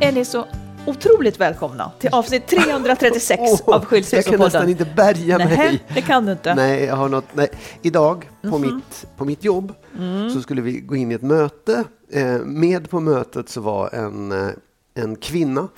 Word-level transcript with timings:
Är 0.00 0.12
ni 0.12 0.24
så 0.24 0.46
otroligt 0.86 1.40
välkomna 1.40 1.90
till 1.98 2.10
avsnitt 2.12 2.46
336 2.46 3.40
Åh, 3.42 3.50
av 3.50 3.58
Jag 3.66 3.80
kan 3.80 3.86
Skilsmässopodden. 3.88 4.44
nästan 4.44 4.68
inte 4.68 4.84
bärga 4.96 5.38
mig. 5.38 5.56
Nej, 5.56 5.84
det 5.94 6.00
kan 6.02 6.26
du 6.26 6.32
inte. 6.32 6.54
Nej, 6.54 6.84
jag 6.84 6.96
har 6.96 7.08
något, 7.08 7.24
nej. 7.32 7.48
Idag 7.82 8.30
på, 8.42 8.58
Mhm. 8.58 8.60
mitt, 8.76 9.06
på 9.16 9.24
mitt 9.24 9.44
jobb 9.44 9.72
Mm. 9.98 10.30
så 10.30 10.40
skulle 10.42 10.62
vi 10.62 10.80
gå 10.80 10.96
in 10.96 11.10
i 11.10 11.14
ett 11.14 11.22
möte. 11.22 11.84
Eh, 12.12 12.24
med 12.44 12.90
på 12.90 13.00
mötet 13.00 13.48
så 13.48 13.60
var 13.60 13.94
en, 13.94 14.32
eh, 14.32 14.48
en 14.94 15.16
kvinna 15.16 15.68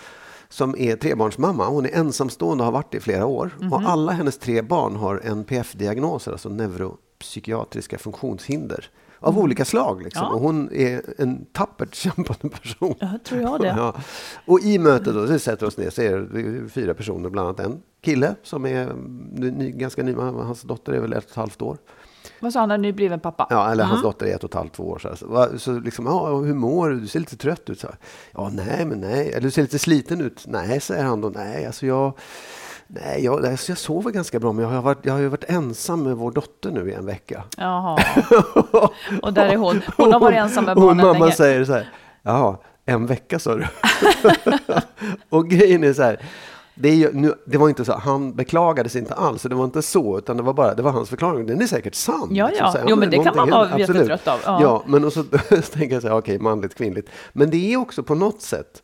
som 0.49 0.75
är 0.79 0.97
trebarnsmamma. 0.97 1.67
Hon 1.69 1.87
är 1.87 1.91
ensamstående 1.97 2.63
och 2.63 2.65
har 2.65 2.73
varit 2.73 2.93
det 2.93 2.97
i 2.99 3.01
flera 3.01 3.27
år. 3.27 3.51
Mhm. 3.61 3.73
Och 3.73 3.83
alla 3.83 4.13
hennes 4.13 4.39
tre 4.39 4.63
barn 4.63 4.97
har 4.97 5.21
NPF-diagnoser, 5.25 6.33
alltså 6.33 6.49
neuropsykiatriska 6.49 7.99
funktionshinder. 7.99 8.85
Av 9.21 9.33
Mm. 9.33 9.43
olika 9.45 9.65
slag. 9.65 10.03
Liksom. 10.03 10.23
Ja. 10.27 10.33
Och 10.35 10.41
hon 10.41 10.73
är 10.73 11.03
en 11.19 11.45
tappert 11.53 11.95
kämpande 11.95 12.49
person. 12.49 12.95
Ja, 13.01 13.09
tror 13.25 13.41
jag 13.41 13.61
det. 13.61 13.67
Ja. 13.77 13.95
Och 14.47 14.61
i 14.61 14.79
mötet 14.79 15.15
då, 15.15 15.27
så 15.27 15.39
sätter 15.39 15.67
vi 15.67 15.71
oss 15.71 15.77
ner, 15.77 15.91
så 15.91 16.03
är 16.03 16.19
det 16.19 16.69
fyra 16.69 16.95
personer, 16.95 17.31
bland 17.31 17.49
annat 17.49 17.61
en 17.61 17.83
kille 18.01 18.35
som 18.43 18.67
är 18.67 18.93
ny, 19.33 19.71
ganska 19.71 20.03
ny, 20.03 20.15
hans 20.15 20.63
dotter 20.63 20.93
är 20.93 21.01
väl 21.01 21.13
ett 21.13 21.25
och 21.25 21.31
ett 21.31 21.37
halvt 21.37 21.63
år. 21.63 21.79
Vad 22.41 22.53
sa 22.53 22.61
han, 22.61 22.71
en 22.71 22.83
nybliven 22.83 23.21
pappa? 23.21 23.47
Ja, 23.51 23.73
eller 23.73 23.85
hans 23.85 23.99
Mm. 23.99 24.03
dotter 24.11 24.27
är 24.27 24.35
ett 24.35 24.45
och 24.45 24.51
ett 24.51 24.55
halvt, 24.55 24.73
två 24.73 24.83
år. 24.89 24.99
Så, 24.99 25.09
här. 25.09 25.57
så, 25.59 25.73
liksom, 25.73 26.07
ja, 26.07 26.37
hur 26.37 26.55
mår 26.55 26.89
du? 26.89 27.01
Du 27.01 27.07
ser 27.07 27.21
lite 27.21 27.37
trött 27.37 27.71
ut. 27.71 27.81
Så 27.81 27.87
här. 27.87 27.97
Ja, 28.33 28.51
nej, 28.53 28.85
men 28.87 29.01
nej. 29.01 29.29
Eller 29.29 29.41
du 29.41 29.51
ser 29.51 29.63
lite 29.63 29.79
sliten 29.79 30.21
ut. 30.21 30.45
Nej, 30.49 30.81
säger 30.81 31.05
han 31.05 31.21
då. 31.21 31.29
Nej, 31.29 31.67
alltså 31.67 31.87
jag... 31.87 32.13
Nej, 32.91 33.25
jag, 33.25 33.47
alltså 33.47 33.71
jag 33.71 33.79
sover 33.79 34.11
ganska 34.11 34.41
bra, 34.41 34.53
men 34.53 34.65
jag 34.65 34.71
har, 34.71 34.83
varit, 34.83 34.99
jag 35.03 35.13
har 35.13 35.21
ju 35.21 35.29
varit 35.29 35.45
ensam 35.45 36.03
med 36.03 36.17
vår 36.17 36.31
dotter 36.31 36.71
nu 36.71 36.91
i 36.91 36.95
en 36.95 37.07
vecka. 37.07 37.45
Jaha. 37.57 37.99
Och 39.23 39.33
där 39.33 39.47
är 39.47 39.57
hon. 39.57 39.81
Hon 39.97 40.13
har 40.13 40.21
varit 40.21 40.37
ensam 40.39 40.65
med 40.65 40.77
barnen 40.77 41.07
mamma 41.07 41.19
länge. 41.19 41.33
säger 41.33 41.65
så 41.65 41.73
här, 41.73 41.91
jaha, 42.23 42.57
en 42.85 43.07
vecka 43.07 43.39
sa 43.39 43.55
du? 43.55 43.67
och 45.29 45.49
grejen 45.49 45.85
är 45.85 45.93
så 45.93 46.03
här, 46.03 46.23
det, 46.75 46.95
ju, 46.95 47.13
nu, 47.13 47.35
det 47.47 47.59
var 47.59 47.69
inte 47.69 47.85
så, 47.85 47.93
han 47.93 48.35
beklagade 48.35 48.89
sig 48.89 49.01
inte 49.01 49.15
alls, 49.15 49.43
det 49.43 49.55
var 49.55 49.65
inte 49.65 49.83
så, 49.83 50.19
utan 50.19 50.37
det 50.37 50.43
var 50.43 50.53
bara, 50.53 50.75
det 50.75 50.83
var 50.83 50.91
hans 50.91 51.09
förklaring. 51.09 51.47
Den 51.47 51.63
är 51.63 51.67
säkert 51.67 51.95
sann. 51.95 52.29
Ja, 52.31 52.49
liksom, 52.49 52.67
ja. 52.67 52.81
här, 52.81 52.87
Jo, 52.89 52.97
men 52.97 53.11
det 53.11 53.17
kan 53.17 53.37
man 53.37 53.51
vara. 53.51 53.63
Absolut. 53.63 53.89
jättetrött 53.89 54.29
av. 54.29 54.41
Ja. 54.45 54.63
Ja, 54.63 54.83
men 54.87 55.05
och 55.05 55.13
så, 55.13 55.25
så 55.51 55.63
tänker 55.63 55.95
jag 55.95 56.03
så 56.03 56.09
här, 56.09 56.17
okej, 56.17 56.39
manligt, 56.39 56.75
kvinnligt. 56.75 57.11
Men 57.33 57.51
det 57.51 57.73
är 57.73 57.77
också 57.77 58.03
på 58.03 58.15
något 58.15 58.43
sätt, 58.43 58.83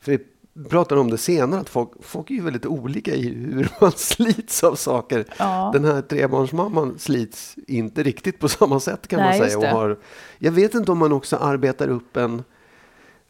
för 0.00 0.18
vi 0.52 0.68
pratade 0.68 1.00
om 1.00 1.10
det 1.10 1.18
senare, 1.18 1.60
att 1.60 1.68
folk, 1.68 1.90
folk 2.00 2.30
är 2.30 2.34
ju 2.34 2.42
väldigt 2.42 2.66
olika 2.66 3.14
i 3.14 3.22
hur 3.28 3.72
man 3.80 3.92
slits 3.92 4.64
av 4.64 4.74
saker. 4.74 5.24
Ja. 5.38 5.70
Den 5.72 5.84
här 5.84 6.02
trebarnsmamman 6.02 6.98
slits 6.98 7.56
inte 7.66 8.02
riktigt 8.02 8.38
på 8.38 8.48
samma 8.48 8.80
sätt 8.80 9.08
kan 9.08 9.20
Nej, 9.20 9.40
man 9.40 9.50
säga. 9.50 9.58
Och 9.58 9.78
har, 9.78 9.98
jag 10.38 10.52
vet 10.52 10.74
inte 10.74 10.92
om 10.92 10.98
man 10.98 11.12
också 11.12 11.36
arbetar 11.36 11.88
upp 11.88 12.16
en... 12.16 12.44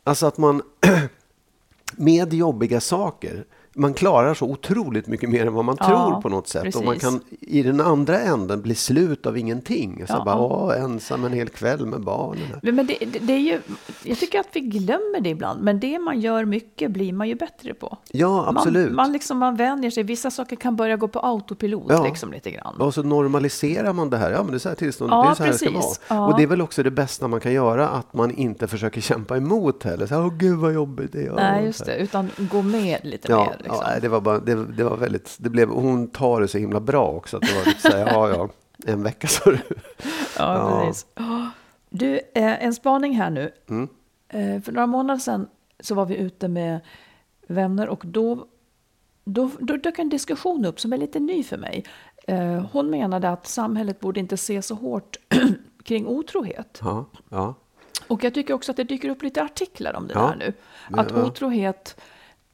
Alltså 0.04 0.26
att 0.26 0.38
man 0.38 0.62
med 1.97 2.34
jobbiga 2.34 2.81
saker 2.81 3.44
man 3.81 3.95
klarar 3.95 4.35
så 4.35 4.47
otroligt 4.47 5.07
mycket 5.07 5.29
mer 5.31 5.47
än 5.47 5.53
vad 5.55 5.65
man 5.65 5.77
Ja, 5.81 5.87
tror 5.87 6.21
på 6.21 6.29
något 6.29 6.49
sätt. 6.49 6.77
Och 6.77 6.85
man 6.85 6.95
precis. 6.95 7.11
kan 7.11 7.21
i 7.41 7.63
den 7.63 7.81
andra 7.81 8.21
änden 8.21 8.63
bli 8.63 8.75
slut 8.75 9.27
av 9.27 9.39
ingenting. 9.39 10.05
Så 10.07 10.13
Ja. 10.13 10.25
bara, 10.25 10.39
åh, 10.39 10.81
ensam 10.83 11.25
en 11.25 11.33
hel 11.33 11.49
kväll 11.49 11.87
med 11.87 12.01
barnen. 12.01 12.43
här." 12.63 12.73
Men 12.73 12.87
det, 12.87 12.99
det, 13.21 13.33
är 13.33 13.39
ju, 13.39 13.61
jag 14.05 14.19
tycker 14.19 14.41
att 14.41 14.49
vi 14.53 14.61
glömmer 14.61 15.21
det 15.21 15.29
ibland, 15.31 15.63
men 15.63 15.81
det 15.81 15.99
man 15.99 16.21
gör 16.21 16.45
mycket 16.45 16.91
blir 16.91 17.13
man 17.13 17.29
ju 17.29 17.35
bättre 17.35 17.75
på. 17.75 17.99
Ja, 18.13 18.45
absolut. 18.49 18.87
Man, 18.87 18.97
man, 18.97 19.13
liksom, 19.13 19.39
man 19.39 19.57
vänjer 19.57 19.91
sig, 19.91 20.03
vissa 20.03 20.31
saker 20.31 20.57
kan 20.57 20.77
börja 20.77 20.97
gå 20.97 21.09
på 21.09 21.19
autopilot 21.21 21.85
Ja. 21.89 22.05
liksom, 22.05 22.33
lite 22.33 22.51
grann. 22.51 22.77
Och 22.81 22.95
så 22.95 23.03
normaliserar 23.03 23.93
man 23.93 24.11
det 24.11 24.17
här. 24.17 24.31
Ja, 24.31 24.43
men 24.43 24.51
det 24.51 24.57
är 24.57 24.59
så 24.59 24.69
här 24.69 24.77
tillstånd. 24.77 25.12
Ja, 25.12 25.23
det 25.23 25.31
är 25.31 25.35
så 25.35 25.43
här 25.43 25.51
det 25.53 25.59
ska 25.59 25.67
precis. 25.67 26.01
vara. 26.09 26.21
Ja. 26.21 26.27
Och 26.29 26.37
det 26.37 26.43
är 26.43 26.47
väl 26.47 26.61
också 26.62 26.83
det 26.83 26.91
bästa 26.91 27.29
man 27.29 27.41
kan 27.41 27.53
göra, 27.53 27.89
att 27.89 28.15
man 28.15 28.31
inte 28.31 28.69
försöker 28.69 29.01
kämpa 29.01 29.37
emot 29.37 29.83
heller. 29.83 30.07
Så 30.07 30.15
här, 30.15 30.23
Åh, 30.27 30.33
gud 30.37 30.59
vad 30.59 30.73
jobbigt 30.73 31.12
det 31.12 31.27
är. 31.27 31.33
Nej, 31.33 31.65
just 31.65 31.87
det, 31.87 31.97
utan 31.97 32.31
gå 32.39 32.62
med 32.62 32.99
lite 33.03 33.33
Ja, 33.33 33.45
mer. 33.45 33.69
Liksom. 33.70 33.92
ja, 33.94 34.00
det 34.00 34.08
var 34.08 34.20
bara, 34.20 34.38
det, 34.38 34.66
det 34.66 34.84
var 34.84 34.97
väldigt, 34.97 35.36
det 35.38 35.50
blev, 35.50 35.69
hon 35.69 36.08
tar 36.08 36.41
det 36.41 36.48
så 36.48 36.58
himla 36.58 36.81
bra 36.81 37.06
också. 37.08 37.36
Att 37.36 37.42
det 37.42 37.54
var 37.54 37.64
lite 37.64 37.81
så 37.91 37.97
här, 37.97 38.06
ja, 38.06 38.28
ja, 38.31 38.48
en 38.86 39.03
vecka 39.03 39.28
sa 39.28 39.50
du. 39.50 39.58
Ja, 40.38 40.82
precis. 40.84 41.06
Du, 41.91 42.14
eh, 42.14 42.64
en 42.64 42.75
spaning 42.75 43.16
här 43.16 43.31
nu. 43.31 43.53
Mm. 43.69 43.88
Eh, 44.28 44.62
för 44.62 44.72
några 44.72 44.86
månader 44.86 45.20
sedan 45.20 45.48
så 45.81 45.94
var 45.94 46.06
vi 46.06 46.16
ute 46.16 46.48
med 46.48 46.81
vänner 47.47 47.88
och 47.88 48.03
då, 48.06 48.47
då, 49.25 49.50
då 49.58 49.76
dök 49.76 49.98
en 49.98 50.08
diskussion 50.08 50.64
upp 50.64 50.81
som 50.81 50.92
är 50.92 50.97
lite 50.97 51.20
ny 51.20 51.42
för 51.42 51.56
mig. 51.56 51.84
Eh, 52.26 52.64
hon 52.72 52.91
menade 52.91 53.31
att 53.31 53.47
samhället 53.47 54.00
borde 54.00 54.20
inte 54.20 54.37
se 54.37 54.62
så 54.62 54.75
hårt 54.75 55.16
kring 55.84 56.06
otrohet. 56.06 56.81
Ja, 56.82 57.05
ja. 57.28 57.55
Och 58.08 58.25
jag 58.25 58.34
tycker 58.34 58.55
också 58.55 58.70
att 58.73 58.76
det 58.76 58.84
dyker 58.84 59.08
upp 59.08 59.23
lite 59.23 59.43
artiklar 59.43 59.96
om 59.96 60.06
det 60.08 60.14
Ja. 60.14 60.20
där 60.20 60.37
nu. 60.37 60.52
Att 61.00 61.11
ja. 61.11 61.25
otrohet, 61.25 62.00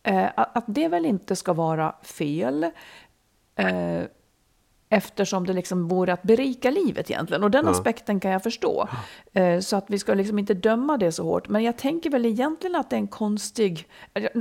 eh, 0.07 0.29
att 0.37 0.57
att 0.57 0.65
det 0.67 0.89
väl 0.89 1.07
inte 1.07 1.37
ska 1.37 1.53
vara 1.53 1.95
fel. 2.03 2.65
Eh, 3.57 4.03
Eftersom 4.89 5.47
det 5.47 5.53
liksom 5.53 5.89
vore 5.89 6.13
att 6.13 6.23
berika 6.23 6.71
livet 6.71 7.11
egentligen. 7.11 7.43
Och 7.45 7.51
den 7.51 7.65
Ja. 7.65 7.71
aspekten 7.71 8.21
kan 8.21 8.31
jag 8.31 8.43
förstå. 8.43 8.89
Eh, 9.33 9.61
Så 9.61 9.77
att 9.77 9.85
vi 9.89 9.99
ska 9.99 10.15
liksom 10.15 10.39
inte 10.39 10.55
döma 10.55 10.97
det 10.97 11.13
så 11.13 11.25
hårt. 11.25 11.49
Men 11.49 11.63
jag 11.63 11.77
tänker 11.77 12.11
väl 12.11 12.27
egentligen 12.27 12.77
att 12.77 12.91
det 12.91 12.97
är 12.97 13.01
en 13.01 13.07
konstig... 13.07 13.89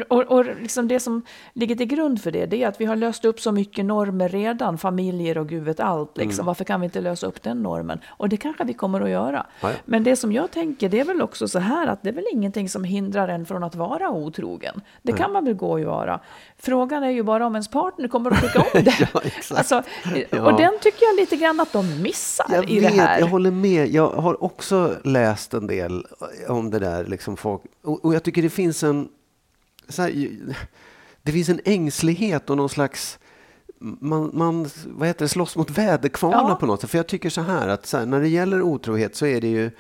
Och, 0.10 0.22
och 0.24 0.46
liksom 0.46 0.88
det 0.88 1.00
som 1.00 1.22
ligger 1.54 1.76
till 1.76 1.88
grund 1.88 2.22
för 2.22 2.32
det, 2.32 2.46
det 2.46 2.64
är 2.64 2.68
att 2.68 2.82
vi 2.82 2.86
har 2.86 2.96
löst 2.96 3.26
upp 3.26 3.40
så 3.42 3.52
mycket 3.52 3.86
normer 3.86 4.30
redan. 4.30 4.78
Familjer 4.78 5.38
och 5.38 5.50
gud 5.50 5.64
vet 5.64 5.80
allt. 5.80 6.18
Liksom. 6.18 6.40
Mm. 6.40 6.46
Varför 6.46 6.64
kan 6.64 6.82
vi 6.82 6.86
inte 6.86 7.02
lösa 7.02 7.28
upp 7.28 7.42
den 7.44 7.64
normen? 7.64 8.00
Och 8.08 8.30
det 8.30 8.38
kanske 8.38 8.64
vi 8.64 8.74
kommer 8.74 9.02
att 9.02 9.10
göra. 9.10 9.46
Ja. 9.62 9.72
Men 9.86 10.04
det 10.04 10.16
som 10.16 10.32
jag 10.32 10.52
tänker, 10.52 10.90
det 10.90 11.00
är 11.00 11.06
väl 11.06 11.22
också 11.22 11.48
så 11.48 11.60
här 11.60 11.88
att 11.88 12.04
det 12.04 12.10
är 12.10 12.14
väl 12.14 12.26
ingenting 12.32 12.70
som 12.70 12.84
hindrar 12.84 13.28
en 13.28 13.46
från 13.46 13.64
att 13.64 13.76
vara 13.76 14.10
otrogen. 14.10 14.82
Det 15.02 15.14
kan 15.14 15.32
man 15.32 15.46
väl 15.46 15.54
gå 15.54 15.72
och 15.72 15.80
göra. 15.80 16.20
Frågan 16.60 17.04
är 17.04 17.10
ju 17.10 17.24
bara 17.24 17.46
om 17.48 17.56
ens 17.56 17.68
partner 17.68 18.08
kommer 18.08 18.32
att 18.32 18.42
tycka 18.42 18.60
om 18.60 18.66
det. 18.84 19.10
Ja. 19.14 19.22
Alltså, 19.58 19.84
Ja. 20.30 20.52
Och 20.52 20.58
den 20.58 20.74
tycker 20.82 21.06
jag 21.06 21.16
lite 21.16 21.36
grann 21.36 21.60
att 21.60 21.74
de 21.74 22.02
missar 22.02 22.46
Jag 22.50 22.70
i 22.70 22.80
vet, 22.80 22.92
det 22.96 23.02
här. 23.02 23.20
jag 23.20 23.28
håller 23.28 23.52
med. 23.52 23.88
Jag 23.94 24.10
har 24.10 24.44
också 24.44 24.96
läst 25.04 25.54
en 25.54 25.68
del 25.68 26.06
om 26.48 26.70
det 26.72 26.80
där. 26.80 27.06
Liksom 27.06 27.38
folk. 27.38 27.62
Och, 27.84 28.06
och 28.06 28.16
jag 28.16 28.24
tycker 28.24 28.42
det 28.42 28.50
finns 28.50 28.84
en... 28.84 29.08
Här, 29.98 30.30
det 31.22 31.32
finns 31.32 31.50
en 31.50 31.60
ängslighet 31.66 32.50
och 32.50 32.58
någon 32.58 32.70
slags... 32.70 33.20
Man, 33.80 34.32
man 34.34 34.70
vad 34.88 35.08
heter 35.08 35.26
det, 35.26 35.30
slåss 35.30 35.56
mot 35.56 35.70
väderkvarnar 35.70 36.50
Ja. 36.50 36.56
på 36.56 36.66
något 36.66 36.82
sätt. 36.82 36.90
För 36.90 36.98
jag 36.98 37.08
tycker 37.08 37.30
så 37.30 37.42
här 37.42 37.68
att 37.68 37.86
så 37.86 37.98
här, 37.98 38.06
när 38.06 38.20
det 38.22 38.28
gäller 38.28 38.62
otrohet 38.62 39.16
så 39.16 39.26
är 39.26 39.42
det 39.42 39.48
ju... 39.48 39.72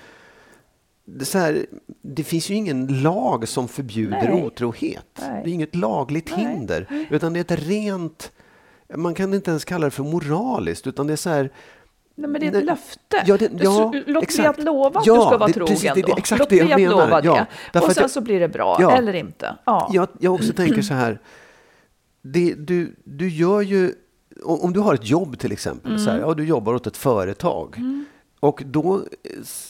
Det, 1.05 1.25
så 1.25 1.37
här, 1.37 1.65
det 2.01 2.23
finns 2.23 2.49
ju 2.49 2.55
ingen 2.55 3.01
lag 3.01 3.47
som 3.47 3.67
förbjuder 3.67 4.29
Nej. 4.29 4.43
otrohet. 4.45 5.05
Nej. 5.21 5.41
Det 5.43 5.49
är 5.49 5.53
inget 5.53 5.75
lagligt 5.75 6.33
Nej. 6.37 6.45
hinder. 6.45 7.05
Utan 7.09 7.33
det 7.33 7.39
är 7.39 7.53
ett 7.53 7.67
rent... 7.67 8.31
Man 8.95 9.13
kan 9.13 9.33
inte 9.33 9.49
ens 9.51 9.65
kalla 9.65 9.85
det 9.85 9.91
för 9.91 10.03
moraliskt, 10.03 10.87
utan 10.87 11.07
det 11.07 11.13
är 11.13 11.17
så 11.17 11.29
här... 11.29 11.49
Nej, 12.15 12.29
men 12.29 12.41
det 12.41 12.47
är 12.47 12.55
ett 12.57 12.65
löfte. 12.65 13.23
Ja, 13.25 13.37
det- 13.37 13.47
Du- 13.47 13.63
ja, 13.63 13.93
Låt 14.05 14.23
exakt. 14.23 14.55
bli 14.55 14.61
att 14.61 14.65
lova 14.65 14.99
att 14.99 15.05
Ja, 15.07 15.15
du 15.15 15.21
ska 15.21 15.37
vara 15.37 15.47
det- 15.47 15.53
trogen. 15.53 15.67
precis, 15.75 15.91
det- 15.95 16.01
det 16.01 16.11
exakt 16.17 16.39
Låt 16.39 16.49
bli 16.49 16.61
att 16.61 16.79
menar. 16.79 16.91
lova 16.91 17.21
det. 17.21 17.29
Och 17.79 17.91
sen 17.91 18.01
jag- 18.01 18.11
så 18.11 18.21
blir 18.21 18.39
det 18.39 18.47
bra, 18.49 18.77
Ja. 18.79 18.91
eller 18.97 19.13
inte. 19.13 19.55
Ja. 19.65 19.89
Jag, 19.93 20.07
jag 20.19 20.33
också 20.33 20.53
tänker 20.53 20.81
så 20.81 20.93
här. 20.93 21.19
Det, 22.21 22.53
du, 22.53 22.95
du 23.03 23.29
gör 23.29 23.61
ju... 23.61 23.93
Om 24.43 24.59
om 24.59 24.73
du 24.73 24.79
har 24.79 24.93
ett 24.93 25.09
jobb 25.09 25.39
till 25.39 25.51
exempel. 25.51 25.99
Så 25.99 26.09
här, 26.09 26.17
Mm. 26.17 26.29
ja, 26.29 26.33
du 26.35 26.45
jobbar 26.45 26.73
åt 26.73 26.87
ett 26.87 26.97
företag. 26.97 27.75
Och 28.45 28.63
då, 28.65 29.03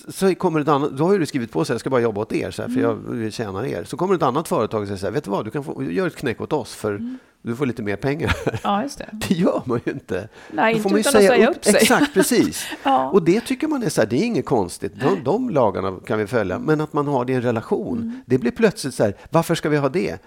så 0.09 0.35
kommer 0.35 0.59
ett 0.59 0.67
annat, 0.67 0.97
då 0.97 1.05
har 1.07 1.19
du 1.19 1.25
skrivit 1.25 1.51
på 1.51 1.65
sig 1.65 1.73
jag 1.73 1.79
ska 1.79 1.89
bara 1.89 2.01
jobba 2.01 2.21
åt 2.21 2.33
er, 2.33 2.51
så 2.51 2.61
här, 2.61 2.69
för 2.69 2.79
jag 2.81 2.91
Mm. 2.91 3.19
vill 3.19 3.31
tjäna 3.31 3.67
er. 3.67 3.83
Så 3.83 3.97
kommer 3.97 4.15
ett 4.15 4.23
annat 4.23 4.47
företag 4.47 4.81
och 4.81 4.87
säger 4.87 4.97
så 4.99 5.05
här, 5.05 5.13
vet 5.13 5.23
du 5.23 5.31
vad, 5.31 5.45
du 5.45 5.51
kan 5.51 5.63
få, 5.63 5.83
gör 5.83 6.07
ett 6.07 6.15
knäck 6.15 6.41
åt 6.41 6.53
oss 6.53 6.75
för 6.75 6.89
Mm. 6.95 7.17
du 7.41 7.55
får 7.55 7.65
lite 7.65 7.83
mer 7.83 7.95
pengar. 7.95 8.35
ja, 8.63 8.83
just 8.83 8.97
det. 8.97 9.09
Det 9.27 9.33
gör 9.33 9.61
man 9.65 9.79
ju 9.85 9.91
inte. 9.91 10.29
Nej, 10.51 10.73
Då 10.73 10.77
inte 10.77 10.89
man 10.89 10.97
ju 10.97 10.99
utan 10.99 11.15
att 11.15 11.27
säga 11.27 11.49
upp 11.49 11.65
sig. 11.65 11.75
Exakt, 11.75 12.13
precis. 12.13 12.65
Ja. 12.83 13.09
Och 13.09 13.23
det 13.23 13.41
tycker 13.41 13.67
man 13.67 13.83
är 13.83 13.89
så 13.89 14.01
här, 14.01 14.07
det 14.07 14.15
är 14.15 14.23
inget 14.25 14.45
konstigt. 14.45 14.93
De, 14.99 15.23
de 15.23 15.49
lagarna 15.49 15.93
kan 16.05 16.19
vi 16.19 16.27
följa. 16.27 16.59
Men 16.59 16.81
att 16.81 16.93
man 16.93 17.07
har 17.07 17.25
det 17.25 17.33
i 17.33 17.35
en 17.35 17.41
relation, 17.41 17.97
Mm. 17.97 18.21
det 18.25 18.37
blir 18.37 18.51
plötsligt 18.51 18.93
så 18.93 19.03
här, 19.03 19.15
varför 19.29 19.55
ska 19.55 19.69
vi 19.69 19.77
ha 19.77 19.89
det? 19.89 20.17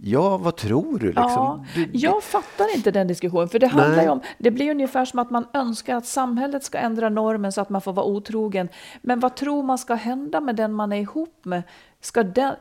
Ja, 0.00 0.36
vad 0.36 0.56
tror 0.56 0.98
du? 0.98 1.06
Liksom? 1.06 1.66
Ja, 1.74 1.84
jag 1.92 2.22
fattar 2.22 2.76
inte 2.76 2.90
den 2.90 3.06
diskussionen, 3.06 3.48
för 3.48 3.58
det 3.58 3.66
handlar 3.66 3.96
Nej. 3.96 4.08
om, 4.08 4.20
det 4.38 4.50
blir 4.50 4.70
ungefär 4.70 5.04
som 5.04 5.18
att 5.18 5.30
man 5.30 5.46
önskar 5.54 5.96
att 5.96 6.06
samhället 6.06 6.64
ska 6.64 6.78
ändra 6.78 7.08
normen 7.08 7.52
så 7.52 7.60
att 7.60 7.70
man 7.70 7.80
får 7.80 7.92
vara 7.92 8.06
otrogen. 8.06 8.68
Men 9.02 9.20
vad 9.20 9.36
tror 9.36 9.62
man 9.62 9.78
ska 9.78 9.94
hända 9.94 10.40
med 10.40 10.56
den 10.56 10.72
man 10.72 10.92
är 10.92 11.00
ihop 11.00 11.44
med? 11.44 11.62
Ska 12.00 12.22
den... 12.22 12.54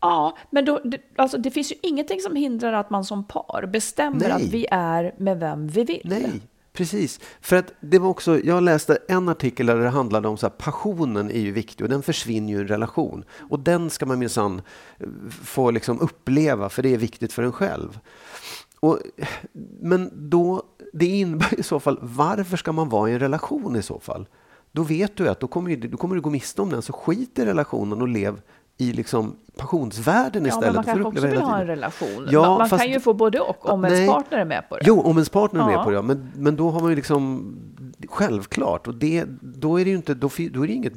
Ja, 0.00 0.36
men 0.50 0.64
då, 0.64 0.80
det, 0.84 0.98
alltså 1.16 1.38
det 1.38 1.50
finns 1.50 1.72
ju 1.72 1.76
ingenting 1.82 2.20
som 2.20 2.36
hindrar 2.36 2.72
att 2.72 2.90
man 2.90 3.04
som 3.04 3.24
par 3.24 3.66
bestämmer 3.66 4.28
Nej. 4.28 4.32
att 4.32 4.42
vi 4.42 4.66
är 4.70 5.14
med 5.16 5.40
vem 5.40 5.68
vi 5.68 5.84
vill. 5.84 6.02
Nej, 6.04 6.30
precis. 6.72 7.20
För 7.40 7.56
att 7.56 7.72
det 7.80 7.98
var 7.98 8.08
också, 8.08 8.40
jag 8.40 8.62
läste 8.62 8.98
en 9.08 9.28
artikel 9.28 9.66
där 9.66 9.76
det 9.76 9.88
handlade 9.88 10.28
om 10.28 10.36
så 10.36 10.46
här, 10.46 10.50
passionen 10.50 11.30
är 11.30 11.40
ju 11.40 11.52
viktig 11.52 11.84
och 11.84 11.90
den 11.90 12.02
försvinner 12.02 12.52
ju 12.52 12.58
i 12.58 12.60
en 12.60 12.68
relation. 12.68 13.24
Och 13.50 13.60
den 13.60 13.90
ska 13.90 14.06
man 14.06 14.18
minsann 14.18 14.62
eh, 14.98 15.08
få 15.44 15.70
liksom 15.70 16.00
uppleva 16.00 16.68
för 16.68 16.82
det 16.82 16.94
är 16.94 16.98
viktigt 16.98 17.32
för 17.32 17.42
en 17.42 17.52
själv. 17.52 17.98
Och, 18.80 18.98
men 19.80 20.30
då, 20.30 20.62
det 20.92 21.06
innebär 21.06 21.60
i 21.60 21.62
så 21.62 21.80
fall, 21.80 21.98
varför 22.02 22.56
ska 22.56 22.72
man 22.72 22.88
vara 22.88 23.10
i 23.10 23.12
en 23.12 23.20
relation 23.20 23.76
i 23.76 23.82
så 23.82 24.00
fall? 24.00 24.28
Då 24.72 24.82
vet 24.82 25.16
du 25.16 25.28
att 25.28 25.40
då 25.40 25.46
kommer, 25.46 25.76
du, 25.76 25.88
då 25.88 25.96
kommer 25.96 26.14
du 26.14 26.20
gå 26.20 26.30
miste 26.30 26.62
om 26.62 26.70
den, 26.70 26.82
så 26.82 26.92
skit 26.92 27.38
i 27.38 27.44
relationen 27.44 28.02
och 28.02 28.08
lev 28.08 28.40
i 28.78 28.92
liksom 28.92 29.36
passionsvärlden 29.56 30.42
Ja, 30.44 30.48
istället. 30.48 30.66
men 30.66 30.74
man 30.74 30.84
kanske 30.84 31.04
också 31.04 31.26
vill 31.26 31.40
ha 31.40 31.58
en 31.60 31.66
relation. 31.66 32.26
Ja, 32.30 32.40
man 32.40 32.58
man 32.58 32.68
fast- 32.68 32.82
kan 32.82 32.92
ju 32.92 33.00
få 33.00 33.14
både 33.14 33.40
och, 33.40 33.68
om 33.70 33.84
ens 33.84 33.98
Nej. 34.00 34.08
partner 34.08 34.38
är 34.38 34.44
med 34.44 34.68
på 34.68 34.76
det. 34.76 34.82
Jo, 34.86 35.00
om 35.00 35.16
ens 35.16 35.28
partner 35.28 35.60
är 35.60 35.66
med 35.66 35.74
Ja. 35.74 35.84
på 35.84 35.90
det, 35.90 35.96
ja. 35.96 36.02
men, 36.02 36.32
men 36.36 36.56
då 36.56 36.70
har 36.70 36.80
man 36.80 36.90
ju 36.90 36.96
liksom 36.96 37.54
självklart 38.08 38.86
och 38.88 38.94
det, 38.94 39.24
då 39.40 39.80
är 39.80 39.84
det 39.84 39.90
ju 39.90 39.96
inte, 39.96 40.14
då, 40.14 40.30
då 40.50 40.62
är 40.62 40.66
det 40.66 40.72
inget, 40.72 40.92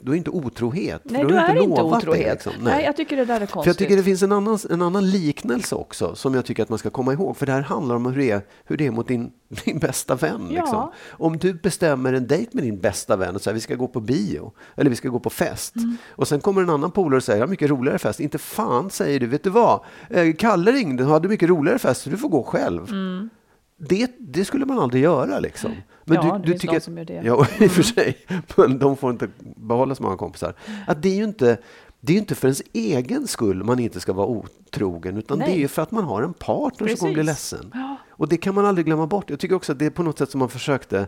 då 0.00 0.12
är 0.12 0.16
inte 0.16 0.30
otrohet. 0.30 1.02
Nej, 1.04 1.22
då 1.22 1.28
är 1.28 1.54
det 1.54 1.60
inte 1.62 1.82
lovat 1.82 2.00
det, 2.02 2.08
otrohet. 2.08 2.32
liksom. 2.32 2.52
Nej. 2.60 2.84
jag 2.84 2.96
tycker 2.96 3.16
det 3.16 3.24
där 3.24 3.40
är 3.40 3.46
konstigt. 3.46 3.62
För 3.62 3.68
jag 3.68 3.78
tycker 3.78 3.96
det 3.96 4.02
finns 4.02 4.22
en 4.22 4.32
annan, 4.32 4.58
en 4.70 4.82
annan 4.82 5.10
liknelse 5.10 5.74
också 5.74 6.14
som 6.14 6.34
jag 6.34 6.44
tycker 6.44 6.62
att 6.62 6.68
man 6.68 6.78
ska 6.78 6.90
komma 6.90 7.12
ihåg. 7.12 7.36
För 7.36 7.46
det 7.46 7.52
här 7.52 7.60
handlar 7.60 7.96
om 7.96 8.06
hur 8.06 8.16
det 8.16 8.30
är, 8.30 8.40
hur 8.64 8.76
det 8.76 8.86
är 8.86 8.90
mot 8.90 9.08
din, 9.08 9.30
din 9.64 9.78
bästa 9.78 10.14
vän. 10.14 10.48
Ja. 10.50 10.60
Liksom. 10.60 10.90
Om 11.10 11.38
du 11.38 11.54
bestämmer 11.54 12.12
en 12.12 12.26
dejt 12.26 12.50
med 12.52 12.64
din 12.64 12.78
bästa 12.78 13.16
vän 13.16 13.34
och 13.34 13.42
säger 13.42 13.54
vi 13.54 13.60
ska 13.60 13.74
gå 13.74 13.88
på 13.88 14.00
bio 14.00 14.52
eller 14.76 14.90
vi 14.90 14.96
ska 14.96 15.08
gå 15.08 15.20
på 15.20 15.30
fest. 15.30 15.76
Mm. 15.76 15.96
Och 16.08 16.28
sen 16.28 16.40
kommer 16.40 16.62
en 16.62 16.70
annan 16.70 16.90
polare 16.90 17.16
och 17.16 17.22
säger 17.22 17.38
jag 17.38 17.46
har 17.46 17.50
mycket 17.50 17.70
roligare 17.70 17.98
fest. 17.98 18.20
Inte 18.20 18.38
fan 18.38 18.90
säger 18.90 19.20
du, 19.20 19.26
vet 19.26 19.44
du 19.44 19.50
vad? 19.50 19.80
Eh, 20.10 20.34
Kalle 20.38 20.72
ringde 20.72 21.04
och 21.04 21.10
hade 21.10 21.28
mycket 21.28 21.48
roligare 21.48 21.78
fest 21.78 22.02
så 22.02 22.10
du 22.10 22.16
får 22.16 22.28
gå 22.28 22.42
själv. 22.42 22.92
Det, 23.78 24.10
det 24.18 24.44
skulle 24.44 24.66
man 24.66 24.78
aldrig 24.78 25.02
göra 25.02 25.38
liksom. 25.38 25.70
Men 26.04 26.16
Mm. 26.16 26.28
Ja, 26.28 26.38
du, 26.38 26.42
det 26.46 26.52
du 26.52 26.58
tycker 26.58 26.74
de 26.74 26.80
som 26.80 26.98
gör 26.98 27.04
det. 27.04 27.12
Mm. 27.16 27.26
Ja, 27.26 27.46
i 27.60 27.66
och 27.66 27.70
för 27.70 27.82
sig. 27.82 28.16
Men 28.56 28.78
de 28.78 28.96
får 28.96 29.10
inte 29.10 29.28
behålla 29.56 29.94
så 29.94 30.02
många 30.02 30.16
kompisar. 30.16 30.54
Att 30.86 31.02
det 31.02 31.08
är 31.08 31.14
ju 31.16 31.24
inte, 31.24 31.58
det 32.00 32.12
är 32.12 32.16
inte 32.18 32.34
för 32.34 32.48
ens 32.48 32.62
egen 32.72 33.26
skull 33.26 33.64
man 33.64 33.78
inte 33.78 34.00
ska 34.00 34.12
vara 34.12 34.26
otrogen, 34.26 35.16
utan 35.16 35.38
det 35.38 35.44
Nej. 35.44 35.54
är 35.54 35.58
ju 35.58 35.68
för 35.68 35.82
att 35.82 35.90
man 35.90 36.04
har 36.04 36.22
en 36.22 36.32
partner 36.34 36.88
som 36.88 36.96
kommer 36.96 37.14
bli 37.14 37.22
Precis. 37.24 37.52
ledsen. 37.52 37.70
Ja. 37.74 37.96
Och 38.08 38.28
det 38.28 38.36
kan 38.36 38.54
man 38.54 38.66
aldrig 38.66 38.86
glömma 38.86 39.06
bort. 39.06 39.30
Jag 39.30 39.40
tycker 39.40 39.54
också 39.54 39.72
att 39.72 39.78
det 39.78 39.86
är 39.86 39.90
på 39.90 40.02
något 40.02 40.18
sätt 40.18 40.30
som 40.30 40.38
man 40.38 40.48
försökte 40.48 41.06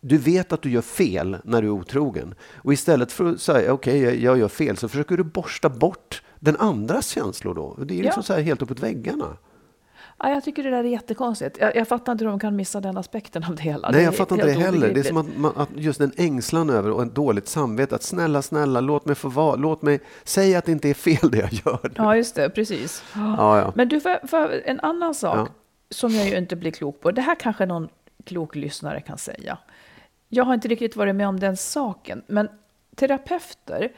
du 0.00 0.18
vet 0.18 0.52
att 0.52 0.62
du 0.62 0.70
gör 0.70 0.82
fel 0.82 1.36
när 1.44 1.62
du 1.62 1.68
är 1.68 1.72
otrogen. 1.72 2.34
Och 2.56 2.72
istället 2.72 3.12
för 3.12 3.32
att 3.32 3.40
säga 3.40 3.72
okej, 3.72 4.00
jag, 4.02 4.16
jag 4.16 4.38
gör 4.38 4.48
fel, 4.48 4.76
så 4.76 4.88
försöker 4.88 5.16
du 5.16 5.24
borsta 5.24 5.68
bort 5.68 6.22
den 6.40 6.56
andras 6.56 7.08
känslor 7.08 7.54
då. 7.54 7.76
Det 7.84 7.94
är 7.98 8.02
liksom 8.02 8.20
Ja. 8.20 8.22
så 8.22 8.32
här 8.32 8.40
helt 8.40 8.62
uppåt 8.62 8.80
väggarna. 8.80 9.36
Ja, 10.20 10.30
jag 10.30 10.44
tycker 10.44 10.62
det 10.62 10.70
där 10.70 10.78
är 10.78 10.88
jättekonstigt. 10.88 11.56
Jag, 11.60 11.76
jag 11.76 11.88
fattar 11.88 12.12
inte 12.12 12.24
hur 12.24 12.30
de 12.30 12.38
kan 12.40 12.56
missa 12.56 12.80
den 12.80 12.96
aspekten 12.96 13.44
av 13.44 13.54
det 13.54 13.62
hela. 13.62 13.90
Nej, 13.90 14.02
jag 14.04 14.16
fattar 14.16 14.36
inte 14.36 14.46
det 14.46 14.52
heller. 14.52 14.94
Det 14.94 15.00
är 15.00 15.04
som 15.04 15.16
att, 15.16 15.36
man, 15.36 15.52
att 15.56 15.68
just 15.76 16.00
en 16.00 16.12
ängslan 16.16 16.70
över 16.70 16.90
och 16.90 17.02
ett 17.02 17.14
dåligt 17.14 17.48
samvete. 17.48 17.94
Att 17.94 18.02
snälla, 18.02 18.42
snälla, 18.42 18.80
låt 18.80 19.06
mig 19.06 19.14
få 19.14 19.28
vara. 19.28 19.56
Låt 19.56 19.82
mig 19.82 20.00
säga 20.24 20.58
att 20.58 20.64
det 20.64 20.72
inte 20.72 20.88
är 20.90 20.94
fel 20.94 21.30
det 21.30 21.38
jag 21.38 21.52
gör. 21.52 21.78
nu. 21.82 21.90
Ja, 21.96 22.16
just 22.16 22.34
det, 22.34 22.50
precis. 22.50 23.02
Ja, 23.14 23.58
ja. 23.58 23.72
Men 23.76 23.88
du, 23.88 24.00
för, 24.00 24.26
för 24.26 24.62
en 24.64 24.80
annan 24.80 25.14
sak 25.14 25.36
Ja. 25.36 25.48
som 25.90 26.10
jag 26.10 26.28
ju 26.28 26.36
inte 26.36 26.56
blir 26.56 26.70
klok 26.70 27.00
på. 27.00 27.10
Det 27.10 27.20
här 27.22 27.34
kanske 27.34 27.66
någon 27.66 27.88
klok 28.24 28.54
lyssnare 28.54 29.00
kan 29.00 29.18
säga. 29.18 29.58
Jag 30.28 30.44
har 30.44 30.54
inte 30.54 30.68
riktigt 30.68 30.96
varit 30.96 31.14
med 31.14 31.28
om 31.28 31.40
den 31.40 31.56
saken, 31.56 32.22
men 32.26 32.48
terapeuter, 32.96 33.88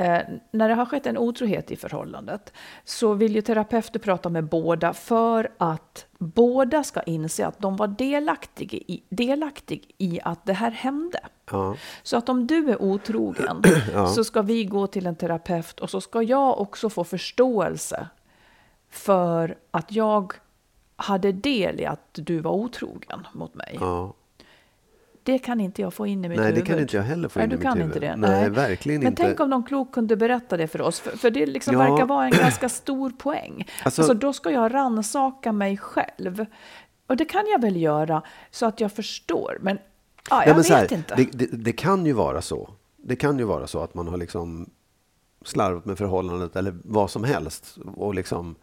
eh, 0.00 0.22
när 0.50 0.68
det 0.68 0.74
har 0.74 0.86
skett 0.86 1.06
en 1.06 1.18
otrohet 1.18 1.70
i 1.70 1.76
förhållandet, 1.76 2.52
så 2.84 3.14
vill 3.14 3.34
ju 3.34 3.42
terapeuter 3.42 3.98
prata 3.98 4.28
med 4.28 4.44
båda 4.44 4.92
för 4.92 5.52
att 5.58 6.06
båda 6.18 6.84
ska 6.84 7.02
inse 7.02 7.46
att 7.46 7.58
de 7.58 7.76
var 7.76 7.86
delaktiga 7.88 8.78
i, 8.78 9.02
delaktig 9.08 9.94
i 9.98 10.20
att 10.24 10.46
det 10.46 10.52
här 10.52 10.70
hände. 10.70 11.20
Ja. 11.50 11.76
Så 12.02 12.16
att 12.16 12.28
om 12.28 12.46
du 12.46 12.70
är 12.70 12.82
otrogen 12.82 13.62
så 14.14 14.24
ska 14.24 14.42
vi 14.42 14.64
gå 14.64 14.86
till 14.86 15.06
en 15.06 15.16
terapeut 15.16 15.80
och 15.80 15.90
så 15.90 16.00
ska 16.00 16.22
jag 16.22 16.60
också 16.60 16.90
få 16.90 17.04
förståelse 17.04 18.06
för 18.90 19.58
att 19.70 19.92
jag 19.92 20.32
hade 20.96 21.32
del 21.32 21.80
i 21.80 21.86
att 21.86 22.08
du 22.12 22.38
var 22.38 22.52
otrogen 22.52 23.26
mot 23.32 23.54
mig. 23.54 23.76
Ja. 23.80 24.12
Det 25.22 25.38
kan 25.38 25.60
inte 25.60 25.82
jag 25.82 25.94
få 25.94 26.06
in 26.06 26.24
i 26.24 26.28
mitt 26.28 26.38
Nej, 26.38 26.46
det 26.46 26.52
huvud. 26.54 26.66
kan 26.66 26.78
inte 26.78 26.96
jag 26.96 27.04
heller 27.04 27.28
få 27.28 27.38
Nej, 27.38 27.44
in 27.44 27.50
du 27.50 27.54
i 27.54 27.58
mitt 27.58 27.62
kan 27.64 27.72
huvud. 27.78 27.86
inte 27.96 28.00
det. 28.06 28.16
Nej, 28.16 28.50
verkligen 28.50 29.00
Men 29.00 29.08
inte. 29.12 29.22
tänk 29.22 29.40
om 29.40 29.50
någon 29.50 29.62
klok 29.64 29.92
kunde 29.92 30.16
berätta 30.16 30.56
det 30.56 30.66
för 30.68 30.80
oss, 30.80 31.00
för, 31.00 31.16
för 31.16 31.30
det 31.30 31.46
liksom 31.46 31.74
Ja. 31.74 31.78
verkar 31.90 32.06
vara 32.06 32.24
en 32.24 32.30
ganska 32.30 32.68
stor 32.68 33.10
poäng. 33.10 33.66
Alltså- 33.84 34.02
Alltså, 34.02 34.14
då 34.14 34.32
ska 34.32 34.50
jag 34.50 34.74
ransaka 34.74 35.52
mig 35.52 35.76
själv. 35.76 36.46
Och 37.06 37.16
det 37.16 37.24
kan 37.24 37.44
jag 37.52 37.60
väl 37.60 37.76
göra 37.76 38.22
så 38.50 38.66
att 38.66 38.80
jag 38.80 38.92
förstår, 38.92 39.58
men 39.60 39.78
ja, 40.30 40.36
jag 40.44 40.48
Ja, 40.48 40.54
men 40.54 40.62
vet 40.62 40.70
här, 40.70 40.92
inte. 40.92 41.14
Det, 41.14 41.24
det, 41.32 41.46
det 41.64 41.72
kan 41.72 42.06
ju 42.06 42.12
vara 42.12 42.42
så. 42.42 42.70
Det 42.96 43.16
kan 43.16 43.38
ju 43.38 43.44
vara 43.44 43.66
så 43.66 43.82
att 43.82 43.94
man 43.94 44.08
har 44.08 44.16
liksom 44.16 44.70
slarvat 45.44 45.84
med 45.84 45.98
förhållandet 45.98 46.56
eller 46.56 46.74
vad 46.84 47.10
som 47.10 47.24
helst. 47.24 47.78
Och 47.96 48.14
liksom, 48.14 48.54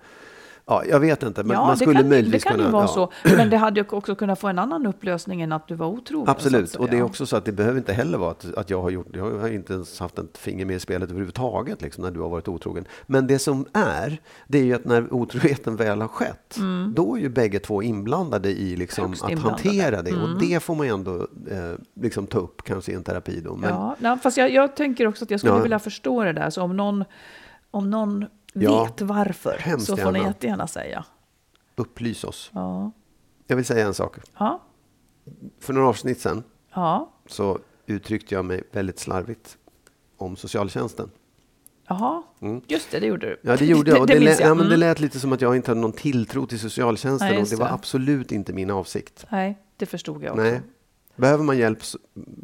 ja, 0.67 0.83
jag 0.85 0.99
vet 0.99 1.23
inte, 1.23 1.43
men 1.43 1.55
ja, 1.57 1.67
man 1.67 1.77
skulle 1.77 1.93
kan, 1.93 2.03
ju- 2.03 2.09
möjligtvis 2.09 2.43
det 2.43 2.49
kan 2.49 2.57
ju 2.57 2.63
kunna... 2.63 2.73
vara 2.73 2.83
ja. 2.83 2.87
så, 2.87 3.11
men 3.37 3.49
det 3.49 3.57
hade 3.57 3.79
ju 3.79 3.85
också 3.89 4.15
kunnat 4.15 4.39
få 4.39 4.47
en 4.47 4.59
annan 4.59 4.85
upplösning 4.87 5.41
än 5.41 5.51
att 5.51 5.67
du 5.67 5.75
var 5.75 5.87
otrogen. 5.87 6.29
Absolut, 6.29 6.75
och 6.75 6.89
det 6.89 6.97
är 6.97 7.01
också 7.01 7.25
så 7.25 7.35
att 7.37 7.45
det 7.45 7.51
behöver 7.51 7.77
inte 7.77 7.93
heller 7.93 8.17
vara 8.17 8.31
att, 8.31 8.53
att 8.57 8.69
jag 8.69 8.81
har 8.81 8.89
gjort, 8.89 9.07
jag 9.13 9.39
har 9.39 9.47
inte 9.49 9.73
ens 9.73 9.99
haft 9.99 10.19
ett 10.19 10.37
finger 10.37 10.65
med 10.65 10.75
i 10.75 10.79
spelet 10.79 11.09
överhuvudtaget 11.09 11.81
liksom, 11.81 12.03
när 12.03 12.11
du 12.11 12.19
har 12.19 12.29
varit 12.29 12.47
otrogen. 12.47 12.85
Men 13.05 13.27
det 13.27 13.39
som 13.39 13.65
är, 13.73 14.21
det 14.47 14.57
är 14.59 14.63
ju 14.63 14.73
att 14.73 14.85
när 14.85 15.13
otroheten 15.13 15.75
väl 15.75 16.01
har 16.01 16.07
skett, 16.07 16.57
då 16.95 17.15
är 17.17 17.21
ju 17.21 17.29
bägge 17.29 17.59
två 17.59 17.83
inblandade 17.83 18.49
i 18.49 18.75
liksom 18.75 18.97
Mm. 19.07 19.09
Högst 19.11 19.23
att 19.23 19.31
inblandade. 19.31 19.61
Mm. 19.69 19.79
hantera 19.79 20.01
det. 20.01 20.23
Och 20.33 20.39
det 20.39 20.59
får 20.63 20.75
man 20.75 20.87
ju 20.87 20.93
ändå 20.93 21.15
eh, 21.51 21.79
liksom 22.01 22.27
ta 22.27 22.39
upp 22.39 22.63
kanske 22.63 22.91
i 22.91 22.95
en 22.95 23.03
terapi 23.03 23.41
då. 23.41 23.55
Men, 23.55 23.69
Ja, 23.69 23.95
nej, 23.99 24.17
fast 24.23 24.37
jag, 24.37 24.51
jag 24.51 24.75
tänker 24.75 25.07
också 25.07 25.23
att 25.25 25.31
jag 25.31 25.39
skulle 25.39 25.53
Ja. 25.55 25.61
vilja 25.61 25.79
förstå 25.79 26.23
det 26.23 26.33
där, 26.33 26.49
så 26.49 26.61
om 26.61 26.77
någon, 26.77 27.03
om 27.71 27.89
någon 27.89 28.25
Ja, 28.63 28.83
vet 28.83 29.01
varför 29.01 29.77
så 29.79 29.97
får 29.97 30.11
ni 30.11 30.19
gärna. 30.19 30.29
jättegärna 30.29 30.67
säga. 30.67 31.05
upplys 31.75 32.23
oss. 32.23 32.49
Ja, 32.53 32.91
Jag 33.47 33.55
vill 33.55 33.65
säga 33.65 33.85
en 33.87 33.93
sak. 33.93 34.17
ja, 34.37 34.61
För 35.59 35.73
några 35.73 35.87
avsnitt 35.87 36.19
sedan 36.21 36.43
ja. 36.73 37.11
så 37.25 37.59
uttryckte 37.85 38.35
jag 38.35 38.45
mig 38.45 38.63
väldigt 38.71 38.99
slarvigt 38.99 39.57
om 40.17 40.35
socialtjänsten. 40.35 41.09
Jaha, 41.89 42.23
just 42.67 42.91
det, 42.91 42.99
det 42.99 43.05
gjorde 43.07 43.25
du. 43.27 43.33
Mm. 43.33 43.39
Ja, 43.41 43.55
det 43.57 43.65
gjorde 43.65 43.91
jag. 43.91 43.99
Och 44.01 44.07
det, 44.07 44.13
minns 44.13 44.25
lät, 44.25 44.39
jag. 44.39 44.49
ja, 44.49 44.53
men 44.53 44.65
det 44.69 44.75
Mm. 44.75 44.79
lät 44.79 44.99
lite 44.99 45.19
som 45.19 45.33
att 45.33 45.41
jag 45.41 45.55
inte 45.55 45.71
hade 45.71 45.81
någon 45.81 45.91
tilltro 45.91 46.45
till 46.45 46.59
socialtjänsten 46.59 47.27
Nej, 47.29 47.41
och 47.41 47.47
det 47.49 47.55
var 47.55 47.65
det. 47.65 47.71
absolut 47.73 48.31
inte 48.31 48.53
min 48.53 48.69
avsikt. 48.71 49.25
Nej, 49.29 49.57
det 49.77 49.85
förstod 49.85 50.23
jag 50.23 50.31
också. 50.31 50.43
Nej. 50.43 50.61
Behöver 51.15 51.43
man 51.43 51.57
hjälp 51.57 51.79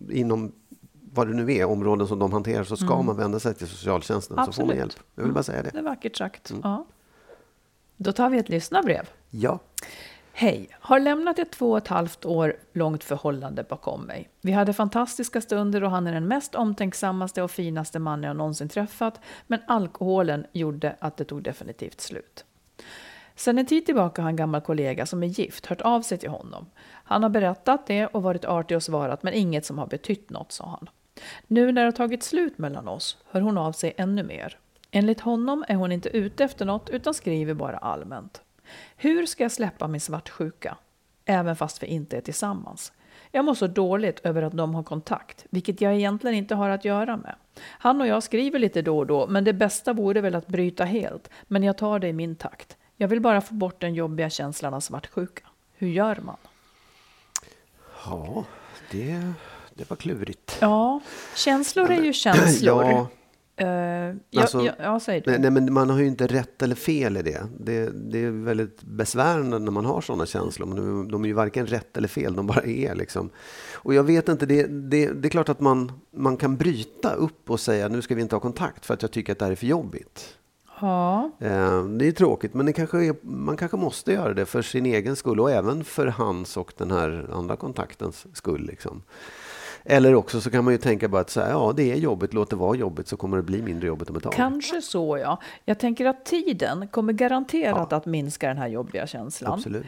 inom 0.10 0.51
vad 1.13 1.27
det 1.27 1.34
nu 1.34 1.53
är, 1.53 1.65
områden 1.65 2.08
som 2.08 2.20
de 2.20 2.34
hanterar, 2.34 2.63
så 2.63 2.77
ska 2.77 3.01
man 3.01 3.17
vända 3.17 3.39
sig 3.39 3.53
till 3.55 3.67
socialtjänsten 3.67 4.46
så 4.46 4.51
får 4.51 4.62
man 4.65 4.72
Mm. 4.75 4.84
Absolut. 4.84 4.93
hjälp. 4.98 5.08
Jag 5.15 5.24
vill 5.24 5.34
bara 5.34 5.43
säga 5.43 5.63
Det 5.63 5.70
det. 5.70 5.77
är 5.79 5.84
vackert 5.84 6.15
sagt. 6.17 6.50
Mm. 6.50 6.62
Ja. 6.63 6.86
Då 7.98 8.12
tar 8.12 8.29
vi 8.29 8.38
ett 8.38 8.50
lyssnarbrev. 8.50 9.10
Ja. 9.29 9.60
Hej! 10.36 10.70
Har 10.79 11.00
lämnat 11.00 11.39
ett 11.39 11.51
två 11.51 11.72
och 11.72 11.77
ett 11.77 11.88
halvt 11.88 12.25
år 12.25 12.55
långt 12.74 13.03
förhållande 13.03 13.63
bakom 13.70 14.01
mig. 14.01 14.29
Vi 14.41 14.51
hade 14.51 14.74
fantastiska 14.74 15.41
stunder 15.41 15.84
och 15.84 15.91
han 15.91 16.08
är 16.08 16.13
den 16.13 16.27
mest 16.27 16.55
omtänksammaste 16.55 17.41
och 17.41 17.51
finaste 17.51 18.00
mannen 18.00 18.24
jag 18.27 18.36
någonsin 18.38 18.70
träffat, 18.70 19.20
men 19.48 19.60
alkoholen 19.67 20.46
gjorde 20.51 20.96
att 21.00 21.17
det 21.17 21.24
tog 21.25 21.43
definitivt 21.43 22.01
slut. 22.01 22.46
Sen 23.36 23.58
en 23.58 23.65
tid 23.65 23.86
tillbaka 23.86 24.22
har 24.22 24.29
en 24.29 24.36
gammal 24.36 24.62
kollega 24.62 25.05
som 25.05 25.24
är 25.24 25.27
gift 25.27 25.65
hört 25.65 25.82
av 25.82 26.01
sig 26.01 26.17
till 26.17 26.29
honom. 26.29 26.65
Han 27.03 27.24
har 27.24 27.29
berättat 27.29 27.88
det 27.88 28.05
och 28.08 28.24
varit 28.24 28.46
artig 28.46 28.77
och 28.77 28.84
svarat, 28.84 29.24
men 29.24 29.34
inget 29.34 29.65
som 29.65 29.77
har 29.77 29.88
betytt 29.88 30.29
något, 30.29 30.51
sa 30.51 30.65
han. 30.70 30.89
Nu 31.48 31.72
när 31.72 31.82
det 31.82 31.88
har 31.88 31.91
tagit 31.91 32.24
slut 32.24 32.58
mellan 32.58 32.88
oss 32.88 33.17
hör 33.32 33.41
hon 33.41 33.58
av 33.58 33.72
sig 33.72 33.93
ännu 33.98 34.24
mer. 34.24 34.58
Enligt 34.91 35.20
honom 35.20 35.65
är 35.67 35.75
hon 35.75 35.91
inte 35.91 36.10
ute 36.10 36.43
efter 36.43 36.65
något 36.65 36.89
utan 36.89 37.13
skriver 37.13 37.53
bara 37.53 37.77
allmänt. 37.77 38.41
Hur 38.96 39.25
ska 39.25 39.43
jag 39.43 39.51
släppa 39.51 39.88
min 39.88 40.01
svartsjuka? 40.01 40.77
Även 41.25 41.55
fast 41.55 41.84
vi 41.84 41.88
inte 41.88 42.17
är 42.17 42.22
tillsammans. 42.22 42.93
Jag 43.32 43.46
mår 43.46 43.53
så 43.53 43.67
dåligt 43.67 44.20
över 44.20 44.41
att 44.41 44.58
de 44.58 44.75
har 44.75 44.84
kontakt, 44.84 45.46
vilket 45.50 45.82
jag 45.82 45.96
egentligen 45.96 46.36
inte 46.36 46.55
har 46.55 46.70
att 46.70 46.86
göra 46.86 47.17
med. 47.17 47.36
Han 47.62 48.01
och 48.01 48.08
jag 48.08 48.24
skriver 48.24 48.60
lite 48.60 48.82
då 48.82 48.98
och 48.98 49.08
då, 49.08 49.27
men 49.27 49.43
det 49.43 49.53
bästa 49.53 49.93
vore 49.93 50.22
väl 50.22 50.36
att 50.36 50.48
bryta 50.48 50.86
helt. 50.86 51.29
Men 51.43 51.63
jag 51.63 51.77
tar 51.77 52.00
det 52.00 52.08
i 52.08 52.13
min 52.13 52.36
takt. 52.36 52.77
Jag 52.96 53.08
vill 53.08 53.22
bara 53.22 53.41
få 53.41 53.53
bort 53.53 53.82
den 53.82 53.93
jobbiga 53.93 54.29
känslan 54.29 54.74
av 54.74 54.79
svartsjuka. 54.79 55.48
Hur 55.74 55.88
gör 55.88 56.20
man? 56.24 56.38
Ja, 58.05 58.46
det, 58.91 59.34
det 59.75 59.89
var 59.89 59.98
klurigt. 59.98 60.58
Ja, 60.62 61.01
känslor 61.36 61.92
är 61.92 62.01
ju 62.03 62.13
känslor. 62.24 62.84
Ja, 62.84 63.08
Eh, 63.56 63.68
ja, 64.30 64.42
Alltså, 64.42 64.62
ja, 64.62 64.74
ja, 64.80 65.00
säg 65.00 65.22
du. 65.22 65.38
nej, 65.38 65.51
men 65.51 65.74
man 65.74 65.89
har 65.89 66.00
ju 66.00 66.06
inte 66.08 66.27
rätt 66.27 66.62
eller 66.62 66.75
fel 66.75 67.18
i 67.18 67.22
det. 67.22 67.48
Det, 67.60 67.89
det 68.12 68.20
är 68.25 68.30
väldigt 68.32 68.84
besvärande 68.84 69.60
när 69.60 69.72
man 69.72 69.86
har 69.86 70.01
sådana 70.01 70.25
känslor. 70.25 70.68
Men 70.68 70.75
de, 70.77 71.12
de 71.12 71.24
är 71.24 71.27
ju 71.27 71.34
varken 71.34 71.68
rätt 71.68 71.98
eller 71.98 72.08
fel, 72.08 72.36
de 72.36 72.48
bara 72.48 72.62
är. 72.63 72.96
Liksom. 72.96 73.30
Och 73.74 73.94
jag 73.94 74.03
vet 74.03 74.30
inte, 74.30 74.46
det, 74.46 74.63
det, 74.63 75.08
det 75.12 75.27
är 75.27 75.30
klart 75.30 75.50
att 75.50 75.60
man, 75.60 75.92
man 76.15 76.38
kan 76.38 76.58
bryta 76.58 77.13
upp 77.13 77.50
och 77.50 77.60
säga 77.60 77.88
nu 77.88 78.01
ska 78.01 78.15
vi 78.15 78.22
inte 78.22 78.36
ha 78.36 78.39
kontakt 78.39 78.86
för 78.86 78.94
att 78.94 79.01
jag 79.01 79.12
tycker 79.12 79.32
att 79.34 79.39
det 79.39 79.46
här 79.46 79.51
är 79.51 79.56
för 79.56 79.68
jobbigt. 79.68 80.38
Ja, 80.82 81.32
Eh, 81.39 81.84
Det 81.86 82.08
är 82.08 82.12
tråkigt, 82.12 82.53
men 82.53 82.65
det 82.65 82.74
kanske 82.74 83.06
är, 83.06 83.15
man 83.22 83.58
kanske 83.58 83.77
måste 83.77 84.12
göra 84.13 84.34
det 84.34 84.46
för 84.46 84.62
sin 84.62 84.86
egen 84.86 85.15
skull 85.15 85.39
och 85.39 85.51
även 85.51 85.84
för 85.84 86.08
hans 86.08 86.58
och 86.58 86.74
den 86.77 86.92
här 86.92 87.30
andra 87.34 87.56
kontaktens 87.56 88.25
skull. 88.34 88.65
Liksom. 88.65 89.03
Eller 89.86 90.16
också 90.16 90.42
så 90.42 90.52
kan 90.52 90.63
man 90.63 90.74
ju 90.74 90.78
tänka 90.78 91.08
bara 91.08 91.22
att 91.22 91.30
så 91.30 91.42
här, 91.42 91.50
ja, 91.50 91.74
det 91.75 91.92
är 91.92 91.96
jobbigt, 91.96 92.34
låt 92.34 92.50
det 92.50 92.56
vara 92.56 92.75
jobbigt 92.75 93.08
så 93.08 93.18
kommer 93.18 93.38
det 93.38 93.44
bli 93.44 93.62
mindre 93.62 93.88
jobbigt 93.88 94.10
om 94.10 94.16
ett 94.16 94.24
tag. 94.24 94.34
kanske 94.34 94.82
så 94.82 95.18
ja. 95.18 95.40
Jag 95.66 95.80
tänker 95.80 96.06
att 96.06 96.25
tiden 96.25 96.88
kommer 96.88 97.13
garanterat 97.13 97.94
att 97.94 98.06
minska 98.06 98.48
den 98.48 98.58
här 98.58 98.68
jobbiga 98.68 99.08
känslan. 99.08 99.54
Absolut. 99.54 99.86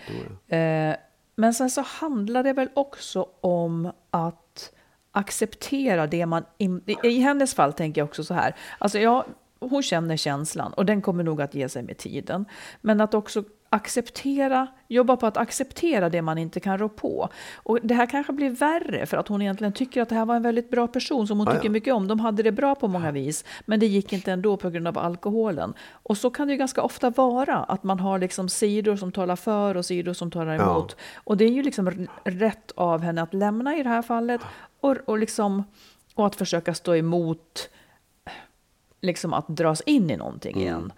det. 0.48 0.58
Eh, 0.58 0.96
men 1.36 1.54
sen 1.54 1.70
så 1.70 1.82
handlar 1.82 2.44
det 2.44 2.54
väl 2.54 2.70
också 2.74 3.28
om 3.42 3.92
att 4.10 4.72
acceptera 5.12 6.08
det 6.08 6.26
man... 6.26 6.44
In, 6.58 6.82
I 6.86 7.08
i 7.08 7.20
hennes 7.20 7.54
fall 7.54 7.74
tänker 7.74 8.02
jag 8.02 8.08
också 8.08 8.24
så 8.24 8.34
här. 8.34 8.56
Alltså 8.78 9.00
ja, 9.00 9.26
hon 9.60 9.84
känner 9.84 10.18
känslan 10.18 10.74
och 10.74 10.86
den 10.86 11.02
kommer 11.02 11.24
nog 11.24 11.42
att 11.42 11.56
ge 11.56 11.70
sig 11.70 11.84
med 11.84 11.98
tiden. 11.98 12.46
Men 12.82 13.02
att 13.02 13.14
också 13.14 13.44
acceptera, 13.76 14.68
jobba 14.88 15.18
på 15.18 15.26
att 15.28 15.38
acceptera 15.38 16.10
det 16.10 16.22
man 16.22 16.38
inte 16.38 16.60
kan 16.60 16.78
rå 16.78 16.90
på. 16.90 17.30
Och 17.56 17.80
det 17.84 17.94
här 17.94 18.06
kanske 18.06 18.34
blir 18.34 18.50
värre 18.50 19.06
för 19.06 19.18
att 19.18 19.28
hon 19.28 19.42
egentligen 19.42 19.74
tycker 19.74 20.02
att 20.02 20.10
det 20.10 20.16
här 20.16 20.26
var 20.26 20.36
en 20.36 20.42
väldigt 20.44 20.70
bra 20.70 20.88
person 20.88 21.28
som 21.28 21.38
hon 21.40 21.48
Ja, 21.48 21.54
tycker 21.54 21.66
ja. 21.66 21.72
mycket 21.72 21.94
om. 21.94 22.08
De 22.08 22.20
hade 22.20 22.44
det 22.44 22.52
bra 22.52 22.76
på 22.76 22.88
många 22.88 23.12
vis, 23.12 23.46
men 23.66 23.80
det 23.80 23.86
gick 23.88 24.14
inte 24.14 24.32
ändå 24.32 24.58
på 24.58 24.70
grund 24.70 24.88
av 24.88 24.98
alkoholen. 24.98 25.74
Och 25.92 26.18
så 26.18 26.30
kan 26.30 26.48
det 26.48 26.52
ju 26.54 26.58
ganska 26.58 26.82
ofta 26.82 27.10
vara, 27.10 27.58
att 27.58 27.84
man 27.84 28.00
har 28.00 28.20
liksom 28.20 28.50
sidor 28.50 28.96
som 28.96 29.12
talar 29.12 29.36
för 29.36 29.78
och 29.78 29.86
sidor 29.86 30.14
som 30.14 30.32
talar 30.32 30.54
Ja. 30.54 30.62
emot. 30.72 30.96
Och 31.16 31.38
det 31.38 31.46
är 31.46 31.52
ju 31.52 31.64
liksom 31.64 32.08
rätt 32.24 32.72
av 32.76 33.02
henne 33.02 33.22
att 33.22 33.34
lämna 33.34 33.76
i 33.78 33.84
det 33.84 33.90
här 33.90 34.02
fallet 34.02 34.42
och, 34.80 34.96
och, 35.06 35.18
liksom, 35.18 35.64
och 36.16 36.26
att 36.26 36.36
försöka 36.36 36.74
stå 36.74 36.96
emot 36.96 37.70
liksom 39.02 39.34
att 39.34 39.48
dras 39.48 39.82
in 39.82 40.10
i 40.10 40.18
någonting 40.18 40.62
igen. 40.62 40.92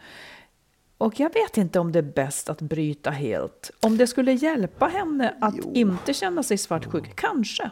Och 0.97 1.19
jag 1.19 1.33
vet 1.33 1.57
inte 1.57 1.79
om 1.79 1.91
det 1.91 1.99
är 1.99 2.13
bäst 2.13 2.49
att 2.49 2.61
bryta 2.61 3.09
helt. 3.09 3.71
Om 3.81 3.97
det 3.97 4.07
skulle 4.07 4.31
hjälpa 4.31 4.87
henne 4.87 5.35
att 5.41 5.55
Jo. 5.57 5.71
inte 5.73 6.13
känna 6.13 6.43
sig 6.43 6.57
svartsjuk, 6.57 7.15
kanske. 7.15 7.71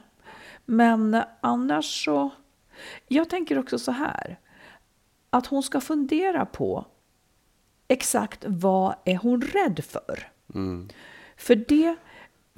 Men 0.65 1.21
annars 1.41 2.05
så... 2.05 2.29
Jag 3.07 3.29
tänker 3.29 3.59
också 3.59 3.79
så 3.79 3.91
här. 3.91 4.39
Att 5.29 5.47
hon 5.47 5.63
ska 5.63 5.81
fundera 5.81 6.45
på 6.45 6.85
exakt 7.87 8.45
vad 8.47 8.95
är 9.05 9.15
hon 9.15 9.41
rädd 9.41 9.83
för? 9.83 10.31
För 11.37 11.55
det... 11.55 11.95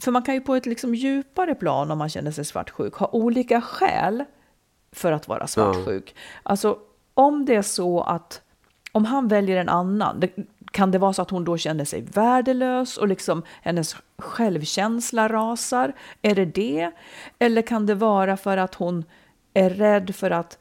För 0.01 0.11
man 0.11 0.21
kan 0.21 0.35
ju 0.35 0.41
på 0.41 0.55
ett 0.55 0.65
liksom 0.65 0.95
djupare 0.95 1.55
plan 1.55 1.91
om 1.91 1.97
man 1.97 2.09
känner 2.09 2.31
sig 2.31 2.45
svartsjuk 2.45 2.93
ha 2.93 3.07
olika 3.07 3.61
skäl 3.61 4.23
för 4.91 5.11
att 5.11 5.27
vara 5.27 5.47
svartsjuk. 5.47 6.15
Alltså 6.43 6.79
om 7.13 7.45
det 7.45 7.55
är 7.55 7.61
så 7.61 8.01
att 8.01 8.41
om 8.91 9.05
han 9.05 9.27
väljer 9.27 9.57
en 9.57 9.69
annan, 9.69 10.19
det, 10.19 10.29
kan 10.77 10.91
det 10.91 10.97
vara 10.97 11.13
så 11.13 11.21
att 11.21 11.29
hon 11.29 11.43
då 11.43 11.57
känner 11.57 11.85
sig 11.85 12.01
värdelös 12.01 12.97
och 12.97 13.07
liksom 13.07 13.43
hennes 13.61 13.95
självkänsla 14.17 15.27
rasar? 15.27 15.93
Är 16.21 16.35
det 16.35 16.45
det? 16.45 16.91
Eller 17.39 17.61
kan 17.61 17.85
det 17.85 17.95
vara 17.95 18.37
för 18.37 18.57
att 18.57 18.75
hon 18.75 19.05
är 19.53 19.69
rädd 19.69 20.15
för 20.15 20.31
att 20.31 20.57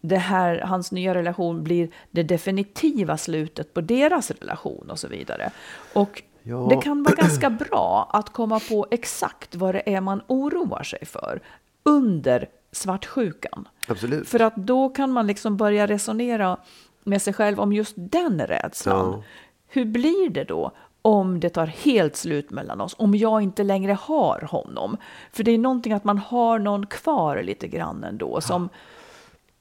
det 0.00 0.16
här, 0.16 0.58
hans 0.60 0.92
nya 0.92 1.14
relation 1.14 1.64
blir 1.64 1.90
det 2.10 2.22
definitiva 2.22 3.16
slutet 3.16 3.74
på 3.74 3.80
deras 3.80 4.30
relation 4.30 4.90
och 4.90 4.98
så 4.98 5.08
vidare. 5.08 5.50
Och 5.92 6.22
Ja. 6.42 6.66
det 6.70 6.76
kan 6.76 7.02
vara 7.02 7.14
ganska 7.14 7.50
bra 7.50 8.10
att 8.12 8.30
komma 8.32 8.60
på 8.68 8.86
exakt 8.90 9.54
vad 9.54 9.74
det 9.74 9.94
är 9.94 10.00
man 10.00 10.22
oroar 10.26 10.82
sig 10.82 11.06
för 11.06 11.40
under 11.82 12.48
svartsjukan. 12.72 13.68
Absolut. 13.88 14.28
För 14.28 14.40
att 14.40 14.56
då 14.56 14.88
kan 14.88 15.10
man 15.12 15.26
liksom 15.26 15.56
börja 15.56 15.86
resonera 15.86 16.56
med 17.08 17.22
sig 17.22 17.32
själv 17.32 17.60
om 17.60 17.72
just 17.72 17.94
den 17.96 18.46
rädslan. 18.46 19.12
Ja. 19.12 19.22
Hur 19.68 19.84
blir 19.84 20.30
det 20.30 20.44
då 20.44 20.72
om 21.02 21.40
det 21.40 21.50
tar 21.50 21.66
helt 21.66 22.16
slut 22.16 22.50
mellan 22.50 22.80
oss? 22.80 22.94
Om 22.98 23.14
jag 23.14 23.42
inte 23.42 23.62
längre 23.62 23.92
har 23.92 24.40
honom? 24.50 24.96
För 25.32 25.44
det 25.44 25.50
är 25.50 25.58
någonting 25.58 25.92
att 25.92 26.04
man 26.04 26.18
har 26.18 26.58
någon 26.58 26.86
kvar 26.86 27.42
lite 27.42 27.68
grann 27.68 28.04
ändå. 28.04 28.40
Som, 28.40 28.68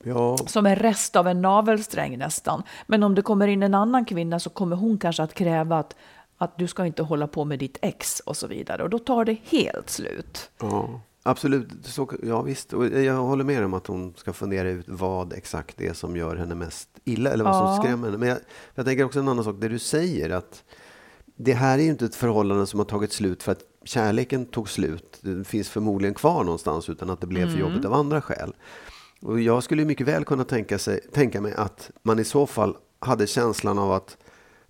Ja, 0.03 0.37
som 0.37 0.65
en 0.65 0.75
rest 0.75 1.15
av 1.15 1.27
en 1.27 1.41
navelsträng 1.41 2.17
nästan. 2.17 2.63
Men 2.87 3.03
om 3.03 3.15
det 3.15 3.21
kommer 3.21 3.47
in 3.47 3.63
en 3.63 3.73
annan 3.73 4.05
kvinna 4.05 4.39
så 4.39 4.49
kommer 4.49 4.75
hon 4.75 4.97
kanske 4.97 5.23
att 5.23 5.33
kräva 5.33 5.77
att, 5.77 5.95
att 6.37 6.57
du 6.57 6.67
ska 6.67 6.85
inte 6.85 7.03
hålla 7.03 7.27
på 7.27 7.45
med 7.45 7.59
ditt 7.59 7.77
ex 7.81 8.19
och 8.19 8.37
så 8.37 8.47
vidare. 8.47 8.83
Och 8.83 8.89
då 8.89 8.99
tar 8.99 9.25
det 9.25 9.37
helt 9.43 9.89
slut. 9.89 10.49
ja, 10.61 11.01
absolut. 11.29 11.67
Så, 11.83 12.11
ja, 12.23 12.41
visst. 12.41 12.73
Och 12.73 12.85
jag 12.87 13.15
håller 13.17 13.43
med 13.43 13.65
om 13.65 13.73
att 13.73 13.87
hon 13.87 14.13
ska 14.17 14.33
fundera 14.33 14.69
ut 14.69 14.85
vad 14.89 15.33
exakt 15.33 15.77
det 15.77 15.87
är 15.87 15.93
som 15.93 16.15
gör 16.15 16.35
henne 16.35 16.55
mest 16.55 16.89
illa, 17.03 17.29
eller 17.31 17.43
vad 17.43 17.55
Ja. 17.55 17.75
som 17.75 17.83
skrämmer 17.83 18.05
henne. 18.07 18.17
Men 18.17 18.29
jag, 18.29 18.37
jag 18.75 18.85
tänker 18.85 19.03
också 19.03 19.19
en 19.19 19.27
annan 19.27 19.43
sak, 19.43 19.55
det 19.59 19.67
du 19.67 19.79
säger 19.79 20.29
att 20.29 20.63
det 21.35 21.53
här 21.53 21.77
är 21.79 21.83
ju 21.83 21.89
inte 21.89 22.05
ett 22.05 22.15
förhållande 22.15 22.67
som 22.67 22.79
har 22.79 22.85
tagit 22.85 23.13
slut 23.13 23.43
för 23.43 23.51
att 23.51 23.63
kärleken 23.83 24.45
tog 24.45 24.69
slut. 24.69 25.19
Det 25.21 25.43
finns 25.43 25.69
förmodligen 25.69 26.13
kvar 26.13 26.43
någonstans 26.43 26.89
utan 26.89 27.09
att 27.09 27.21
det 27.21 27.27
blev 27.27 27.51
för 27.51 27.59
jobbigt 27.59 27.85
av 27.85 27.93
andra 27.93 28.21
skäl. 28.21 28.55
Och 29.21 29.39
jag 29.39 29.63
skulle 29.63 29.85
mycket 29.85 30.07
väl 30.07 30.25
kunna 30.25 30.43
tänka, 30.43 30.79
sig, 30.79 30.99
tänka 31.13 31.41
mig 31.41 31.53
att 31.53 31.91
man 32.03 32.19
i 32.19 32.23
så 32.23 32.45
fall 32.47 32.77
hade 32.99 33.27
känslan 33.27 33.79
av 33.79 33.91
att 33.91 34.17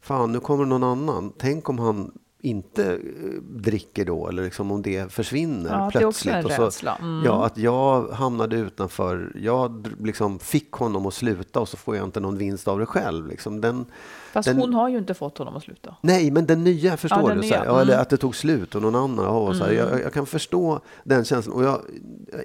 fan, 0.02 0.32
nu 0.32 0.40
kommer 0.40 0.66
någon 0.66 0.84
annan. 0.84 1.34
Tänk 1.38 1.70
om 1.70 1.80
han 1.80 2.12
inte 2.42 2.86
eh, 2.94 3.42
dricker 3.42 4.06
då, 4.06 4.28
eller 4.28 4.44
liksom 4.44 4.72
om 4.72 4.82
det 4.82 5.12
försvinner 5.12 5.70
Ja, 5.70 5.90
det 5.94 6.00
är 6.00 6.06
också 6.06 6.30
plötsligt. 6.30 6.58
en 6.60 6.64
Och 6.66 6.74
så-. 6.74 6.90
Mm. 7.00 7.26
Ja, 7.26 7.46
att 7.46 7.58
jag 7.58 8.08
hamnade 8.12 8.56
utanför. 8.56 9.32
Jag 9.42 9.88
liksom 10.04 10.40
fick 10.40 10.72
honom 10.72 11.06
att 11.06 11.14
sluta 11.14 11.60
och 11.60 11.70
så 11.70 11.78
får 11.78 11.96
jag 11.96 12.06
inte 12.06 12.20
någon 12.20 12.38
vinst 12.38 12.68
av 12.68 12.80
det 12.80 12.86
själv. 12.86 13.28
Liksom 13.28 13.62
den, 13.62 13.86
Fast 14.32 14.48
den, 14.50 14.58
hon 14.58 14.74
har 14.74 14.90
ju 14.90 14.98
inte 14.98 15.14
fått 15.14 15.38
honom 15.38 15.56
att 15.56 15.64
sluta. 15.64 15.96
Nej, 16.02 16.32
men 16.32 16.46
den 16.46 16.64
nya, 16.64 16.98
förstår 16.98 17.22
Ja, 17.22 17.28
den 17.28 17.38
du? 17.38 17.48
Så 17.48 17.54
här, 17.54 17.62
nya. 17.62 17.72
ja, 17.72 17.82
eller 17.82 17.94
Mm. 17.94 18.02
att 18.02 18.10
det 18.10 18.18
tog 18.18 18.36
slut 18.36 18.76
och 18.76 18.82
någon 18.82 18.96
annan. 18.96 19.26
Ja, 19.26 19.54
så 19.54 19.64
här, 19.64 19.72
jag, 19.72 20.02
jag 20.02 20.14
kan 20.14 20.26
förstå 20.26 20.80
den 21.04 21.26
känslan. 21.26 21.56
Och 21.56 21.64
jag, 21.64 21.82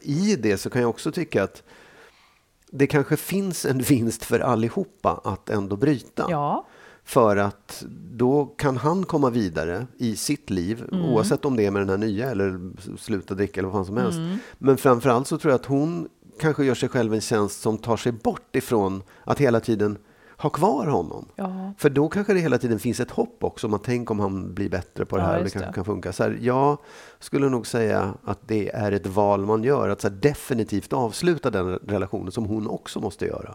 i 0.03 0.37
det 0.37 0.59
så 0.59 0.71
kan 0.71 0.81
jag 0.83 0.91
också 0.91 1.13
tycka 1.13 1.43
att 1.45 1.63
det 2.71 2.87
kanske 2.87 3.17
finns 3.17 3.65
en 3.67 3.79
vinst 3.79 4.25
för 4.25 4.41
allihopa 4.41 5.21
att 5.25 5.51
ändå 5.51 5.77
bryta. 5.77 6.27
Ja, 6.29 6.67
För 7.05 7.37
att 7.37 7.85
då 8.13 8.45
kan 8.45 8.77
han 8.77 9.05
komma 9.05 9.31
vidare 9.31 9.87
i 9.99 10.17
sitt 10.17 10.51
liv, 10.51 10.85
Mm. 10.93 11.05
oavsett 11.05 11.45
om 11.45 11.57
det 11.57 11.67
är 11.67 11.71
med 11.71 11.83
den 11.83 11.89
här 11.89 11.97
nya 11.99 12.31
eller 12.31 12.61
sluta 12.99 13.35
dricka 13.35 13.61
eller 13.61 13.69
vad 13.69 13.79
fan 13.79 13.87
som 13.87 13.97
helst. 13.97 14.19
Mm. 14.19 14.37
Men 14.59 14.77
framförallt 14.77 15.27
så 15.27 15.39
tror 15.39 15.53
jag 15.53 15.59
att 15.61 15.67
hon 15.67 16.09
kanske 16.41 16.65
gör 16.65 16.75
sig 16.75 16.89
själv 16.89 17.15
en 17.15 17.21
tjänst 17.21 17.61
som 17.61 17.79
tar 17.79 17.97
sig 17.97 18.13
bort 18.13 18.57
ifrån 18.57 19.03
att 19.25 19.39
hela 19.39 19.61
tiden 19.61 19.99
ha 20.37 20.51
kvar 20.51 20.87
honom. 20.87 21.29
Ja. 21.37 21.73
För 21.79 21.91
då 21.91 22.09
kanske 22.09 22.35
det 22.35 22.41
hela 22.41 22.59
tiden 22.59 22.79
finns 22.79 23.01
ett 23.01 23.11
hopp 23.11 23.45
också. 23.45 23.69
Man 23.69 23.81
tänker 23.81 24.13
om 24.13 24.21
han 24.21 24.55
blir 24.55 24.69
bättre 24.69 25.05
på 25.05 25.17
det 25.17 25.23
här. 25.23 25.39
och 25.39 25.45
det 25.45 25.51
kanske 25.51 25.71
det. 25.71 25.75
kan 25.75 25.85
funka. 25.85 26.13
Så 26.13 26.23
här, 26.23 26.39
jag 26.41 26.79
skulle 27.19 27.49
nog 27.49 27.67
säga 27.67 28.15
att 28.25 28.49
det 28.49 28.69
är 28.75 28.93
ett 28.93 29.07
val 29.07 29.47
man 29.47 29.65
gör. 29.65 29.89
Att 29.89 30.01
så 30.01 30.09
här, 30.09 30.15
definitivt 30.17 30.93
avsluta 30.93 31.51
den 31.51 31.75
relationen 31.75 32.33
som 32.33 32.45
hon 32.45 32.67
också 32.69 33.01
måste 33.01 33.27
göra. 33.27 33.55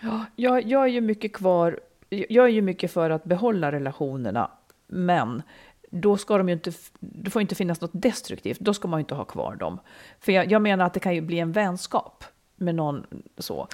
Ja, 0.00 0.24
jag, 0.36 0.66
jag 0.66 0.82
är 0.82 0.86
ju 0.88 1.00
mycket 1.00 1.32
kvar. 1.32 1.80
Jag 2.10 2.44
är 2.44 2.50
ju 2.50 2.62
mycket 2.62 2.92
för 2.92 3.10
att 3.10 3.24
behålla 3.24 3.72
relationerna, 3.72 4.50
men 4.86 5.42
då 5.90 6.16
ska 6.16 6.38
de 6.38 6.48
ju 6.48 6.52
inte. 6.52 6.72
Det 7.00 7.30
får 7.30 7.42
inte 7.42 7.54
finnas 7.54 7.80
något 7.80 7.90
destruktivt. 7.92 8.60
Då 8.60 8.74
ska 8.74 8.88
man 8.88 8.98
ju 8.98 9.02
inte 9.02 9.14
ha 9.14 9.24
kvar 9.24 9.54
dem. 9.54 9.80
För 10.20 10.32
jag, 10.32 10.52
jag 10.52 10.62
menar 10.62 10.84
att 10.84 10.94
det 10.94 11.00
kan 11.00 11.14
ju 11.14 11.20
bli 11.20 11.38
en 11.38 11.52
vänskap 11.52 12.24
med 12.56 12.74
någon 12.74 13.06
så. 13.38 13.68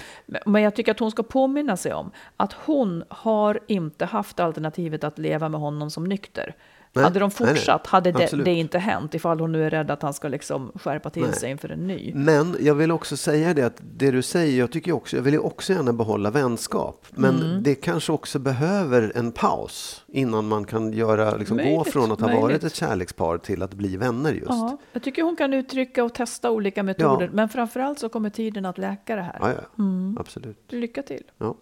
Men 0.47 0.63
jag 0.63 0.75
tycker 0.75 0.93
att 0.93 0.99
hon 0.99 1.11
ska 1.11 1.23
påminna 1.23 1.77
sig 1.77 1.95
om 1.95 2.11
att 2.37 2.53
hon 2.53 3.05
har 3.09 3.61
inte 3.67 4.05
haft 4.05 4.41
alternativet 4.41 5.05
att 5.05 5.19
leva 5.19 5.49
med 5.49 5.61
honom 5.61 5.91
som 5.91 6.05
nykter. 6.05 6.55
Nej, 6.97 7.05
hade 7.05 7.19
de 7.21 7.31
nej, 7.41 7.47
nej. 7.47 7.55
fortsatt 7.55 7.87
hade 7.87 8.13
det, 8.13 8.45
det 8.45 8.53
inte 8.55 8.79
hänt 8.79 9.15
ifall 9.15 9.41
hon 9.41 9.53
nu 9.53 9.65
är 9.65 9.71
rädd 9.71 9.91
att 9.91 10.03
han 10.03 10.15
ska 10.15 10.29
liksom 10.29 10.73
skärpa 10.75 11.11
till 11.11 11.23
Nej. 11.23 11.33
sig 11.33 11.51
inför 11.51 11.69
en 11.73 11.87
ny. 11.87 12.13
Men 12.15 12.57
jag 12.61 12.75
vill 12.75 12.91
också 12.93 13.17
säga 13.17 13.55
det 13.55 13.63
att 13.63 13.81
det 13.97 14.11
du 14.11 14.23
säger, 14.23 14.59
jag 14.59 14.73
tycker 14.73 14.93
också, 14.93 15.17
jag 15.17 15.23
vill 15.23 15.35
ju 15.35 15.41
också 15.41 15.73
gärna 15.73 15.93
behålla 15.93 16.31
vänskap. 16.31 17.07
Men 17.11 17.35
Mm. 17.41 17.63
det 17.63 17.75
kanske 17.75 18.13
också 18.13 18.39
behöver 18.39 19.13
en 19.15 19.33
paus 19.33 20.05
innan 20.09 20.49
man 20.49 20.65
kan 20.65 20.93
göra, 20.93 21.37
liksom, 21.37 21.57
gå 21.57 21.63
Möjligt, 21.65 21.93
från 21.93 22.13
att 22.13 22.21
ha 22.21 22.27
varit 22.29 22.43
möjligt. 22.43 22.65
ett 22.65 22.75
kärlekspar 22.75 23.39
till 23.39 23.63
att 23.63 23.75
bli 23.75 23.97
vänner 23.97 24.33
just. 24.33 24.47
Ja, 24.49 24.79
jag 24.93 25.03
tycker 25.03 25.23
hon 25.23 25.37
kan 25.37 25.53
uttrycka 25.55 26.05
och 26.05 26.15
testa 26.15 26.51
olika 26.51 26.83
metoder, 26.83 27.25
Ja. 27.27 27.31
men 27.33 27.49
framförallt 27.49 27.99
så 27.99 28.09
kommer 28.09 28.31
tiden 28.31 28.67
att 28.67 28.79
läka 28.79 29.17
det 29.17 29.23
här. 29.23 29.37
Ja, 29.41 29.49
ja. 29.51 29.83
Mm. 29.85 30.17
Absolut. 30.21 30.73
Lycka 30.73 31.03
till. 31.03 31.23
Ja. 31.39 31.57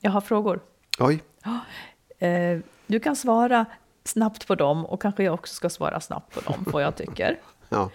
Jag 0.00 0.10
har 0.10 0.20
frågor. 0.20 0.60
Oj. 1.00 1.22
Eh, 2.18 2.58
du 2.86 3.00
kan 3.00 3.16
svara 3.16 3.66
snabbt 4.08 4.46
på 4.46 4.54
dem 4.54 4.86
och 4.86 5.02
kanske 5.02 5.24
jag 5.24 5.34
också 5.34 5.54
ska 5.54 5.70
svara 5.70 6.00
snabbt 6.00 6.34
på 6.34 6.40
dem, 6.40 6.64
vad 6.66 6.82
jag 6.82 6.96
tycker. 6.96 7.40
Ja. 7.70 7.90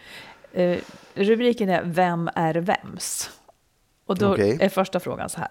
Eh, 0.51 0.79
rubriken 1.13 1.70
är 1.70 1.84
Vem 1.84 2.29
är 2.36 2.53
vems? 2.53 3.29
Och 4.05 4.17
då 4.17 4.34
Okej. 4.34 4.58
är 4.62 4.70
första 4.70 5.00
frågan 5.00 5.29
så 5.29 5.39
här. 5.39 5.50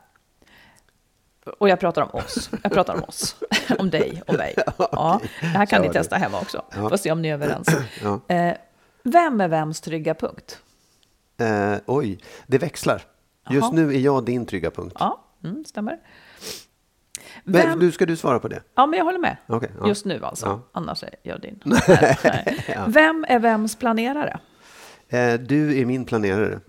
Och 1.59 1.69
jag 1.69 1.81
pratar 1.81 2.03
om 2.03 2.21
oss. 2.21 2.51
Jag 2.63 2.73
pratar 2.73 2.95
om 2.95 3.03
oss. 3.03 3.37
om 3.79 3.91
dig 3.91 4.23
och 4.27 4.35
mig. 4.35 4.55
Ja, 4.79 5.21
det 5.41 5.47
här 5.47 5.67
kan 5.67 5.83
Kör 5.83 5.89
ni 5.89 5.93
testa 5.93 6.17
hemma 6.17 6.41
också. 6.41 6.65
Ja. 6.77 6.89
Får 6.89 6.97
se 6.97 7.13
om 7.13 7.23
ni 7.23 7.29
är 7.29 7.35
överens. 7.35 7.69
Ja. 8.03 8.21
Eh, 8.35 8.55
vem 9.03 9.41
är 9.41 9.49
vems 9.49 9.81
trygga 9.81 10.15
punkt? 10.15 10.61
Eh, 11.39 11.75
oj, 11.87 12.19
det 12.47 12.59
växlar. 12.59 13.03
Just 13.51 13.73
nu 13.73 13.95
är 13.95 13.99
jag 13.99 14.25
din 14.25 14.47
trygga 14.47 14.71
punkt. 14.71 14.97
Ja, 14.99 15.25
mm, 15.45 15.65
stämmer. 15.65 15.99
Men, 17.45 17.69
Vem, 17.69 17.79
nu 17.79 17.93
ska 17.93 18.07
du 18.07 18.17
svara 18.17 18.39
på 18.39 18.49
det. 18.49 18.63
ja, 18.75 18.87
men 18.87 18.99
jag 18.99 19.05
håller 19.05 19.19
med. 19.19 19.37
Okej, 19.47 19.71
ja. 19.81 19.89
Just 19.89 20.05
nu 20.05 20.25
alltså. 20.25 20.47
Ja. 20.47 20.69
Annars 20.73 21.03
är 21.03 21.15
jag 21.23 21.41
din. 21.41 21.61
Nej. 21.65 22.65
Vem 22.89 23.25
är 23.29 23.39
vems 23.39 23.77
planerare? 23.77 24.41
Eh, 25.09 25.35
du 25.35 25.81
är 25.81 25.85
min 25.87 26.05
planerare. 26.05 26.61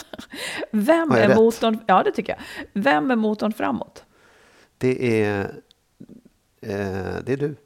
Vem 0.70 1.10
är 1.12 1.28
rätt? 1.28 1.36
motorn? 1.36 1.78
Ja, 1.86 2.02
det 2.02 2.12
tycker 2.12 2.32
jag. 2.32 2.68
Vem 2.82 3.10
är 3.10 3.16
motorn 3.16 3.52
framåt? 3.52 4.04
Det 4.78 5.22
är, 5.22 5.40
eh, 6.60 7.16
det 7.24 7.32
är 7.32 7.36
du. 7.36 7.56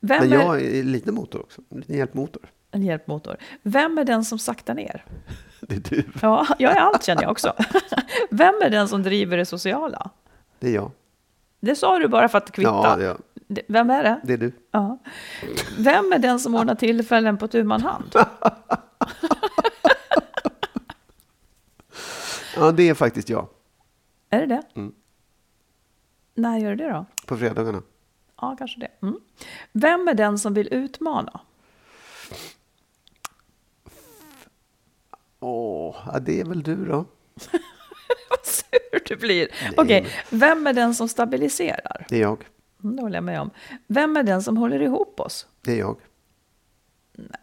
Vem 0.00 0.28
Men 0.28 0.32
är 0.32 0.44
jag 0.44 0.62
är 0.62 0.82
lite 0.82 1.12
motor 1.12 1.40
också. 1.40 1.62
En 1.70 1.78
liten 1.78 1.96
hjälpmotor. 1.96 2.42
en 2.70 2.82
hjälpmotor? 2.82 3.36
Vem 3.62 3.98
är 3.98 4.04
den 4.04 4.24
som 4.24 4.38
saktar 4.38 4.74
ner? 4.74 5.04
Det 5.60 5.74
är 5.76 5.80
du. 5.96 6.04
Ja, 6.22 6.46
jag 6.58 6.72
är 6.72 6.76
allt 6.80 7.04
känner 7.04 7.22
jag 7.22 7.30
också. 7.30 7.52
Vem 8.30 8.54
är 8.62 8.70
den 8.70 8.88
som 8.88 9.02
driver 9.02 9.36
det 9.36 9.46
sociala? 9.46 10.10
Det 10.58 10.68
är 10.68 10.74
jag. 10.74 10.90
Det 11.60 11.76
sa 11.76 11.98
du 11.98 12.08
bara 12.08 12.28
för 12.28 12.38
att 12.38 12.52
kvitta. 12.52 13.02
Ja, 13.04 13.16
det 13.48 13.62
Vem 13.68 13.90
är 13.90 14.02
det? 14.02 14.20
det 14.24 14.32
är 14.32 14.36
du. 14.38 14.52
Ja. 14.70 14.98
Vem 15.78 16.12
är 16.12 16.18
den 16.18 16.40
som 16.40 16.54
ordnar 16.54 16.74
tillfällen 16.74 17.38
på 17.38 17.48
tu 17.48 17.64
man 17.64 17.82
hand? 17.82 18.14
Ja, 22.56 22.72
det 22.72 22.88
är 22.88 22.94
faktiskt 22.94 23.28
jag. 23.28 23.48
Är 24.30 24.40
det 24.40 24.46
det? 24.46 24.62
Mm. 24.74 24.94
När 26.34 26.58
gör 26.58 26.70
du 26.70 26.76
det 26.76 26.90
då? 26.92 27.06
På 27.26 27.36
fredagarna. 27.36 27.82
Ja, 28.40 28.56
kanske 28.58 28.80
det. 28.80 28.88
Mm. 29.02 29.20
Vem 29.72 30.08
är 30.08 30.14
den 30.14 30.38
som 30.38 30.54
vill 30.54 30.68
utmana? 30.74 31.40
Åh, 35.40 35.96
ja, 36.12 36.18
det 36.18 36.40
är 36.40 36.44
väl 36.44 36.62
du 36.62 36.84
då. 36.86 37.04
Sur 38.92 39.00
du 39.08 39.16
blir. 39.16 39.48
Okej, 39.76 40.06
vem 40.30 40.66
är 40.66 40.72
den 40.72 40.94
som 40.94 41.08
stabiliserar? 41.08 42.06
Det 42.08 42.16
är 42.16 42.20
jag. 42.20 42.44
Mm, 42.84 42.96
det 42.96 43.02
håller 43.02 43.16
jag 43.16 43.24
med 43.24 43.40
om. 43.40 43.50
Vem 43.86 44.16
är 44.16 44.22
den 44.22 44.42
som 44.42 44.56
håller 44.56 44.82
ihop 44.82 45.20
oss? 45.20 45.46
Det 45.60 45.72
är 45.72 45.78
jag. 45.78 45.96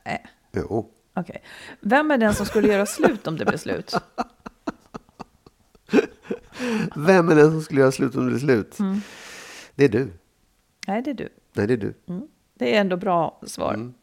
Nej. 0.05 0.25
Jo. 0.51 0.91
Okej. 1.13 1.43
Vem 1.79 2.11
är 2.11 2.17
den 2.17 2.33
som 2.33 2.45
skulle 2.45 2.67
göra 2.67 2.85
slut 2.85 3.27
om 3.27 3.37
det 3.37 3.45
blir 3.45 3.57
slut? 3.57 3.93
Vem 6.95 7.29
är 7.29 7.35
den 7.35 7.51
som 7.51 7.61
skulle 7.61 7.81
göra 7.81 7.91
slut 7.91 8.15
om 8.15 8.29
det 8.29 8.35
är 8.35 8.39
slut? 8.39 8.79
Mm. 8.79 9.01
Det 9.75 9.85
är 9.85 9.89
du. 9.89 10.09
Nej, 10.87 11.01
det 11.01 11.09
är 11.09 11.13
du. 11.13 11.29
Nej, 11.53 11.67
det 11.67 11.73
är 11.73 11.77
du. 11.77 11.93
Det 12.53 12.75
är 12.75 12.81
ändå 12.81 12.97
bra 12.97 13.41
svar. 13.45 13.93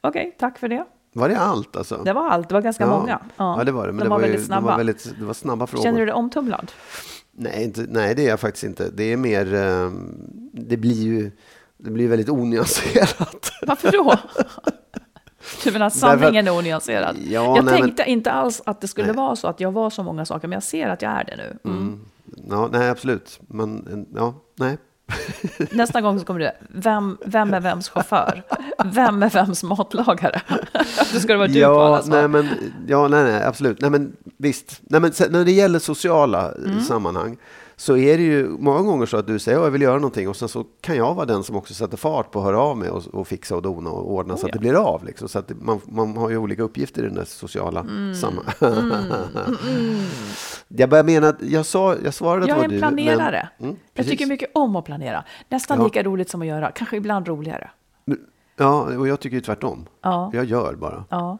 Okej, 0.00 0.36
tack 0.38 0.58
för 0.58 0.68
det. 0.68 0.84
Var 1.12 1.28
det 1.28 1.38
allt 1.38 1.76
alltså? 1.76 2.02
Det 2.04 2.12
var 2.12 2.28
allt. 2.28 2.48
Det 2.48 2.54
var 2.54 2.62
ganska 2.62 2.84
ja. 2.84 2.90
många. 2.98 3.20
Ja. 3.36 3.62
det 3.66 3.72
var 3.72 3.86
det. 3.86 3.92
Men 3.92 3.98
De 3.98 4.04
det 4.04 4.10
var 4.10 4.16
var, 4.18 4.26
ju, 4.26 4.30
väldigt 4.32 4.48
De 4.48 4.54
var 4.54 4.60
snabba. 4.60 4.76
väldigt, 4.76 5.14
det 5.18 5.24
var 5.24 5.34
snabba 5.34 5.66
frågor. 5.66 5.82
Känner 5.84 5.98
du 5.98 6.04
dig 6.06 6.14
omtumlad? 6.14 6.72
Nej, 7.32 7.64
inte, 7.64 7.86
nej, 7.88 8.14
det 8.14 8.24
är 8.24 8.28
jag 8.28 8.40
faktiskt 8.40 8.64
inte. 8.64 8.90
Det 8.90 9.12
är 9.12 9.16
mer... 9.16 9.54
eh, 9.54 9.90
det 10.52 10.76
blir 10.76 11.02
ju 11.02 11.30
det 11.76 11.90
blir 11.90 12.08
väldigt 12.08 12.28
onyanserat. 12.28 13.50
Varför 13.66 13.92
då? 13.92 14.14
Du 15.64 15.72
menar 15.72 15.90
sanningen 15.90 16.48
är 16.48 16.58
onyanserad? 16.58 17.16
Ja, 17.24 17.30
jag 17.30 17.64
nej, 17.64 17.74
men- 17.74 17.82
tänkte 17.82 18.02
inte 18.10 18.32
alls 18.32 18.62
att 18.66 18.80
det 18.80 18.88
skulle 18.88 19.06
Nej. 19.06 19.16
vara 19.16 19.36
så 19.36 19.48
att 19.48 19.60
jag 19.60 19.72
var 19.72 19.90
så 19.90 20.02
många 20.02 20.24
saker, 20.24 20.48
men 20.48 20.56
jag 20.56 20.62
ser 20.62 20.88
att 20.88 21.02
jag 21.02 21.12
är 21.12 21.24
det 21.24 21.36
nu. 21.36 21.70
Mm. 21.70 22.00
Ja, 22.50 22.68
nej, 22.72 22.90
absolut. 22.90 23.40
Men 23.48 23.86
en- 23.92 24.06
ja, 24.14 24.34
nej. 24.58 24.78
Nästa 25.70 26.00
gång 26.00 26.18
så 26.20 26.24
kommer 26.24 26.40
det, 26.40 26.52
vem, 26.68 27.18
vem 27.26 27.54
är 27.54 27.60
vems 27.60 27.88
chaufför? 27.88 28.42
Vem 28.84 29.22
är 29.22 29.30
vems 29.30 29.62
matlagare? 29.62 30.40
Då 31.12 31.20
ska 31.20 31.32
det 31.32 31.38
vara 31.38 31.48
du 31.48 31.62
på 31.64 31.80
alla 31.80 31.96
Ja, 31.96 32.02
svar. 32.02 32.16
nej, 32.16 32.28
men, 32.28 32.48
ja, 32.86 33.08
nej, 33.08 33.24
nej, 33.24 33.42
absolut. 33.44 33.80
Nej, 33.80 33.90
men 33.90 34.12
visst. 34.36 34.80
Nej, 34.82 35.00
men, 35.00 35.12
när 35.30 35.44
det 35.44 35.52
gäller 35.52 35.78
sociala 35.78 36.52
Mm. 36.52 36.80
sammanhang 36.80 37.36
så 37.76 37.96
är 37.96 38.16
det 38.18 38.22
ju 38.24 38.48
många 38.48 38.82
gånger 38.82 39.06
så 39.06 39.16
att 39.16 39.26
du 39.26 39.38
säger 39.38 39.58
att 39.58 39.64
jag 39.64 39.70
vill 39.70 39.82
göra 39.82 39.94
någonting 39.94 40.28
och 40.28 40.36
sen 40.36 40.48
så 40.48 40.64
kan 40.80 40.96
jag 40.96 41.14
vara 41.14 41.26
den 41.26 41.42
som 41.44 41.56
också 41.56 41.74
sätter 41.74 41.96
fart 41.96 42.30
på 42.30 42.38
att 42.38 42.44
höra 42.44 42.60
av 42.60 42.76
mig 42.76 42.90
och, 42.90 43.02
och 43.12 43.28
fixa 43.28 43.56
och 43.56 43.62
dona 43.62 43.90
och 43.90 44.12
ordna 44.12 44.36
så 44.36 44.42
Oh, 44.42 44.44
att 44.44 44.48
ja. 44.48 44.52
det 44.52 44.58
blir 44.58 44.74
av. 44.74 45.04
Liksom. 45.04 45.28
Så 45.28 45.38
att 45.38 45.48
det, 45.48 45.54
man, 45.54 45.80
man 45.84 46.16
har 46.16 46.30
ju 46.30 46.36
olika 46.36 46.62
uppgifter 46.62 47.02
i 47.02 47.06
den 47.06 47.14
där 47.14 47.24
sociala 47.24 47.80
Mm. 47.80 48.14
sammanhanget. 48.14 49.58
Jag 50.68 50.90
bara 50.90 51.02
menar 51.02 51.28
att 51.28 51.42
jag, 51.42 51.66
sa, 51.66 51.96
jag 52.04 52.14
svarade 52.14 52.42
att 52.42 52.48
jag 52.48 52.56
det 52.70 52.76
är 52.76 52.80
var 52.80 52.88
en 52.88 52.96
du. 52.96 53.02
men- 53.04 53.14
planerare. 53.14 53.48
Mm, 53.60 53.76
jag 53.94 54.06
tycker 54.06 54.26
mycket 54.26 54.50
om 54.54 54.76
att 54.76 54.84
planera. 54.84 55.24
Nästan 55.48 55.78
Ja. 55.78 55.84
lika 55.84 56.02
roligt 56.02 56.30
som 56.30 56.40
att 56.42 56.48
göra, 56.48 56.70
kanske 56.70 56.96
ibland 56.96 57.28
roligare. 57.28 57.70
Ja, 58.56 58.96
och 58.98 59.08
jag 59.08 59.20
tycker 59.20 59.34
ju 59.36 59.40
tvärtom. 59.40 59.86
Ja. 60.02 60.30
Jag 60.34 60.44
gör 60.44 60.74
bara. 60.74 61.04
Ja. 61.08 61.38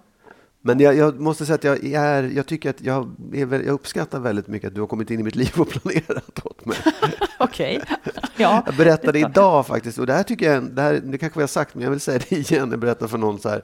Men 0.65 0.81
jag, 0.81 0.97
jag 0.97 1.21
måste 1.21 1.47
säga 1.47 1.55
att 1.55 1.65
jag, 1.65 1.85
är, 1.85 2.23
jag 2.23 2.47
tycker 2.47 2.71
att 2.71 2.81
jag, 2.81 3.17
är, 3.33 3.53
jag 3.53 3.67
uppskattar 3.67 4.21
väldigt 4.21 4.49
mycket 4.49 4.69
att 4.69 4.75
du 4.75 4.81
har 4.81 4.89
kommit 4.89 5.11
in 5.11 5.21
i 5.21 5.23
mitt 5.23 5.35
liv 5.35 5.53
och 5.57 5.69
planerat 5.83 6.47
åt 6.47 6.65
mig. 6.65 6.77
Okej. 7.39 7.83
Ja. 8.37 8.63
Jag 8.67 8.75
berättade 8.77 9.19
idag 9.19 9.67
faktiskt, 9.67 9.99
och 9.99 10.07
det 10.07 10.13
här 10.13 10.23
tycker 10.23 10.53
jag, 10.53 10.65
det, 10.65 10.83
här, 10.83 11.01
det 11.05 11.19
kanske 11.19 11.39
vi 11.39 11.43
har 11.43 11.49
sagt, 11.49 11.75
men 11.75 11.85
jag 11.85 11.91
vill 11.91 12.01
säga 12.01 12.21
det 12.29 12.37
igen. 12.37 12.71
Jag 12.71 12.81
berättade 12.81 13.09
för 13.09 13.19
någon 13.19 13.39
så 13.39 13.49
här, 13.49 13.63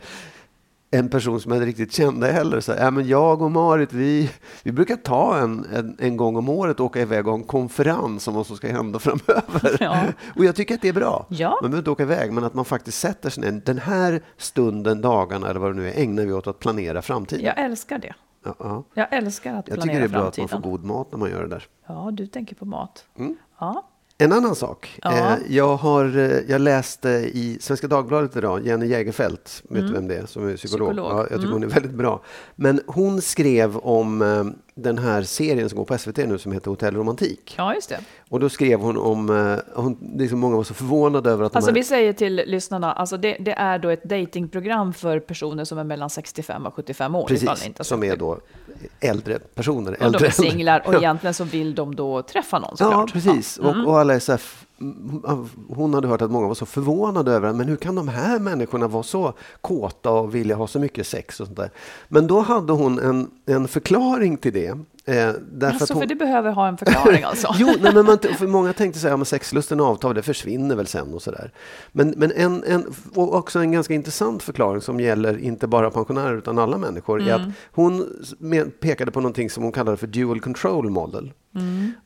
en 0.90 1.08
person 1.08 1.40
som 1.40 1.52
jag 1.52 1.56
inte 1.58 1.66
riktigt 1.68 1.92
kände 1.92 2.26
heller. 2.32 2.60
Så 2.60 2.72
ja, 2.78 2.90
men 2.90 3.08
jag 3.08 3.42
och 3.42 3.50
Marit, 3.50 3.92
vi, 3.92 4.30
vi 4.62 4.72
brukar 4.72 4.96
ta 4.96 5.38
en, 5.38 5.66
en, 5.74 5.96
en 5.98 6.16
gång 6.16 6.36
om 6.36 6.48
året 6.48 6.80
och 6.80 6.86
åka 6.86 7.00
iväg 7.00 7.26
och 7.26 7.32
ha 7.32 7.38
en 7.38 7.44
konferens 7.44 8.28
om 8.28 8.34
vad 8.34 8.46
som 8.46 8.56
ska 8.56 8.68
hända 8.68 8.98
framöver. 8.98 9.76
Ja. 9.80 10.00
Och 10.36 10.44
jag 10.44 10.56
tycker 10.56 10.74
att 10.74 10.82
det 10.82 10.88
är 10.88 10.92
bra. 10.92 11.26
Ja. 11.28 11.48
Man 11.48 11.70
behöver 11.70 11.78
inte 11.78 11.90
åka 11.90 12.02
iväg, 12.02 12.32
men 12.32 12.44
att 12.44 12.54
man 12.54 12.64
faktiskt 12.64 12.98
sätter 12.98 13.30
sig 13.30 13.42
ner. 13.44 13.62
Den 13.64 13.78
här 13.78 14.20
stunden, 14.36 15.00
dagarna 15.00 15.50
eller 15.50 15.60
vad 15.60 15.70
det 15.70 15.76
nu 15.76 15.88
är, 15.88 16.02
ägnar 16.02 16.24
vi 16.24 16.32
åt 16.32 16.46
att 16.46 16.58
planera 16.58 17.02
framtiden. 17.02 17.44
Jag 17.44 17.58
älskar 17.58 17.98
det. 17.98 18.14
Ja, 18.44 18.54
ja. 18.58 18.84
Jag 18.94 19.12
älskar 19.12 19.54
att 19.54 19.68
Jag 19.68 19.74
planera 19.74 19.94
tycker 19.94 20.00
det 20.00 20.04
är 20.04 20.20
bra 20.20 20.28
att 20.28 20.36
framtiden. 20.36 20.48
man 20.52 20.62
får 20.62 20.70
god 20.70 20.84
mat 20.84 21.12
när 21.12 21.18
man 21.18 21.30
gör 21.30 21.42
det 21.42 21.48
där. 21.48 21.66
Ja, 21.86 22.10
du 22.12 22.26
tänker 22.26 22.54
på 22.56 22.64
mat. 22.64 23.04
Mm. 23.18 23.36
Ja. 23.60 23.88
En 24.20 24.32
annan 24.32 24.54
sak. 24.54 24.98
Ja. 25.02 25.12
Eh, 25.16 25.36
jag, 25.48 25.76
har, 25.76 26.16
eh, 26.16 26.38
jag 26.48 26.60
läste 26.60 27.08
i 27.08 27.58
Svenska 27.60 27.86
Dagbladet 27.88 28.36
idag, 28.36 28.66
Jenny 28.66 28.86
Jägerfeld, 28.86 29.38
vet 29.70 29.86
du 29.86 29.92
vem 29.92 30.08
det 30.08 30.16
är, 30.16 30.26
som 30.26 30.48
är 30.48 30.56
psykolog? 30.56 30.88
Mm. 30.90 30.96
Psykolog. 30.96 31.18
Ja, 31.18 31.18
jag 31.20 31.28
tycker 31.28 31.38
Mm. 31.40 31.52
hon 31.52 31.62
är 31.62 31.66
väldigt 31.68 31.92
bra. 31.94 32.22
Men 32.56 32.80
hon 32.86 33.22
skrev 33.22 33.76
om, 33.76 34.22
eh, 34.22 34.44
den 34.82 34.98
här 34.98 35.22
serien 35.22 35.68
som 35.68 35.78
går 35.78 35.84
på 35.84 35.98
SVT 35.98 36.16
nu 36.16 36.38
som 36.38 36.52
heter 36.52 36.70
Hotell 36.70 36.94
Romantik. 36.96 37.54
Ja, 37.58 37.74
just 37.74 37.88
det. 37.88 38.00
Och 38.28 38.40
då 38.40 38.48
skrev 38.48 38.80
hon 38.80 38.96
om, 38.96 39.30
eh, 39.76 39.82
hon, 39.82 39.98
liksom 40.18 40.38
många 40.38 40.56
var 40.56 40.64
så 40.64 40.74
förvånade 40.74 41.30
över 41.30 41.44
att 41.44 41.56
Alltså 41.56 41.70
här, 41.70 41.74
vi 41.74 41.84
säger 41.84 42.12
till 42.12 42.42
lyssnarna, 42.46 42.92
alltså 42.92 43.16
det, 43.16 43.36
det 43.40 43.52
är 43.52 43.78
då 43.78 43.88
ett 43.88 44.04
datingprogram 44.04 44.92
för 44.92 45.20
personer 45.20 45.64
som 45.64 45.78
är 45.78 45.84
mellan 45.84 46.10
65 46.10 46.66
och 46.66 46.74
75 46.74 47.14
år. 47.14 47.26
precis, 47.28 47.66
inte 47.66 47.84
som 47.84 48.04
är 48.04 48.16
då 48.16 48.38
äldre 49.00 49.38
personer. 49.54 50.02
Och 50.04 50.12
de 50.12 50.24
är 50.24 50.30
singlar 50.30 50.82
och 50.86 50.94
Ja. 50.98 50.98
egentligen 50.98 51.34
så 51.34 51.44
vill 51.44 51.74
de 51.74 51.94
då 51.94 52.22
träffa 52.22 52.58
någon 52.58 52.70
Ja, 52.78 52.84
såklart. 52.84 53.12
precis. 53.12 53.58
Ja. 53.62 53.68
Mm. 53.70 53.84
Och, 53.86 53.92
och 53.92 53.98
alla 54.00 54.14
är 54.14 54.18
så 54.18 54.32
här, 54.32 54.40
hon 55.68 55.94
hade 55.94 56.08
hört 56.08 56.22
att 56.22 56.30
många 56.30 56.46
var 56.46 56.54
så 56.54 56.66
förvånade 56.66 57.32
över 57.32 57.52
men 57.52 57.68
hur 57.68 57.76
kan 57.76 57.94
de 57.94 58.08
här 58.08 58.38
människorna 58.38 58.88
vara 58.88 59.02
så 59.02 59.32
kåta 59.60 60.10
och 60.10 60.34
vilja 60.34 60.56
ha 60.56 60.66
så 60.66 60.78
mycket 60.78 61.06
sex 61.06 61.40
och 61.40 61.46
sånt 61.46 61.58
där. 61.58 61.70
Men 62.08 62.26
då 62.26 62.40
hade 62.40 62.72
hon 62.72 62.98
en, 62.98 63.30
en 63.46 63.68
förklaring 63.68 64.36
till 64.36 64.52
det. 64.52 64.68
Eh, 64.68 65.32
därför 65.52 65.66
Alltså, 65.66 65.94
hon, 65.94 66.00
för 66.00 66.06
det 66.06 66.14
behöver 66.14 66.50
ha 66.50 66.68
en 66.68 66.76
förklaring 66.76 67.22
alltså. 67.26 67.54
Jo, 67.58 67.66
nej, 67.80 67.94
men 67.94 68.06
man, 68.06 68.18
för 68.18 68.46
många 68.46 68.72
tänkte 68.72 69.00
säga 69.00 69.14
att 69.14 69.28
sexlusten 69.28 69.80
avtar, 69.80 70.14
det 70.14 70.22
försvinner 70.22 70.76
väl 70.76 70.86
sen 70.86 71.14
och 71.14 71.22
sådär. 71.22 71.52
Men, 71.92 72.14
men 72.16 72.32
en, 72.32 72.64
en, 72.64 72.92
också 73.14 73.58
en 73.58 73.72
ganska 73.72 73.94
intressant 73.94 74.42
förklaring 74.42 74.80
som 74.80 75.00
gäller 75.00 75.38
inte 75.38 75.66
bara 75.66 75.90
pensionärer 75.90 76.36
utan 76.38 76.58
alla 76.58 76.78
människor 76.78 77.22
är 77.22 77.34
att 77.34 77.48
hon 77.72 78.06
med, 78.38 78.80
pekade 78.80 79.10
på 79.10 79.20
någonting 79.20 79.50
som 79.50 79.62
hon 79.62 79.72
kallade 79.72 79.96
för 79.96 80.06
dual 80.06 80.40
control 80.40 80.90
model. 80.90 81.32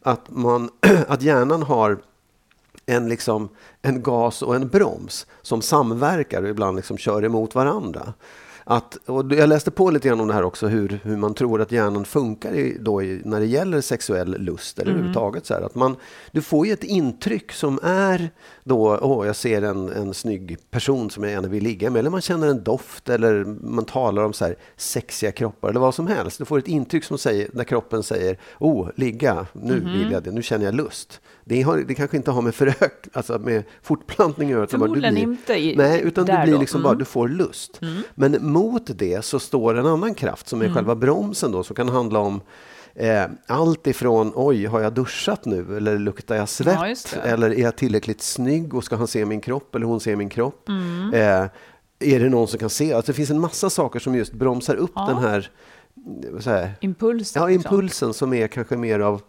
Att, 0.03 0.31
man, 0.31 0.69
att 1.09 1.23
hjärnan 1.23 1.63
har 1.63 1.99
en, 2.93 3.09
liksom, 3.09 3.49
en 3.83 4.03
gas 4.03 4.43
och 4.43 4.57
en 4.57 4.69
broms 4.69 5.27
som 5.43 5.63
samverkar 5.63 6.43
och 6.43 6.49
ibland 6.49 6.77
liksom 6.77 6.99
kör 6.99 7.25
emot 7.25 7.55
varandra. 7.55 8.15
Att, 8.65 8.97
och 9.07 9.33
jag 9.33 9.49
läste 9.49 9.71
på 9.71 9.91
lite 9.91 10.09
grann 10.09 10.21
om 10.21 10.29
det 10.29 10.35
här 10.35 10.43
också, 10.43 10.67
hur, 10.67 11.01
hur 11.03 11.17
man 11.17 11.35
tror 11.35 11.63
att 11.63 11.73
hjärnan 11.73 12.05
funkar 12.05 12.53
i, 12.55 12.77
då 12.81 13.03
i, 13.03 13.21
när 13.25 13.41
det 13.41 13.47
gäller 13.47 13.81
sexuell 13.81 14.37
lust 14.39 14.79
eller 14.79 14.91
överhuvudtaget. 14.93 15.47
Så 15.47 15.55
här, 15.55 15.61
att 15.63 15.75
man, 15.75 15.97
du 16.33 16.43
får 16.43 16.67
ju 16.67 16.73
ett 16.73 16.85
intryck 16.85 17.53
som 17.53 17.79
är 17.83 18.31
då, 18.65 18.99
åh, 19.03 19.27
jag 19.27 19.37
ser 19.37 19.63
en, 19.63 19.89
en 19.89 20.15
snygg 20.15 20.57
person 20.71 21.11
som 21.11 21.23
jag 21.23 21.33
gärna 21.33 21.49
vill 21.49 21.63
ligga 21.65 21.91
med. 21.91 22.01
Eller 22.01 22.11
man 22.11 22.21
känner 22.21 22.49
en 22.49 22.63
doft 22.65 23.09
eller 23.09 23.45
man 23.45 23.85
talar 23.85 24.23
om 24.25 24.33
så 24.33 24.45
här 24.45 24.57
sexiga 24.77 25.33
kroppar 25.33 25.69
eller 25.71 25.81
vad 25.81 25.95
som 25.95 26.07
helst. 26.07 26.39
Du 26.39 26.45
får 26.45 26.59
ett 26.59 26.69
intryck 26.69 27.05
som 27.05 27.19
säger, 27.19 27.49
när 27.53 27.65
kroppen 27.65 28.03
säger, 28.03 28.39
åh, 28.59 28.89
ligga, 28.97 29.47
nu 29.53 29.81
vill 29.81 30.13
jag 30.13 30.23
det, 30.23 30.31
nu 30.31 30.43
känner 30.43 30.65
jag 30.65 30.75
lust. 30.75 31.21
Det, 31.45 31.63
har, 31.63 31.79
det 31.89 31.95
kanske 31.95 32.17
inte 32.17 32.31
har 32.31 32.43
med 32.43 32.55
förök, 32.55 33.07
alltså 33.13 33.39
med 33.39 33.63
fortplantning 33.83 34.49
att 34.49 34.53
göra. 34.53 34.65
utan 34.65 34.81
bara 34.81 34.87
du 34.89 34.95
Förmodligen 34.95 35.15
blir- 35.15 35.23
inte 35.23 35.55
i- 35.55 35.77
Nej, 35.77 36.01
utan 36.05 36.25
du 36.27 36.33
blir 36.45 36.59
liksom 36.59 36.81
Mm. 36.81 36.91
bara, 36.91 36.95
du 36.99 37.05
får 37.05 37.29
lust. 37.29 37.81
Men 38.15 38.33
mot 38.53 38.83
det 38.99 39.25
så 39.25 39.39
står 39.41 39.75
en 39.79 39.87
annan 39.87 40.15
kraft 40.15 40.49
som 40.49 40.61
är 40.61 40.65
Mm. 40.65 40.75
själva 40.75 40.95
bromsen 40.95 41.53
då, 41.53 41.63
som 41.63 41.77
kan 41.77 41.89
handla 41.89 42.19
om 42.19 42.41
eh, 42.95 43.25
allt 43.47 43.87
ifrån, 43.87 44.33
oj, 44.35 44.67
har 44.67 44.81
jag 44.81 44.93
duschat 44.93 45.45
nu? 45.45 45.77
Eller 45.77 45.99
luktar 45.99 46.35
jag 46.35 46.49
svett? 46.49 47.15
Ja, 47.17 47.21
eller 47.23 47.51
är 47.51 47.63
jag 47.63 47.77
tillräckligt 47.77 48.23
snygg 48.23 48.75
och 48.75 48.85
ska 48.85 48.97
han 48.97 49.07
se 49.07 49.25
min 49.25 49.41
kropp 49.41 49.75
eller 49.75 49.87
hon 49.87 50.01
se 50.01 50.17
min 50.17 50.29
kropp? 50.29 50.69
Mm. 50.69 51.15
Eh, 51.15 51.49
är 52.13 52.21
det 52.21 52.29
någon 52.29 52.49
som 52.49 52.59
kan 52.59 52.71
se? 52.71 52.93
Alltså, 52.93 53.13
det 53.13 53.17
finns 53.17 53.31
en 53.31 53.41
massa 53.41 53.71
saker 53.71 53.99
som 54.01 54.15
just 54.15 54.33
bromsar 54.33 54.75
upp 54.77 54.93
Ja. 54.95 55.07
den 55.07 55.19
här, 55.19 55.51
här 56.45 56.73
Impulsen. 56.81 57.43
Ja, 57.43 57.49
liksom. 57.49 57.75
impulsen 57.75 58.15
som 58.15 58.35
är 58.35 58.47
kanske 58.49 58.77
mer 58.77 59.01
av 59.01 59.23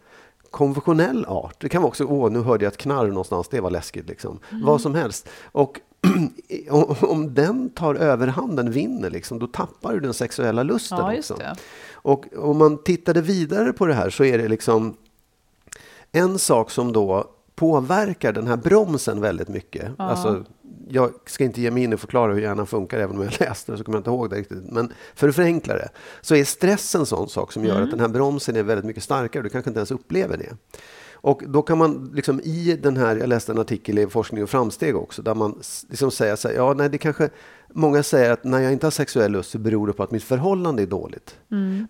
konventionell 0.51 1.25
art. 1.25 1.55
Det 1.59 1.69
kan 1.69 1.81
vara 1.81 1.87
också, 1.89 2.05
åh, 2.05 2.31
nu 2.31 2.39
hörde 2.41 2.65
jag 2.65 2.71
ett 2.71 2.77
knarr 2.77 3.07
någonstans, 3.07 3.47
det 3.47 3.61
var 3.61 3.71
läskigt. 3.71 4.07
Liksom. 4.09 4.39
Mm. 4.51 4.65
Vad 4.65 4.81
som 4.81 4.95
helst. 4.95 5.29
Och 5.43 5.79
om- 7.01 7.33
den 7.33 7.69
tar 7.69 7.95
överhanden, 7.95 8.71
vinner, 8.71 9.09
liksom, 9.09 9.39
då 9.39 9.47
tappar 9.47 9.93
du 9.93 9.99
den 9.99 10.13
sexuella 10.13 10.63
lusten 10.63 10.97
Ja, 10.97 11.17
också. 11.17 11.33
Och 11.93 12.25
om 12.37 12.57
man 12.57 12.83
tittade 12.83 13.21
vidare 13.21 13.73
på 13.73 13.85
det 13.85 13.93
här 13.93 14.09
så 14.09 14.23
är 14.23 14.37
det 14.37 14.47
liksom 14.47 14.97
en 16.11 16.39
sak 16.39 16.71
som 16.71 16.93
då 16.93 17.29
påverkar 17.55 18.33
den 18.33 18.47
här 18.47 18.57
bromsen 18.57 19.21
väldigt 19.21 19.47
mycket. 19.47 19.91
Alltså, 19.97 20.43
jag 20.89 21.11
ska 21.25 21.43
inte 21.43 21.61
ge 21.61 21.71
mig 21.71 21.83
in 21.83 21.93
och 21.93 21.99
förklara 21.99 22.33
hur 22.33 22.41
hjärnan 22.41 22.67
funkar, 22.67 22.99
även 22.99 23.15
om 23.17 23.23
jag 23.23 23.33
läste 23.39 23.71
det 23.71 23.77
så 23.77 23.83
kommer 23.83 23.95
jag 23.97 23.99
inte 23.99 24.09
ihåg 24.09 24.29
det 24.29 24.35
riktigt. 24.35 24.71
Men 24.71 24.93
för 25.15 25.29
att 25.29 25.35
förenkla 25.35 25.73
det, 25.73 25.89
så 26.21 26.35
är 26.35 26.43
stress 26.43 26.95
en 26.95 27.05
sån 27.05 27.29
sak 27.29 27.51
som 27.51 27.65
gör 27.65 27.81
att 27.81 27.91
den 27.91 27.99
här 27.99 28.07
bromsen 28.07 28.55
är 28.55 28.63
väldigt 28.63 28.85
mycket 28.85 29.03
starkare. 29.03 29.43
Du 29.43 29.49
kanske 29.49 29.69
inte 29.69 29.79
ens 29.79 29.91
upplever 29.91 30.37
det. 30.37 30.77
Och 31.23 31.43
då 31.47 31.61
kan 31.61 31.77
man 31.77 32.11
liksom 32.13 32.39
i 32.39 32.79
den 32.83 32.97
här, 32.97 33.15
jag 33.15 33.29
läste 33.29 33.51
en 33.51 33.59
artikel 33.59 33.99
i 33.99 34.07
Forskning 34.07 34.43
och 34.43 34.49
framsteg 34.49 34.95
också, 34.95 35.21
där 35.21 35.35
man 35.35 35.59
liksom 35.89 36.11
säger 36.11 36.35
så 36.35 36.47
här, 36.47 36.55
ja 36.55 36.73
nej 36.73 36.89
det 36.89 36.97
kanske, 36.97 37.29
många 37.73 38.03
säger 38.03 38.31
att 38.31 38.43
när 38.43 38.59
jag 38.59 38.71
inte 38.73 38.85
har 38.85 38.91
sexuell 38.91 39.31
lust 39.31 39.51
så 39.51 39.59
beror 39.59 39.87
det 39.87 39.93
på 39.93 40.03
att 40.03 40.11
mitt 40.11 40.23
förhållande 40.23 40.81
är 40.81 40.87
dåligt. 40.87 41.35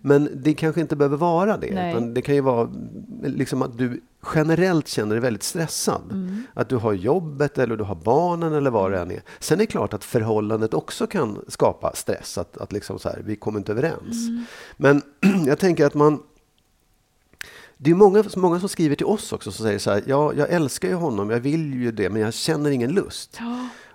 Men 0.02 0.28
det 0.34 0.54
kanske 0.54 0.80
inte 0.80 0.96
behöver 0.96 1.16
vara 1.16 1.56
det. 1.56 1.74
Nej. 1.74 1.90
Utan 1.90 2.14
det 2.14 2.22
kan 2.22 2.34
ju 2.34 2.40
vara 2.40 2.70
liksom 3.22 3.62
att 3.62 3.78
du 3.78 4.00
generellt 4.34 4.88
känner 4.88 5.14
dig 5.14 5.20
väldigt 5.20 5.42
stressad. 5.42 6.02
Att 6.54 6.68
du 6.68 6.76
har 6.76 6.92
jobbet 6.92 7.58
eller 7.58 7.76
du 7.76 7.84
har 7.84 7.94
barnen 7.94 8.52
eller 8.52 8.70
vad 8.70 8.92
det 8.92 8.98
än 8.98 9.10
är. 9.10 9.22
Sen 9.38 9.58
är 9.58 9.62
det 9.62 9.66
klart 9.66 9.94
att 9.94 10.04
förhållandet 10.04 10.74
också 10.74 11.06
kan 11.06 11.44
skapa 11.48 11.92
stress, 11.94 12.38
att, 12.38 12.58
att 12.58 12.72
liksom 12.72 12.98
så 12.98 13.08
här, 13.08 13.22
vi 13.24 13.36
kommer 13.36 13.58
inte 13.58 13.72
överens. 13.72 14.28
Men 14.76 15.02
jag 15.46 15.58
tänker 15.58 15.86
att 15.86 15.94
man 15.94 16.22
det 17.76 17.90
är 17.90 17.94
många, 17.94 18.24
många 18.36 18.60
som 18.60 18.68
skriver 18.68 18.96
till 18.96 19.06
oss 19.06 19.32
också 19.32 19.52
som 19.52 19.64
säger 19.64 19.78
så 19.78 19.90
här, 19.90 20.02
ja, 20.06 20.32
jag 20.34 20.50
älskar 20.50 20.88
ju 20.88 20.94
honom, 20.94 21.30
jag 21.30 21.40
vill 21.40 21.74
ju 21.74 21.92
det, 21.92 22.10
men 22.10 22.22
jag 22.22 22.34
känner 22.34 22.70
ingen 22.70 22.90
lust. 22.92 23.36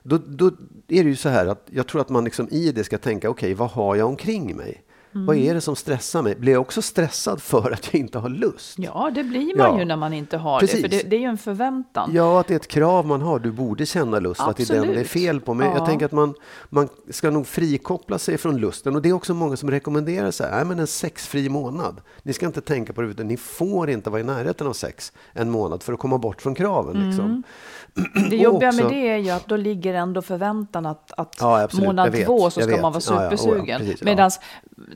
Då, 0.04 0.18
då 0.18 0.48
är 0.88 1.04
det 1.04 1.10
ju 1.10 1.16
så 1.16 1.30
här 1.30 1.46
att 1.48 1.68
jag 1.72 1.88
tror 1.88 2.02
att 2.02 2.10
man 2.10 2.24
liksom 2.24 2.48
i 2.52 2.72
det 2.72 2.84
ska 2.84 2.98
tänka, 2.98 3.30
okej, 3.30 3.54
vad 3.54 3.70
har 3.70 3.96
jag 3.96 4.08
omkring 4.08 4.56
mig? 4.56 4.84
Vad 5.12 5.36
är 5.38 5.54
det 5.54 5.62
som 5.62 5.76
stressar 5.76 6.22
mig? 6.22 6.36
Blir 6.36 6.54
jag 6.54 6.62
också 6.62 6.82
stressad 6.82 7.42
för 7.42 7.72
att 7.72 7.94
jag 7.94 8.00
inte 8.00 8.20
har 8.20 8.30
lust? 8.30 8.76
Ja, 8.80 9.12
det 9.16 9.24
blir 9.24 9.58
man 9.58 9.74
Ja. 9.74 9.80
ju 9.80 9.86
när 9.86 9.96
man 9.96 10.14
inte 10.14 10.38
har 10.38 10.60
Precis. 10.60 10.76
det. 10.76 10.82
För 10.82 10.98
det, 10.98 11.10
det 11.10 11.16
är 11.16 11.20
ju 11.20 11.26
en 11.26 11.38
förväntan. 11.38 12.10
Ja, 12.14 12.40
att 12.40 12.48
det 12.48 12.54
är 12.54 12.56
ett 12.56 12.68
krav 12.68 13.06
man 13.06 13.22
har. 13.22 13.40
Du 13.40 13.52
borde 13.52 13.86
känna 13.86 14.20
lust, 14.20 14.42
att 14.42 14.58
det 14.58 14.70
är 14.70 14.74
den 14.74 14.82
det 14.82 14.88
är 14.88 14.90
Absolut. 14.90 15.08
fel 15.10 15.42
på. 15.42 15.54
Men 15.54 15.68
Ja. 15.68 15.78
jag 15.78 15.86
tänker 15.86 16.06
att 16.06 16.12
man, 16.12 16.34
man 16.70 16.90
ska 17.10 17.30
nog 17.30 17.48
frikoppla 17.48 18.18
sig 18.20 18.38
från 18.38 18.58
lusten. 18.58 18.96
Och 18.96 19.02
det 19.02 19.10
är 19.10 19.14
också 19.14 19.34
många 19.34 19.58
som 19.58 19.72
rekommenderar 19.72 20.32
så 20.32 20.44
här, 20.44 20.52
nej 20.56 20.66
men 20.66 20.80
en 20.80 20.88
sexfri 20.88 21.50
månad. 21.50 22.02
Ni 22.24 22.34
ska 22.34 22.46
inte 22.46 22.62
tänka 22.62 22.94
på 22.94 23.02
det, 23.02 23.08
utan 23.08 23.28
ni 23.28 23.38
får 23.38 23.90
inte 23.90 24.10
vara 24.10 24.22
i 24.22 24.24
närheten 24.24 24.68
av 24.68 24.74
sex 24.74 25.14
en 25.34 25.50
månad 25.50 25.84
för 25.84 25.94
att 25.94 26.00
komma 26.00 26.18
bort 26.18 26.42
från 26.42 26.56
kraven. 26.56 26.96
Mm. 26.96 27.08
Liksom. 27.08 27.44
Det 28.30 28.36
jobbiga 28.36 28.70
också- 28.70 28.84
med 28.84 28.92
det 28.92 29.08
är 29.10 29.18
ju 29.18 29.30
att 29.30 29.48
då 29.48 29.56
ligger 29.56 29.94
ändå 29.94 30.22
förväntan 30.22 30.86
att, 30.86 31.12
att 31.18 31.36
Ja, 31.40 31.62
absolut. 31.64 31.86
Månad 31.88 32.14
två 32.26 32.50
så 32.50 32.62
ska 32.62 32.82
man 32.82 32.92
vara 32.92 33.02
Ja, 33.08 33.14
ja. 33.14 33.20
Oh, 33.20 33.24
ja. 33.24 33.38
supersugen. 33.38 33.82
Ja. 33.88 33.94
Medan 34.02 34.32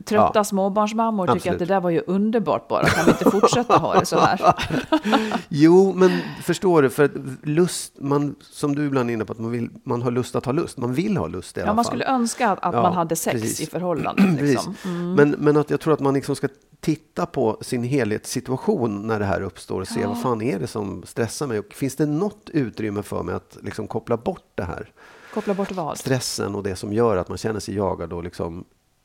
trötta 0.06 0.32
Ja. 0.36 0.44
småbarnsmammor 0.44 1.26
tycker 1.28 1.36
Absolut. 1.38 1.54
att 1.62 1.68
det 1.68 1.74
där 1.74 1.82
var 1.82 1.90
ju 1.90 2.02
underbart 2.08 2.68
bara. 2.68 2.86
Kan 2.86 3.06
vi 3.06 3.12
inte 3.12 3.32
fortsätta 3.32 3.78
ha 3.78 4.00
det 4.00 4.06
så 4.06 4.20
här? 4.20 4.56
Jo, 5.50 5.94
men 5.96 6.20
förstår 6.42 6.82
du, 6.82 6.90
för 6.90 7.04
att 7.04 7.12
lust, 7.44 7.94
man, 8.00 8.36
som 8.42 8.76
du 8.76 8.86
ibland 8.86 9.10
är 9.10 9.14
inne 9.14 9.26
på, 9.26 9.32
att 9.34 9.40
man, 9.40 9.52
vill, 9.52 9.70
man 9.84 10.02
har 10.02 10.12
lust 10.12 10.36
att 10.36 10.46
ha 10.46 10.52
lust. 10.52 10.78
Man 10.78 10.94
vill 10.94 11.18
ha 11.18 11.28
lust 11.28 11.58
i 11.58 11.62
alla 11.62 11.70
Ja, 11.70 11.74
man 11.74 11.84
fall. 11.84 11.90
skulle 11.92 12.06
önska 12.06 12.50
att, 12.50 12.60
att 12.64 12.74
Ja, 12.74 12.82
man 12.82 12.94
hade 12.94 13.16
sex 13.16 13.42
precis. 13.42 13.62
i 13.62 13.66
förhållandet. 13.72 14.26
Liksom. 14.42 14.74
Precis. 14.74 14.86
Men, 15.18 15.30
men 15.40 15.58
att 15.58 15.70
jag 15.70 15.80
tror 15.80 15.94
att 15.94 16.00
man 16.00 16.14
liksom 16.14 16.36
ska 16.36 16.48
titta 16.80 17.26
på 17.26 17.58
sin 17.62 17.84
helhetssituation 17.84 19.08
när 19.08 19.20
det 19.20 19.26
här 19.26 19.42
uppstår 19.42 19.82
och 19.82 19.88
se 19.88 20.06
vad 20.06 20.22
fan 20.22 20.42
är 20.42 20.60
det 20.60 20.68
som 20.68 21.04
stressar 21.06 21.48
mig 21.48 21.60
och 21.60 21.74
finns 21.74 21.96
det 21.96 22.06
något 22.06 22.50
utrymme 22.54 23.04
för 23.04 23.24
mig 23.24 23.36
att 23.36 23.58
liksom 23.62 23.88
koppla 23.88 24.18
bort 24.18 24.52
det 24.56 24.64
här 24.64 24.92
Koppla 25.34 25.54
bort 25.54 25.72
vad? 25.72 25.98
stressen 25.98 26.56
och 26.56 26.64
det 26.64 26.76
som 26.76 26.94
gör 26.94 27.18
att 27.18 27.30
man 27.30 27.38
känner 27.38 27.60
sig 27.60 27.76
jagad 27.76 28.14
och 28.14 28.24
liksom 28.24 28.64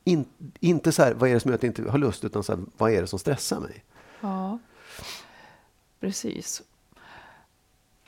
in, 0.09 0.25
inte 0.59 0.91
så 0.91 1.03
här, 1.03 1.13
vad 1.13 1.29
är 1.29 1.33
det 1.33 1.39
som 1.39 1.49
gör 1.49 1.55
att 1.55 1.63
jag 1.63 1.69
inte 1.69 1.91
har 1.91 1.97
lust 1.99 2.23
utan 2.25 2.43
så 2.43 2.55
här, 2.55 2.61
vad 2.77 2.91
är 2.91 3.01
det 3.01 3.07
som 3.07 3.19
stressar 3.19 3.59
mig? 3.59 3.83
Ja, 4.21 4.59
precis. 5.99 6.61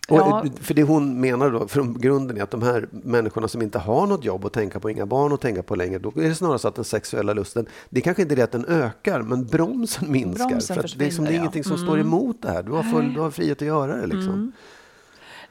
Och, 0.10 0.18
Ja. 0.18 0.46
eh, 0.46 0.52
För 0.52 0.74
det 0.74 0.84
hon 0.84 1.20
menar 1.22 1.52
då 1.52 1.68
från 1.68 2.02
grunden 2.02 2.38
är 2.38 2.44
att 2.44 2.52
de 2.52 2.62
här 2.62 2.88
människorna 2.92 3.48
som 3.48 3.62
inte 3.62 3.80
har 3.80 4.08
något 4.08 4.26
jobb 4.26 4.46
att 4.46 4.54
tänka 4.54 4.80
på, 4.80 4.90
inga 4.90 5.06
barn 5.06 5.34
att 5.34 5.42
tänka 5.42 5.64
på 5.64 5.76
längre, 5.76 6.00
då 6.00 6.10
är 6.16 6.22
det 6.30 6.36
snarare 6.36 6.60
så 6.60 6.68
att 6.68 6.76
den 6.76 6.84
sexuella 6.86 7.34
lusten, 7.34 7.66
det 7.90 8.00
är 8.00 8.02
kanske 8.04 8.22
inte 8.24 8.36
det 8.36 8.42
att 8.42 8.52
den 8.52 8.66
ökar, 8.66 9.22
men 9.22 9.46
bromsen 9.46 10.12
minskar. 10.12 10.48
Bromsen 10.48 10.76
för 10.76 10.84
att 10.84 10.98
det 11.00 11.06
är, 11.06 11.10
som, 11.12 11.26
det 11.26 11.32
är 11.32 11.34
ja. 11.34 11.36
Mm. 11.36 11.44
ingenting 11.44 11.64
som 11.64 11.78
står 11.78 12.00
emot 12.00 12.42
det 12.42 12.52
här. 12.52 12.64
Du 12.64 12.72
har, 12.72 12.84
full, 12.84 13.14
du 13.14 13.20
har 13.20 13.32
frihet 13.32 13.62
att 13.62 13.68
göra 13.68 13.96
det. 13.98 14.08
Liksom. 14.08 14.52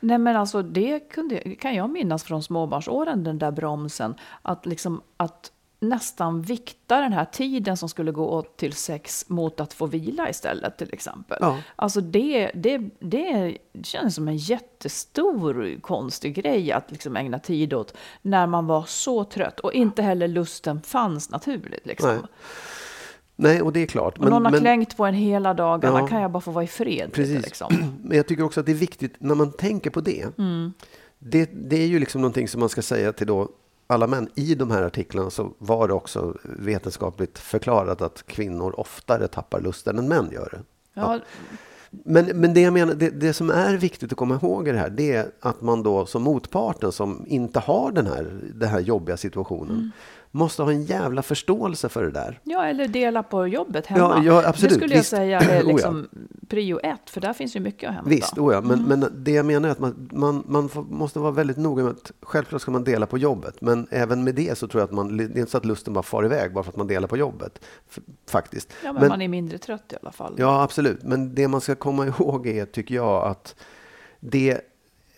Nej 0.01 0.19
men 0.19 0.37
alltså 0.37 0.63
det 0.63 1.01
kunde, 1.01 1.55
kan 1.55 1.75
jag 1.75 1.91
minnas 1.91 2.25
från 2.25 2.43
småbarnsåren, 2.43 3.25
den 3.25 3.39
där 3.39 3.51
bromsen. 3.51 4.15
Att, 4.43 4.67
liksom, 4.67 5.01
att 5.17 5.53
nästan 5.81 6.43
vikta 6.43 7.01
den 7.01 7.13
här 7.13 7.25
tiden 7.25 7.77
som 7.77 7.89
skulle 7.89 8.13
gå 8.13 8.29
åt 8.29 8.57
till 8.57 8.73
sex 8.73 9.29
mot 9.29 9.61
att 9.61 9.73
få 9.73 9.87
vila 9.87 10.31
istället 10.31 10.79
till 10.79 10.93
exempel. 10.93 11.39
Ja. 11.41 11.59
Alltså 11.77 12.01
det, 12.01 12.51
det, 12.55 12.79
det 13.01 13.59
känns 13.83 14.15
som 14.15 14.29
en 14.29 14.37
jättestor 14.37 15.81
konstig 15.81 16.35
grej 16.35 16.73
att 16.73 16.91
liksom 16.91 17.17
ägna 17.17 17.39
tid 17.39 17.75
åt 17.75 17.95
när 18.23 18.47
man 18.47 18.67
var 18.67 18.85
så 18.87 19.25
trött 19.25 19.61
och 19.61 19.73
inte 19.73 20.03
heller 20.03 20.29
lusten 20.29 20.83
fanns 20.83 21.31
naturligt. 21.31 21.87
Liksom. 21.87 22.11
Nej. 22.11 22.21
Nej, 23.37 23.63
och 23.63 23.73
det 23.73 23.81
är 23.81 23.87
klart. 23.87 24.19
Och 24.19 24.25
någon 24.25 24.45
har 24.45 24.53
men, 24.53 24.61
klängt 24.61 24.97
på 24.97 25.07
en 25.07 25.15
hela 25.15 25.55
dagarna, 25.55 26.01
Ja. 26.01 26.07
kan 26.07 26.23
jag 26.23 26.31
bara 26.31 26.41
få 26.41 26.51
vara 26.51 26.65
i 26.65 26.69
fred? 26.69 27.13
Precis. 27.13 27.35
Lite, 27.35 27.47
liksom? 27.47 27.99
men 28.05 28.17
jag 28.17 28.27
tycker 28.27 28.43
också 28.43 28.61
att 28.61 28.67
det 28.67 28.73
är 28.73 28.77
viktigt 28.77 29.15
när 29.19 29.35
man 29.35 29.53
tänker 29.53 29.91
på 29.91 30.01
det. 30.01 30.39
Mm. 30.39 30.73
Det, 31.19 31.51
det 31.53 31.77
är 31.77 31.87
ju 31.87 31.99
liksom 31.99 32.21
någonting 32.21 32.49
som 32.49 32.61
man 32.61 32.69
ska 32.69 32.83
säga 32.83 33.13
till 33.13 33.27
då 33.27 33.49
alla 33.91 34.07
män. 34.07 34.29
I 34.35 34.55
de 34.55 34.71
här 34.71 34.83
artiklarna 34.83 35.31
så 35.31 35.53
var 35.59 35.89
det 35.89 35.95
också 35.95 36.37
vetenskapligt 36.43 37.39
förklarat 37.39 38.03
att 38.03 38.27
kvinnor 38.27 38.81
oftare 38.81 39.29
tappar 39.29 39.61
lusten 39.61 39.99
än 39.99 40.09
män 40.09 40.31
gör 40.33 40.49
det. 40.53 40.61
Ja, 40.95 41.19
Men, 41.91 42.25
men 42.25 42.55
det 42.55 42.61
jag 42.61 42.73
menar, 42.73 42.95
det, 42.95 43.11
det 43.11 43.33
som 43.33 43.51
är 43.51 43.77
viktigt 43.77 44.13
att 44.13 44.19
komma 44.19 44.35
ihåg 44.35 44.69
i 44.69 44.73
det 44.73 44.79
här, 44.79 44.91
det 44.91 45.13
är 45.13 45.31
att 45.41 45.61
man 45.61 45.83
då 45.83 46.07
som 46.07 46.23
motparten 46.23 46.93
som 46.93 47.25
inte 47.27 47.61
har 47.61 47.93
den 47.93 48.07
här, 48.07 48.41
den 48.55 48.69
här 48.69 48.81
jobbiga 48.81 49.17
situationen, 49.17 49.77
Mm. 49.77 49.91
Måste 50.31 50.63
ha 50.63 50.71
en 50.73 50.85
jävla 50.85 51.23
förståelse 51.23 51.89
för 51.89 52.03
det 52.05 52.11
där. 52.11 52.41
ja, 52.45 52.65
eller 52.67 52.89
dela 52.89 53.23
på 53.23 53.47
jobbet 53.47 53.87
hemma. 53.87 54.23
Ja, 54.25 54.43
ja, 54.43 54.49
absolut. 54.49 54.71
Det 54.71 54.75
skulle 54.77 54.95
jag 54.95 54.99
Visst. 55.01 55.11
säga 55.11 55.41
är 55.41 55.63
Oh, 55.65 55.67
ja. 55.69 55.73
liksom 55.73 56.09
prio 56.49 56.79
ett, 56.83 57.11
för 57.11 57.21
där 57.21 57.33
finns 57.33 57.57
ju 57.57 57.61
mycket 57.61 57.89
att 57.89 57.95
hämta. 57.95 58.11
Visst, 58.11 58.39
oh 58.39 58.55
ja, 58.55 58.61
men, 58.61 58.79
Mm. 58.85 59.01
men 59.01 59.25
det 59.25 59.31
jag 59.33 59.47
menar 59.47 59.69
är 59.69 59.73
att 59.73 59.79
man, 59.79 60.09
man, 60.13 60.45
man 60.47 60.69
får, 60.69 60.83
måste 60.83 61.19
vara 61.19 61.31
väldigt 61.31 61.57
noga 61.57 61.83
med 61.85 61.91
att 61.93 62.13
självklart 62.23 62.63
ska 62.63 62.71
man 62.71 62.85
dela 62.85 63.07
på 63.07 63.19
jobbet, 63.19 63.61
men 63.61 63.87
även 63.91 64.25
med 64.25 64.35
det 64.35 64.59
så 64.59 64.69
tror 64.69 64.81
jag 64.81 64.87
att 64.87 64.93
man, 64.95 65.17
det 65.17 65.25
är 65.25 65.39
inte 65.39 65.51
så 65.51 65.57
att 65.59 65.65
lusten 65.65 65.93
bara 65.93 66.03
far 66.03 66.25
iväg 66.25 66.53
bara 66.55 66.65
för 66.65 66.71
att 66.71 66.77
man 66.77 66.87
delar 66.87 67.09
på 67.09 67.17
jobbet. 67.17 67.61
Faktiskt. 68.31 68.73
Ja, 68.85 68.93
men, 68.93 69.01
Men- 69.01 69.09
man 69.09 69.23
är 69.23 69.29
mindre 69.29 69.59
trött 69.59 69.93
i 69.93 69.97
alla 70.03 70.13
fall. 70.13 70.35
Ja, 70.39 70.63
absolut. 70.63 71.03
Men 71.03 71.35
det 71.35 71.49
man 71.49 71.61
ska 71.61 71.75
komma 71.75 72.07
ihåg 72.19 72.47
är, 72.47 72.65
tycker 72.65 72.95
jag, 72.95 73.25
att 73.27 73.55
det 74.21 74.61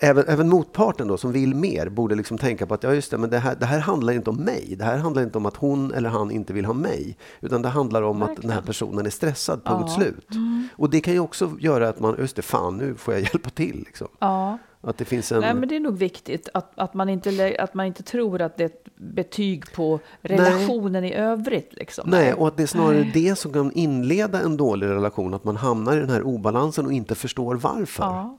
Även, 0.05 0.25
även 0.29 0.49
motparten 0.49 1.09
då, 1.09 1.17
som 1.17 1.33
vill 1.33 1.55
mer 1.55 1.89
borde 1.89 2.15
liksom 2.15 2.39
tänka 2.39 2.67
på 2.67 2.75
att 2.75 2.83
ja, 2.83 2.95
just 2.95 3.11
det, 3.11 3.19
men 3.19 3.31
det, 3.31 3.39
här, 3.39 3.57
det 3.61 3.67
här 3.67 3.79
handlar 3.79 4.13
inte 4.13 4.31
om 4.31 4.37
mig. 4.37 4.75
Det 4.79 4.85
här 4.85 4.99
handlar 4.99 5.23
inte 5.23 5.39
om 5.39 5.47
att 5.47 5.57
hon 5.57 5.93
eller 5.93 6.11
han 6.11 6.31
inte 6.31 6.53
vill 6.53 6.65
ha 6.65 6.75
mig. 6.75 7.17
Utan 7.41 7.63
det 7.63 7.69
handlar 7.69 8.03
om 8.03 8.23
att 8.23 8.43
den 8.43 8.51
här 8.51 8.61
personen 8.61 9.07
är 9.07 9.11
stressad, 9.11 9.65
punkt 9.65 9.85
Ja. 9.89 9.95
slut. 9.95 10.29
Och 10.77 10.91
det 10.91 11.01
kan 11.01 11.15
ju 11.15 11.21
också 11.21 11.51
göra 11.61 11.89
att 11.89 12.01
man, 12.01 12.17
just 12.19 12.37
det, 12.37 12.43
fan 12.43 12.77
nu 12.77 12.95
får 12.95 13.15
jag 13.15 13.21
hjälpa 13.33 13.51
till. 13.51 13.83
Liksom. 13.87 14.09
Ja. 14.19 14.59
Att 14.81 14.99
det 14.99 15.05
finns 15.05 15.33
en... 15.33 15.41
Nej, 15.41 15.55
men 15.55 15.69
det 15.69 15.77
är 15.77 15.81
nog 15.81 15.99
viktigt 15.99 16.49
att, 16.55 16.73
att, 16.75 16.95
man 16.95 17.09
inte, 17.09 17.57
att 17.59 17.75
man 17.75 17.87
inte 17.87 18.03
tror 18.03 18.43
att 18.43 18.57
det 18.57 18.63
är 18.63 18.67
ett 18.67 18.85
betyg 18.97 19.73
på 19.73 20.01
relationen 20.21 21.05
i 21.05 21.15
övrigt. 21.15 21.73
Liksom. 21.73 22.11
Nej, 22.11 22.35
och 22.35 22.49
att 22.49 22.57
det 22.57 22.63
är 22.63 22.67
snarare 22.67 23.11
det 23.15 23.39
som 23.39 23.53
kan 23.53 23.73
inleda 23.73 24.41
en 24.41 24.57
dålig 24.57 24.87
relation. 24.87 25.35
Att 25.35 25.45
man 25.45 25.57
hamnar 25.57 25.97
i 25.97 26.01
den 26.01 26.11
här 26.11 26.23
obalansen 26.23 26.87
och 26.87 26.93
inte 26.93 27.15
förstår 27.15 27.55
varför. 27.55 28.03
Ja, 28.05 28.39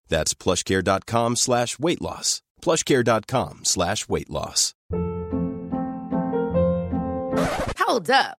That's 0.11 0.35
plushcare.com 0.35 1.37
slash 1.37 1.79
weight 1.79 2.01
loss. 2.01 2.43
plushcare.com 2.61 3.61
slash 3.63 4.07
weight 4.09 4.29
loss. 4.29 4.75
Hold 7.79 8.09
up. 8.11 8.40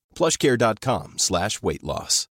plushcare.com 0.17 1.13
slash 1.17 1.49
weight 1.61 1.83
loss. 1.83 2.25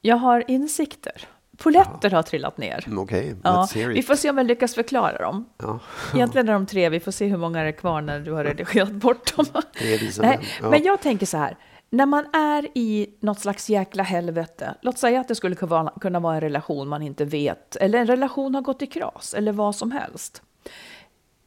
Jag 0.00 0.16
har 0.16 0.50
insikter. 0.50 1.28
Poletter 1.56 2.10
har 2.10 2.22
trillat 2.22 2.58
ner. 2.58 2.84
Mm, 2.86 2.98
Okej, 2.98 3.34
Ja, 3.44 3.68
vi 3.74 4.02
får 4.02 4.14
se 4.16 4.30
om 4.30 4.38
jag 4.38 4.46
lyckas 4.46 4.74
förklara 4.74 5.18
dem. 5.18 5.48
Ja. 5.58 5.78
Egentligen 6.14 6.48
är 6.48 6.52
de 6.52 6.66
tre, 6.66 6.88
vi 6.88 7.00
får 7.00 7.12
se 7.12 7.26
hur 7.26 7.36
många 7.36 7.62
det 7.62 7.68
är 7.68 7.72
kvar 7.72 8.00
när 8.00 8.20
du 8.20 8.32
har 8.32 8.44
redigerat 8.44 8.92
bort 8.92 9.36
dem. 9.36 9.46
Nej, 10.20 10.40
ja. 10.62 10.70
Men 10.70 10.82
jag 10.82 11.00
tänker 11.00 11.26
så 11.26 11.36
här, 11.36 11.56
när 11.90 12.06
man 12.06 12.24
är 12.34 12.68
i 12.78 13.06
något 13.20 13.40
slags 13.40 13.70
jäkla 13.70 14.02
helvete, 14.02 14.74
låt 14.82 14.98
säga 14.98 15.20
att 15.20 15.28
det 15.28 15.34
skulle 15.34 15.54
kunna 15.56 15.70
vara- 15.70 15.92
kunna 16.00 16.20
vara 16.20 16.34
en 16.34 16.40
relation 16.40 16.88
man 16.88 17.02
inte 17.02 17.24
vet, 17.24 17.76
eller 17.76 17.98
en 17.98 18.06
relation 18.06 18.54
har 18.54 18.62
gått 18.62 18.82
i 18.82 18.86
kras, 18.86 19.34
eller 19.34 19.52
vad 19.52 19.76
som 19.76 19.90
helst. 19.92 20.42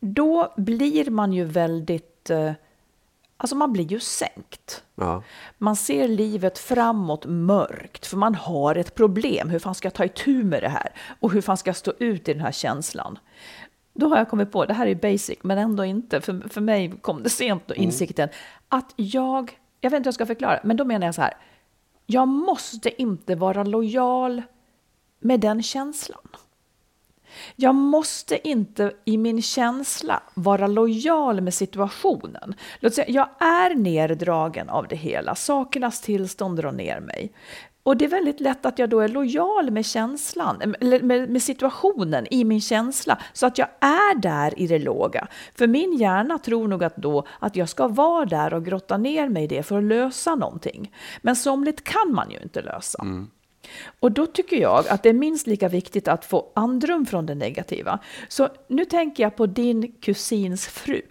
Då 0.03 0.53
blir 0.57 1.09
man 1.09 1.33
ju 1.33 1.45
väldigt, 1.45 2.29
eh, 2.29 2.51
alltså 3.37 3.55
man 3.55 3.73
blir 3.73 3.85
ju 3.85 3.99
sänkt. 3.99 4.83
Ja. 4.95 5.23
Man 5.57 5.75
ser 5.75 6.07
livet 6.07 6.59
framåt 6.59 7.25
mörkt, 7.25 8.05
för 8.05 8.17
man 8.17 8.35
har 8.35 8.75
ett 8.75 8.95
problem. 8.95 9.49
Hur 9.49 9.59
fan 9.59 9.75
ska 9.75 9.85
jag 9.85 9.93
ta 9.93 10.05
itu 10.05 10.43
med 10.43 10.63
det 10.63 10.69
här? 10.69 10.93
Och 11.19 11.31
hur 11.31 11.41
fan 11.41 11.57
ska 11.57 11.69
jag 11.69 11.75
stå 11.75 11.93
ut 11.99 12.27
i 12.29 12.33
den 12.33 12.41
här 12.41 12.51
känslan? 12.51 13.19
Då 13.93 14.09
har 14.09 14.17
jag 14.17 14.29
kommit 14.29 14.51
på, 14.51 14.65
det 14.65 14.73
här 14.73 14.87
är 14.87 14.95
basic, 14.95 15.37
men 15.41 15.57
ändå 15.57 15.85
inte. 15.85 16.21
För, 16.21 16.49
för 16.49 16.61
mig 16.61 16.93
kom 17.01 17.23
det 17.23 17.29
sent 17.29 17.63
då, 17.67 17.75
insikten, 17.75 18.29
att 18.69 18.93
jag, 18.95 19.59
jag 19.81 19.89
vet 19.89 19.97
inte 19.97 20.07
hur 20.07 20.11
jag 20.11 20.13
ska 20.13 20.25
förklara, 20.25 20.59
men 20.63 20.77
då 20.77 20.85
menar 20.85 21.07
jag 21.07 21.15
så 21.15 21.21
här, 21.21 21.33
jag 22.05 22.27
måste 22.27 23.01
inte 23.01 23.35
vara 23.35 23.63
lojal 23.63 24.41
med 25.19 25.39
den 25.39 25.63
känslan. 25.63 26.27
Jag 27.55 27.75
måste 27.75 28.47
inte 28.47 28.93
i 29.05 29.17
min 29.17 29.41
känsla 29.41 30.23
vara 30.33 30.67
lojal 30.67 31.41
med 31.41 31.53
situationen. 31.53 32.55
Låt 32.79 32.93
säga, 32.93 33.09
jag 33.09 33.29
är 33.47 33.75
nerdragen 33.75 34.69
av 34.69 34.87
det 34.87 34.95
hela, 34.95 35.35
sakernas 35.35 36.01
tillstånd 36.01 36.57
drar 36.57 36.71
ner 36.71 36.99
mig. 36.99 37.33
Och 37.83 37.97
det 37.97 38.05
är 38.05 38.09
väldigt 38.09 38.39
lätt 38.39 38.65
att 38.65 38.79
jag 38.79 38.89
då 38.89 38.99
är 38.99 39.07
lojal 39.07 39.71
med 39.71 39.85
känslan, 39.85 40.75
med, 40.81 41.29
med 41.29 41.43
situationen 41.43 42.27
i 42.31 42.43
min 42.43 42.61
känsla, 42.61 43.21
så 43.33 43.45
att 43.45 43.57
jag 43.57 43.67
är 43.79 44.15
där 44.19 44.59
i 44.59 44.67
det 44.67 44.79
låga. 44.79 45.27
För 45.55 45.67
min 45.67 45.97
hjärna 45.97 46.37
tror 46.37 46.67
nog 46.67 46.83
att 46.83 46.95
då 46.95 47.27
att 47.39 47.55
jag 47.55 47.69
ska 47.69 47.87
vara 47.87 48.25
där 48.25 48.53
och 48.53 48.65
grotta 48.65 48.97
ner 48.97 49.29
mig 49.29 49.43
i 49.43 49.47
det 49.47 49.63
för 49.63 49.77
att 49.77 49.83
lösa 49.83 50.35
någonting. 50.35 50.95
Men 51.21 51.35
somligt 51.35 51.83
kan 51.83 52.13
man 52.13 52.31
ju 52.31 52.39
inte 52.39 52.61
lösa. 52.61 53.01
Mm. 53.01 53.27
Och 53.99 54.11
då 54.11 54.25
tycker 54.25 54.57
jag 54.57 54.87
att 54.87 55.03
det 55.03 55.09
är 55.09 55.13
minst 55.13 55.47
lika 55.47 55.69
viktigt 55.69 56.07
att 56.07 56.25
få 56.25 56.51
andrum 56.55 57.05
från 57.05 57.25
det 57.25 57.35
negativa. 57.35 57.99
Så 58.27 58.49
nu 58.67 58.85
tänker 58.85 59.23
jag 59.23 59.35
på 59.35 59.45
din 59.45 59.91
kusins 59.91 60.67
fru 60.67 61.01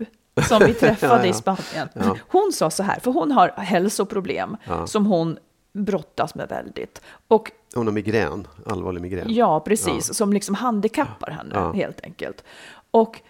som 0.49 0.63
vi 0.67 0.75
träffade 0.81 1.15
Ja, 1.15 1.25
ja. 1.25 1.31
i 1.31 1.33
Spanien. 1.33 1.89
Ja. 1.95 2.17
Hon 2.29 2.53
sa 2.53 2.71
så 2.71 2.83
här, 2.83 3.01
för 3.01 3.11
hon 3.11 3.33
har 3.33 3.49
hälsoproblem 3.49 4.57
som 4.87 5.07
hon 5.07 5.39
brottas 5.73 6.35
med 6.35 6.49
väldigt. 6.49 7.03
Och 7.29 7.53
Hon 7.75 7.87
har 7.87 7.93
migrän, 7.95 8.47
allvarlig 8.67 9.01
migrän. 9.03 9.35
Ja, 9.35 9.61
precis. 9.61 10.15
Som 10.15 10.33
liksom 10.33 10.55
handikappar 10.55 11.31
henne 11.31 11.73
helt 11.75 12.01
enkelt. 12.05 12.45
Och, 12.91 13.21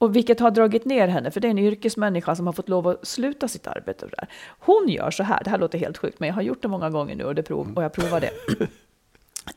och 0.00 0.16
vilket 0.16 0.40
har 0.40 0.50
dragit 0.50 0.84
ner 0.84 1.08
henne, 1.08 1.30
för 1.30 1.40
det 1.40 1.48
är 1.48 1.50
en 1.50 1.58
yrkesmänniska 1.58 2.34
som 2.36 2.46
har 2.46 2.52
fått 2.52 2.68
lov 2.68 2.88
att 2.88 3.06
sluta 3.06 3.48
sitt 3.48 3.66
arbete. 3.66 4.04
och 4.04 4.10
Där. 4.10 4.28
Hon 4.58 4.88
gör 4.88 5.10
så 5.10 5.22
här, 5.22 5.44
det 5.44 5.50
här 5.50 5.58
låter 5.58 5.78
helt 5.78 5.98
sjukt, 5.98 6.20
men 6.20 6.26
jag 6.26 6.34
har 6.34 6.42
gjort 6.42 6.62
det 6.62 6.68
många 6.68 6.90
gånger 6.90 7.14
nu 7.16 7.24
och, 7.24 7.34
det 7.34 7.42
prov, 7.42 7.72
och 7.76 7.82
jag 7.84 7.92
provar 7.92 8.20
det. 8.20 8.30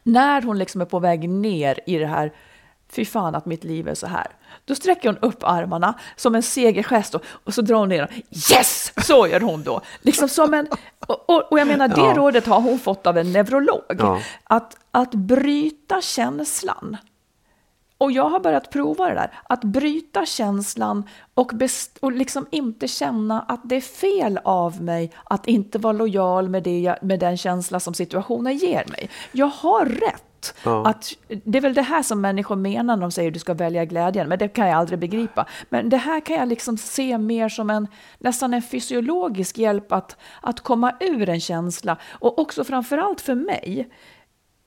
När 0.04 0.42
hon 0.42 0.60
liksom 0.60 0.82
är 0.82 0.86
på 0.86 1.00
väg 1.00 1.30
ner 1.30 1.80
i 1.86 1.98
det 1.98 2.06
här, 2.08 2.32
fy 2.90 3.06
fan 3.06 3.36
att 3.36 3.46
mitt 3.46 3.64
liv 3.64 3.88
är 3.88 3.94
så 3.96 4.08
här. 4.08 4.28
Då 4.66 4.76
sträcker 4.76 5.10
hon 5.10 5.18
upp 5.18 5.44
armarna 5.44 5.94
som 6.16 6.36
en 6.36 6.44
segergest 6.44 7.16
och, 7.16 7.24
och 7.44 7.54
så 7.54 7.62
drar 7.62 7.78
hon 7.78 7.90
ner 7.90 7.98
dem. 8.00 8.08
Yes! 8.52 8.94
Så 9.08 9.28
gör 9.28 9.40
hon 9.40 9.64
då. 9.64 9.82
Liksom 10.02 10.30
som 10.30 10.54
en, 10.54 10.68
och, 11.08 11.30
och, 11.30 11.52
och 11.52 11.60
jag 11.60 11.68
menar, 11.68 11.88
det 11.88 12.02
Ja. 12.02 12.14
rådet 12.16 12.46
har 12.46 12.62
hon 12.62 12.80
fått 12.80 13.08
av 13.08 13.18
en 13.18 13.32
neurolog. 13.32 13.84
Ja. 14.00 14.20
Att, 14.44 14.78
att 14.92 15.12
bryta 15.14 16.02
känslan. 16.02 16.98
Och 18.04 18.12
jag 18.12 18.30
har 18.30 18.40
börjat 18.40 18.70
prova 18.70 19.08
det 19.08 19.14
där, 19.14 19.32
att 19.44 19.64
bryta 19.64 20.26
känslan 20.26 21.04
och, 21.34 21.52
och 22.00 22.12
liksom 22.12 22.46
inte 22.52 22.88
känna 22.88 23.42
att 23.42 23.62
det 23.64 23.76
är 23.76 23.82
fel 23.82 24.40
av 24.44 24.82
mig 24.82 25.12
att 25.24 25.48
inte 25.48 25.80
vara 25.80 25.94
lojal 25.94 26.50
med, 26.50 26.64
det 26.64 26.98
med 27.02 27.20
den 27.20 27.38
känsla 27.38 27.80
som 27.80 27.94
situationen 27.94 28.58
ger 28.58 28.86
mig. 28.88 29.10
Jag 29.32 29.48
har 29.48 29.86
rätt. 29.86 30.56
Ja. 30.64 30.88
Att, 30.88 31.14
det 31.44 31.58
är 31.58 31.62
väl 31.62 31.74
det 31.74 31.82
här 31.82 32.04
som 32.04 32.22
människor 32.22 32.56
menar 32.56 32.96
när 32.96 33.02
de 33.02 33.12
säger 33.12 33.30
att 33.30 33.34
du 33.34 33.40
ska 33.40 33.54
välja 33.54 33.86
glädjen, 33.86 34.30
men 34.30 34.40
det 34.40 34.48
kan 34.48 34.68
jag 34.68 34.78
aldrig 34.78 35.00
begripa. 35.00 35.46
Men 35.70 35.90
det 35.90 35.98
här 35.98 36.20
kan 36.20 36.36
jag 36.36 36.48
liksom 36.48 36.78
se 36.78 37.18
mer 37.18 37.50
som 37.50 37.70
en 37.70 37.88
nästan 38.20 38.54
en 38.54 38.62
fysiologisk 38.62 39.58
hjälp 39.58 39.92
att, 39.92 40.18
att 40.42 40.60
komma 40.60 40.94
ur 41.00 41.30
en 41.30 41.40
känsla. 41.40 41.98
Och 42.10 42.40
också 42.40 42.64
framförallt 42.64 43.22
för 43.22 43.36
mig, 43.36 43.90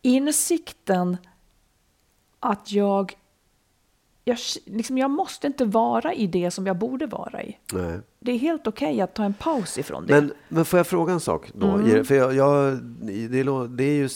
insikten 0.03 1.16
att 2.40 2.72
jag, 2.72 3.14
jag, 4.29 4.39
liksom, 4.65 4.99
jag 4.99 5.11
måste 5.11 5.47
inte 5.47 5.65
vara 5.65 6.15
i 6.15 6.27
det 6.27 6.51
som 6.51 6.67
jag 6.67 6.77
borde 6.77 7.07
vara 7.07 7.43
i. 7.43 7.57
Nej. 7.73 7.99
Det 8.21 8.33
är 8.33 8.39
helt 8.39 8.67
okej 8.67 9.01
att 9.01 9.15
ta 9.15 9.25
en 9.25 9.35
paus 9.35 9.79
ifrån 9.79 10.07
det. 10.07 10.15
Men, 10.15 10.33
men 10.49 10.65
får 10.65 10.79
jag 10.79 10.87
fråga 10.87 11.12
en 11.12 11.21
sak 11.21 11.51
då? 11.55 11.67
Mm. 11.67 12.05
För 12.05 12.15
jag, 12.15 12.35
jag, 12.35 12.79
det, 12.83 13.12
är- 13.12 13.69
det 13.69 13.85
är 13.85 13.95
ju, 13.95 14.09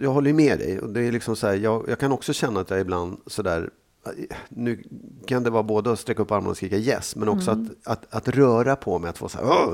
jag 0.00 0.10
håller 0.10 0.30
ju 0.30 0.34
med 0.34 0.58
dig. 0.58 0.80
Och 0.80 0.88
det 0.88 1.02
är 1.02 1.12
liksom 1.12 1.36
så 1.36 1.46
här, 1.46 1.54
jag, 1.54 1.88
jag 1.88 1.98
kan 1.98 2.12
också 2.12 2.32
känna 2.32 2.60
att 2.60 2.70
jag 2.70 2.80
ibland 2.80 3.20
sådär 3.26 3.70
nu 4.48 4.82
kan 5.26 5.42
det 5.42 5.50
vara 5.50 5.62
både 5.62 5.92
att 5.92 5.98
sträcka 5.98 6.22
upp 6.22 6.30
armarna 6.30 6.50
och 6.50 6.56
skrika 6.56 6.76
yes, 6.76 7.16
men 7.16 7.28
också 7.28 7.50
Mm. 7.50 7.70
att, 7.84 7.92
att, 7.92 8.14
att 8.14 8.28
röra 8.28 8.76
på 8.76 8.98
mig, 8.98 9.10
att 9.10 9.18
få 9.18 9.28
så 9.28 9.38
här, 9.38 9.44
"Åh, 9.46 9.68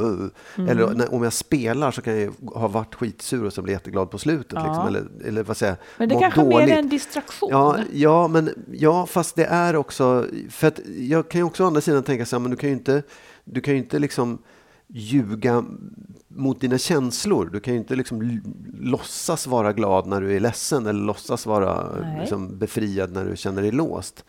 åh." 0.56 0.70
eller 0.70 0.94
när, 0.94 1.14
om 1.14 1.22
jag 1.22 1.32
spelar 1.32 1.90
så 1.90 2.02
kan 2.02 2.20
jag 2.20 2.32
ha 2.54 2.68
varit 2.68 2.94
skitsur 2.94 3.44
och 3.44 3.52
så 3.52 3.62
bli 3.62 3.72
jätteglad 3.72 4.10
på 4.10 4.18
slutet. 4.18 4.52
Ja. 4.52 4.66
Liksom, 4.66 4.87
eller, 4.87 5.28
eller 5.28 5.42
vad 5.42 5.56
säger 5.56 5.72
jag, 5.72 5.78
Men 5.98 6.08
det 6.08 6.14
kanske 6.20 6.40
dåligt. 6.40 6.58
mer 6.68 6.74
är 6.74 6.78
en 6.78 6.88
distraktion. 6.88 7.48
Ja, 7.52 7.76
ja, 7.92 8.28
men, 8.28 8.50
ja, 8.72 9.06
fast 9.06 9.37
det 9.37 9.44
är 9.44 9.76
också... 9.76 10.26
För 10.50 10.66
att 10.68 10.80
jag 10.98 11.28
kan 11.28 11.38
ju 11.40 11.44
också 11.44 11.64
å 11.64 11.66
andra 11.66 11.80
sidan 11.80 12.02
tänka 12.02 12.26
så 12.26 12.37
här, 12.37 12.40
men 12.40 12.50
du 12.50 12.56
kan 12.56 12.68
ju 12.70 12.74
inte, 12.76 13.02
du 13.44 13.60
kan 13.60 13.74
ju 13.74 13.80
inte 13.80 13.98
liksom 13.98 14.38
ljuga 14.94 15.64
mot 16.28 16.61
dina 16.61 16.78
känslor. 16.78 17.50
Du 17.52 17.61
kan 17.61 17.74
ju 17.74 17.80
inte 17.80 17.96
liksom 17.96 18.40
låtsas 18.80 19.46
vara 19.46 19.72
glad 19.72 20.07
när 20.07 20.20
du 20.20 20.37
är 20.37 20.40
ledsen 20.40 20.87
eller 20.87 21.00
låtsas 21.00 21.46
vara 21.46 21.88
liksom 22.20 22.59
befriad 22.59 23.12
när 23.12 23.24
du 23.24 23.37
känner 23.37 23.62
dig 23.62 23.72
låst. 23.72 24.24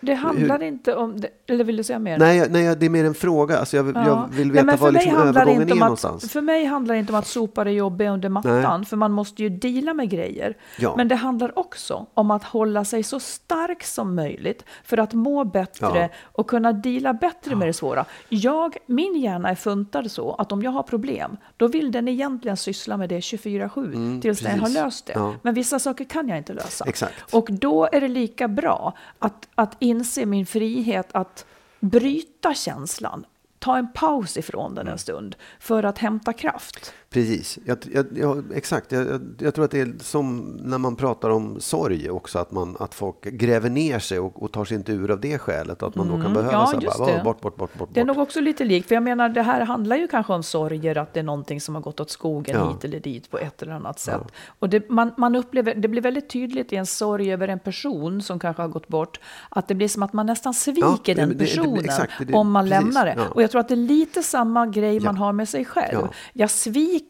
Det 0.00 0.14
handlar 0.14 0.62
inte 0.62 0.94
om... 0.94 1.20
Det, 1.20 1.28
eller 1.46 1.64
vill 1.64 1.76
du 1.76 1.82
säga 1.84 1.98
mer? 1.98 2.18
Nej, 2.18 2.46
nej, 2.50 2.76
det 2.76 2.86
är 2.86 2.90
mer 2.90 3.04
en 3.04 3.14
fråga. 3.14 3.58
Alltså 3.58 3.76
jag, 3.76 3.86
Ja. 3.96 4.04
jag 4.06 4.28
vill 4.36 4.46
Nej, 4.52 4.64
veta 4.64 4.76
var 4.76 4.92
mig 4.92 5.04
liksom 5.04 5.22
övergången 5.22 5.60
inte 5.62 5.72
är 5.72 5.74
om 5.74 5.78
någonstans. 5.78 6.24
Att, 6.24 6.30
för 6.30 6.40
mig 6.40 6.64
handlar 6.64 6.94
det 6.94 6.98
inte 6.98 7.12
om 7.12 7.18
att 7.18 7.26
sopa 7.26 7.64
det 7.64 7.70
jobbiga 7.72 8.10
under 8.10 8.28
mattan, 8.28 8.84
för 8.84 8.96
man 8.96 9.12
måste 9.12 9.42
ju 9.42 9.48
deala 9.48 9.94
med 9.94 10.10
grejer. 10.10 10.56
Ja. 10.78 10.94
Men 10.96 11.08
det 11.08 11.14
handlar 11.14 11.58
också 11.58 12.06
om 12.14 12.30
att 12.30 12.44
hålla 12.44 12.84
sig 12.84 13.02
så 13.02 13.20
stark 13.20 13.82
som 13.82 14.14
möjligt 14.14 14.64
för 14.84 14.98
att 14.98 15.12
må 15.14 15.44
bättre 15.44 15.98
Ja. 16.00 16.08
och 16.22 16.46
kunna 16.46 16.72
deala 16.72 17.12
bättre 17.12 17.54
med 17.56 17.68
det 17.68 17.72
svåra. 17.72 18.04
Jag, 18.28 18.76
min 18.86 19.14
hjärna 19.20 19.48
är 19.50 19.54
funtad 19.54 20.10
så 20.10 20.32
att 20.34 20.52
om 20.52 20.62
jag 20.62 20.70
har 20.70 20.82
problem, 20.82 21.36
då 21.56 21.66
vill 21.68 21.92
den 21.92 22.08
egentligen 22.08 22.56
syssla 22.56 22.96
med 22.96 23.08
det 23.08 23.20
24-7 23.20 24.20
tills 24.20 24.40
den 24.40 24.50
har 24.50 24.56
Mm, 24.56 24.60
precis. 24.64 24.76
löst 24.82 25.06
det. 25.06 25.32
Men 25.42 25.54
vissa 25.54 25.78
saker 25.78 26.04
kan 26.04 26.28
jag 26.28 26.38
inte 26.38 26.52
lösa. 26.52 26.84
Exakt. 26.88 27.34
Och 27.34 27.48
då 27.50 27.88
är 27.92 28.00
det 28.00 28.08
lika 28.08 28.48
bra 28.48 28.92
att, 29.18 29.48
att 29.54 29.76
inse 29.86 30.26
min 30.26 30.46
frihet 30.46 31.08
att 31.12 31.46
bryta 31.80 32.54
känslan. 32.54 33.26
Ta 33.58 33.78
en 33.78 33.92
paus 33.92 34.36
ifrån 34.36 34.74
den 34.74 34.82
Mm. 34.82 34.92
en 34.92 34.98
stund 34.98 35.36
för 35.60 35.82
att 35.82 35.98
hämta 35.98 36.32
kraft. 36.32 36.94
Precis, 37.16 37.58
jag, 37.64 37.78
jag, 37.92 38.06
jag, 38.14 38.44
exakt. 38.54 38.92
Jag, 39.38 39.54
tror 39.54 39.64
att 39.64 39.70
det 39.70 39.80
är 39.80 39.94
som 40.00 40.38
när 40.62 40.78
man 40.78 40.96
pratar 40.96 41.30
om 41.30 41.60
sorg 41.60 42.10
också, 42.10 42.38
att, 42.38 42.52
man, 42.52 42.76
att 42.80 42.94
folk 42.94 43.22
gräver 43.24 43.70
ner 43.70 43.98
sig 43.98 44.18
och, 44.18 44.42
och 44.42 44.52
tar 44.52 44.64
sig 44.64 44.76
inte 44.76 44.92
ur 44.92 45.10
av 45.10 45.20
det 45.20 45.38
skälet. 45.38 45.82
Att 45.82 45.94
man 45.94 46.08
då 46.08 46.22
kan 46.22 46.32
behöva 46.32 46.52
Ja, 46.52 46.66
så 46.66 46.80
här, 46.80 46.98
bara, 46.98 47.06
det. 47.06 47.14
"Åh, 47.18 47.24
bort, 47.24 47.40
bort, 47.40 47.56
bort, 47.56 47.74
bort. 47.78 47.88
Det 47.92 48.00
är 48.00 48.04
bort." 48.04 48.16
nog 48.16 48.22
också 48.22 48.40
lite 48.40 48.64
likt, 48.64 48.88
för 48.88 48.94
jag 48.94 49.02
menar 49.02 49.28
det 49.28 49.42
här 49.42 49.60
handlar 49.60 49.96
ju 49.96 50.06
kanske 50.08 50.32
om 50.32 50.42
sorger, 50.42 50.98
att 50.98 51.14
det 51.14 51.20
är 51.20 51.24
någonting 51.24 51.60
som 51.60 51.74
har 51.74 51.82
gått 51.82 52.00
åt 52.00 52.10
skogen 52.10 52.56
Ja. 52.56 52.70
hit 52.72 52.84
eller 52.84 53.00
dit 53.00 53.30
på 53.30 53.38
ett 53.38 53.62
eller 53.62 53.72
annat 53.72 53.98
sätt. 53.98 54.20
Och 54.58 54.68
det, 54.68 54.90
man, 54.90 55.10
man 55.16 55.36
upplever, 55.36 55.74
det 55.74 55.88
blir 55.88 56.02
väldigt 56.02 56.28
tydligt 56.30 56.72
i 56.72 56.76
en 56.76 56.86
sorg 56.86 57.32
över 57.32 57.48
en 57.48 57.58
person 57.58 58.22
som 58.22 58.38
kanske 58.38 58.62
har 58.62 58.68
gått 58.68 58.88
bort, 58.88 59.20
att 59.48 59.68
det 59.68 59.74
blir 59.74 59.88
som 59.88 60.02
att 60.02 60.12
man 60.12 60.26
nästan 60.26 60.54
sviker 60.54 60.82
Ja, 61.04 61.14
den 61.14 61.28
det- 61.28 61.34
personen 61.38 61.84
exakt, 61.84 62.12
det- 62.18 62.24
det- 62.24 62.34
om 62.34 62.50
man 62.50 62.64
precis, 62.68 62.84
lämnar 62.84 63.06
det. 63.06 63.14
ja. 63.18 63.24
Och 63.34 63.42
jag 63.42 63.50
tror 63.50 63.60
att 63.60 63.68
det 63.68 63.74
är 63.74 63.76
lite 63.76 64.22
samma 64.22 64.66
grej 64.66 65.00
man 65.00 65.14
Ja. 65.16 65.22
har 65.24 65.32
med 65.32 65.48
sig 65.48 65.64
själv. 65.64 65.98
Ja. 66.02 66.08
Jag 66.32 66.50
sviker 66.50 67.05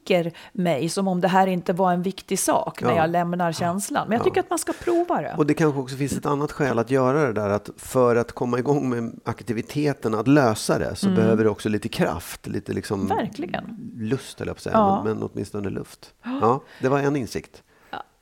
mig 0.53 0.89
som 0.89 1.09
om 1.09 1.21
det 1.21 1.29
här 1.29 1.47
inte 1.47 1.73
var 1.73 1.93
en 1.93 2.03
viktig 2.03 2.39
sak 2.39 2.83
när 2.83 2.91
Ja. 2.91 2.97
jag 2.97 3.11
lämnar 3.11 3.53
känslan. 3.53 4.09
Men 4.09 4.17
jag 4.17 4.25
tycker 4.25 4.41
att 4.41 4.51
man 4.51 4.59
ska 4.59 4.73
prova 4.73 5.23
det. 5.23 5.35
Och 5.37 5.47
det 5.47 5.55
kanske 5.55 5.81
också 5.81 5.97
finns 5.97 6.13
ett 6.13 6.27
annat 6.27 6.53
skäl 6.53 6.79
att 6.79 6.91
göra 6.91 7.27
det 7.27 7.33
där, 7.33 7.51
att 7.51 7.71
för 7.77 8.17
att 8.17 8.33
komma 8.33 8.59
igång 8.59 8.89
med 8.91 9.21
aktiviteten, 9.25 10.15
att 10.15 10.29
lösa 10.29 10.79
det, 10.79 10.97
så 10.97 11.09
behöver 11.09 11.45
det 11.45 11.51
också 11.51 11.69
lite 11.69 11.89
kraft, 11.89 12.47
lite 12.47 12.73
liksom 12.73 13.01
Mm. 13.01 13.17
Verkligen. 13.17 13.77
lust, 13.97 14.41
eller 14.41 14.53
på 14.53 14.57
att 14.57 14.63
säga, 14.63 14.77
Ja. 14.77 15.03
men, 15.05 15.19
men 15.19 15.29
åtminstone 15.33 15.71
luft. 15.71 16.15
Ja, 16.25 16.61
det 16.81 16.89
var 16.89 16.99
en 16.99 17.17
insikt. 17.17 17.63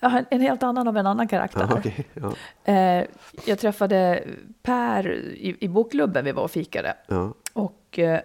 Jag 0.01 0.25
en 0.31 0.41
helt 0.41 0.63
annan 0.63 0.89
av 0.89 0.97
en 0.97 1.07
annan 1.07 1.29
karaktär. 1.29 1.67
Ja, 1.71 1.77
okej, 1.79 2.07
ja, 2.15 2.33
Eh, 2.73 3.05
jag 3.47 3.59
träffade 3.59 4.25
Per 4.63 5.13
i, 5.13 5.57
i 5.61 5.69
bokklubben 5.69 6.25
vi 6.25 6.33
var 6.33 6.43
och 6.43 6.51
fikade. 6.51 6.97
ja, 7.07 7.33
Och 7.53 7.99
eh, 7.99 8.21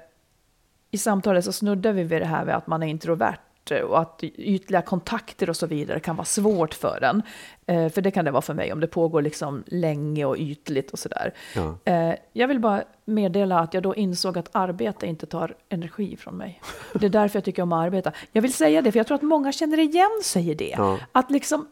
i 0.91 0.97
samtalet 0.97 1.45
så 1.45 1.51
snuddade 1.51 1.95
vi 1.95 2.03
vid 2.03 2.21
det 2.21 2.25
här 2.25 2.45
med 2.45 2.55
att 2.55 2.67
man 2.67 2.83
är 2.83 2.87
introvert 2.87 3.37
eh, 3.71 3.81
och 3.81 3.99
att 3.99 4.23
ytliga 4.23 4.81
kontakter 4.81 5.49
och 5.49 5.55
så 5.55 5.67
vidare 5.67 5.99
kan 5.99 6.15
vara 6.15 6.25
svårt 6.25 6.73
för 6.73 7.03
en. 7.03 7.23
Eh, 7.65 7.91
för 7.91 8.01
det 8.01 8.11
kan 8.11 8.25
det 8.25 8.31
vara 8.31 8.41
för 8.41 8.53
mig 8.53 8.73
om 8.73 8.79
det 8.79 8.87
pågår 8.87 9.21
liksom 9.21 9.63
länge 9.67 10.25
och 10.25 10.37
ytligt 10.37 10.91
och 10.91 10.99
sådär. 10.99 11.33
Ja. 11.55 11.75
Eh, 11.85 12.15
jag 12.33 12.47
vill 12.47 12.59
bara 12.59 12.83
meddela 13.05 13.59
att 13.59 13.73
jag 13.73 13.83
då 13.83 13.95
insåg 13.95 14.37
att 14.37 14.49
arbete 14.51 15.07
inte 15.07 15.25
tar 15.25 15.55
energi 15.69 16.17
från 16.17 16.37
mig. 16.37 16.61
Det 16.93 17.05
är 17.05 17.09
därför 17.09 17.37
jag 17.37 17.43
tycker 17.45 17.61
om 17.61 17.73
att 17.73 17.85
arbeta. 17.85 18.11
Jag 18.31 18.41
vill 18.41 18.53
säga 18.53 18.81
det, 18.81 18.91
för 18.91 18.99
jag 18.99 19.07
tror 19.07 19.15
att 19.15 19.21
många 19.21 19.51
känner 19.51 19.79
igen 19.79 20.21
sig 20.23 20.49
i 20.49 20.53
det. 20.53 20.75
Ja. 20.77 20.99
Att 21.11 21.31
liksom 21.31 21.67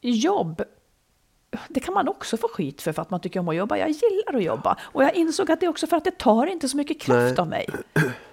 jobb 0.00 0.62
det 1.68 1.80
kan 1.80 1.94
man 1.94 2.08
också 2.08 2.36
få 2.36 2.48
skit 2.48 2.82
för, 2.82 2.92
för 2.92 3.02
att 3.02 3.10
man 3.10 3.20
tycker 3.20 3.40
om 3.40 3.48
att 3.48 3.56
jobba. 3.56 3.76
Jag 3.76 3.88
gillar 3.88 4.36
att 4.36 4.42
jobba. 4.42 4.76
Och 4.82 5.02
jag 5.02 5.14
insåg 5.14 5.50
att 5.50 5.60
det 5.60 5.66
är 5.66 5.70
också 5.70 5.86
för 5.86 5.96
att 5.96 6.04
det 6.04 6.18
tar 6.18 6.46
inte 6.46 6.68
så 6.68 6.76
mycket 6.76 7.00
kraft 7.00 7.36
Nej. 7.36 7.38
av 7.38 7.48
mig. 7.48 7.68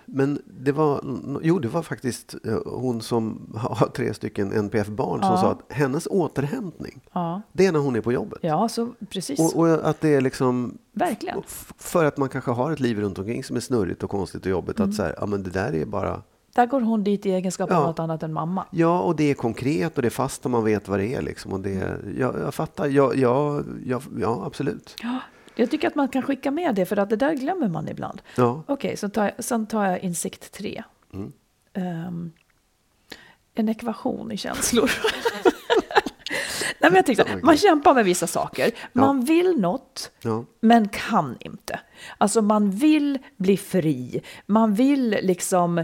Men 0.09 0.41
det 0.61 0.71
var, 0.71 1.01
jo, 1.43 1.59
det 1.59 1.67
var 1.67 1.81
faktiskt 1.81 2.35
eh, 2.45 2.57
hon 2.65 3.01
som 3.01 3.53
har 3.55 3.87
tre 3.95 4.13
stycken 4.13 4.51
NPF-barn 4.51 5.21
som 5.21 5.31
Ja. 5.31 5.37
sa 5.37 5.51
att 5.51 5.63
hennes 5.69 6.07
återhämtning, 6.11 7.01
Ja, 7.13 7.41
det 7.51 7.65
är 7.65 7.71
när 7.71 7.79
hon 7.79 7.95
är 7.95 8.01
på 8.01 8.11
jobbet. 8.11 8.39
ja 8.41 8.69
så 8.69 8.89
precis. 9.09 9.39
Och, 9.39 9.55
och 9.59 9.89
att 9.89 10.01
det 10.01 10.09
är 10.15 10.21
liksom 10.21 10.77
Verkligen. 10.93 11.41
för 11.77 12.05
att 12.05 12.17
man 12.17 12.29
kanske 12.29 12.51
har 12.51 12.71
ett 12.71 12.79
liv 12.79 12.99
runt 12.99 13.19
omkring 13.19 13.43
som 13.43 13.55
är 13.55 13.59
snurrigt 13.59 14.03
och 14.03 14.09
konstigt 14.09 14.45
och 14.45 14.51
jobbigt. 14.51 14.79
Mm. 14.79 14.89
Att 14.89 14.95
så 14.95 15.03
här, 15.03 15.15
ja 15.19 15.25
men 15.25 15.43
det 15.43 15.49
där 15.49 15.75
är 15.75 15.85
bara, 15.85 16.21
Där 16.55 16.65
går 16.65 16.81
hon 16.81 17.03
dit 17.03 17.25
i 17.25 17.31
egenskap 17.31 17.71
av 17.71 17.77
Ja. 17.81 17.87
något 17.87 17.99
annat 17.99 18.23
än 18.23 18.33
mamma. 18.33 18.65
ja 18.71 18.99
och 19.01 19.15
det 19.15 19.23
är 19.31 19.33
konkret 19.33 19.95
och 19.95 20.01
det 20.01 20.07
är 20.07 20.09
fast 20.09 20.45
och 20.45 20.51
man 20.51 20.63
vet 20.63 20.87
vad 20.87 20.99
det 20.99 21.13
är 21.15 21.21
liksom. 21.21 21.53
Och 21.53 21.59
det, 21.59 21.97
jag, 22.17 22.35
jag 22.39 22.53
fattar, 22.53 22.87
ja, 22.87 23.11
ja, 23.15 23.61
ja, 23.85 24.01
ja 24.19 24.43
absolut. 24.45 24.95
Ja, 25.03 25.19
jag 25.59 25.71
tycker 25.71 25.87
att 25.87 25.95
man 25.95 26.09
kan 26.09 26.21
skicka 26.21 26.51
med 26.51 26.75
det, 26.75 26.85
för 26.85 26.97
att 26.97 27.09
det 27.09 27.15
där 27.15 27.33
glömmer 27.33 27.67
man 27.67 27.87
ibland. 27.89 28.21
Ja, 28.35 28.63
Okej, 28.67 28.97
så 28.97 29.09
tar 29.09 29.23
jag, 29.23 29.43
sen 29.43 29.67
tar 29.67 29.85
jag 29.85 29.99
insikt 29.99 30.51
tre. 30.51 30.83
Mm. 31.13 31.31
Ehm, 31.73 32.31
en 33.53 33.69
ekvation 33.69 34.31
i 34.31 34.37
känslor. 34.37 34.91
Nej, 36.79 36.91
men 36.91 37.03
jag 37.07 37.19
Okej. 37.19 37.39
man 37.43 37.57
kämpar 37.57 37.93
med 37.93 38.05
vissa 38.05 38.27
saker. 38.27 38.71
Man 38.93 39.23
vill 39.25 39.59
något, 39.59 40.11
ja, 40.21 40.45
men 40.59 40.89
kan 40.89 41.37
inte. 41.39 41.79
Alltså 42.17 42.41
man 42.41 42.71
vill 42.71 43.19
bli 43.37 43.57
fri, 43.57 44.21
man 44.45 44.73
vill 44.73 45.09
liksom 45.21 45.83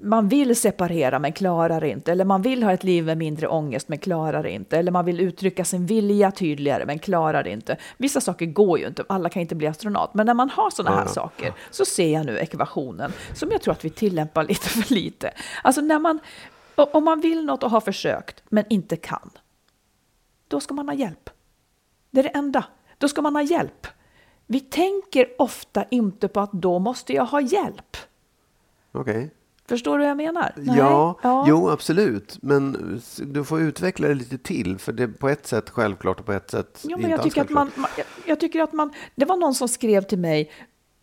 man 0.00 0.28
vill 0.28 0.56
separera 0.56 1.18
men 1.18 1.32
klarar 1.32 1.84
inte. 1.84 2.12
Eller 2.12 2.24
man 2.24 2.42
vill 2.42 2.62
ha 2.62 2.72
ett 2.72 2.84
liv 2.84 3.04
med 3.04 3.18
mindre 3.18 3.48
ångest 3.48 3.88
men 3.88 3.98
klarar 3.98 4.46
inte. 4.46 4.78
Eller 4.78 4.92
man 4.92 5.04
vill 5.04 5.20
uttrycka 5.20 5.64
sin 5.64 5.86
vilja 5.86 6.30
tydligare 6.30 6.86
men 6.86 6.98
klarar 6.98 7.46
inte. 7.46 7.76
Vissa 7.96 8.20
saker 8.20 8.46
går 8.46 8.78
ju 8.78 8.86
inte, 8.86 9.04
alla 9.08 9.28
kan 9.28 9.42
inte 9.42 9.54
bli 9.54 9.66
astronaut. 9.66 10.14
Men 10.14 10.26
när 10.26 10.34
man 10.34 10.50
har 10.50 10.70
sådana 10.70 10.96
här 10.96 11.04
Ja, 11.04 11.08
saker 11.08 11.52
så 11.70 11.84
ser 11.84 12.12
jag 12.12 12.26
nu 12.26 12.38
ekvationen 12.38 13.12
som 13.34 13.50
jag 13.50 13.62
tror 13.62 13.72
att 13.72 13.84
vi 13.84 13.90
tillämpar 13.90 14.44
lite 14.48 14.68
för 14.68 14.94
lite. 14.94 15.30
Alltså 15.62 15.80
när 15.80 15.98
man, 15.98 16.18
om 16.74 17.04
man 17.04 17.20
vill 17.20 17.44
något 17.44 17.62
och 17.62 17.70
har 17.70 17.80
försökt 17.80 18.42
men 18.48 18.64
inte 18.68 18.96
kan, 18.96 19.30
då 20.48 20.60
ska 20.60 20.74
man 20.74 20.88
ha 20.88 20.94
hjälp. 20.94 21.30
Det 22.10 22.20
är 22.20 22.24
det 22.24 22.28
enda. 22.28 22.64
Då 22.98 23.08
ska 23.08 23.22
man 23.22 23.34
ha 23.34 23.42
hjälp. 23.42 23.86
Vi 24.46 24.60
tänker 24.60 25.26
ofta 25.38 25.84
inte 25.90 26.28
på 26.28 26.40
att 26.40 26.52
då 26.52 26.78
måste 26.78 27.12
jag 27.12 27.24
ha 27.24 27.40
hjälp. 27.40 27.96
okej. 28.92 29.30
Förstår 29.68 29.98
du 29.98 30.04
vad 30.04 30.10
jag 30.10 30.16
menar? 30.16 30.52
Nej? 30.56 30.76
Ja, 30.78 31.18
ja. 31.22 31.44
jo 31.48 31.70
absolut. 31.70 32.38
Men 32.42 33.00
du 33.18 33.44
får 33.44 33.60
utveckla 33.60 34.08
det 34.08 34.14
lite 34.14 34.38
till. 34.38 34.78
För 34.78 34.92
det 34.92 35.02
är 35.02 35.08
på 35.08 35.28
ett 35.28 35.46
sätt 35.46 35.70
självklart 35.70 36.20
och 36.20 36.26
på 36.26 36.32
ett 36.32 36.50
sätt 36.50 36.80
Jo, 36.84 36.90
inte 36.90 37.02
men 37.02 37.10
jag 37.10 37.20
alls 37.20 37.24
tycker, 37.34 37.40
att 37.42 37.50
man, 37.50 37.70
jag, 37.96 38.06
jag 38.26 38.40
tycker 38.40 38.62
att 38.62 38.72
man... 38.72 38.90
Det 39.14 39.24
var 39.24 39.36
någon 39.36 39.54
som 39.54 39.68
skrev 39.68 40.02
till 40.02 40.18
mig, 40.18 40.50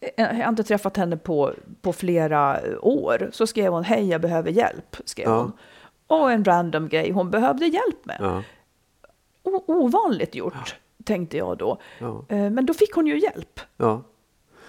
eh, 0.01 0.09
jag 0.17 0.33
har 0.43 0.49
inte 0.49 0.63
träffat 0.63 0.97
henne 0.97 1.17
på, 1.17 1.53
på 1.81 1.93
flera 1.93 2.59
år, 2.81 3.29
så 3.33 3.47
skrev 3.47 3.71
hon 3.73 3.83
hej, 3.83 4.09
jag 4.09 4.21
behöver 4.21 4.51
hjälp. 4.51 4.95
Skrev 5.05 5.27
Ja. 5.27 5.37
hon. 5.41 5.51
Och 6.07 6.31
en 6.31 6.45
random 6.45 6.89
grej 6.89 7.11
hon 7.11 7.31
behövde 7.31 7.65
hjälp 7.65 8.05
med. 8.05 8.17
Ja, 8.19 8.43
O- 9.43 9.63
ovanligt 9.67 10.35
gjort. 10.35 10.75
tänkte 11.03 11.37
jag 11.37 11.57
då. 11.57 11.77
Ja. 11.99 12.25
Eh, 12.29 12.49
Men 12.49 12.65
då 12.65 12.73
fick 12.73 12.93
hon 12.95 13.07
ju 13.07 13.19
hjälp. 13.19 13.59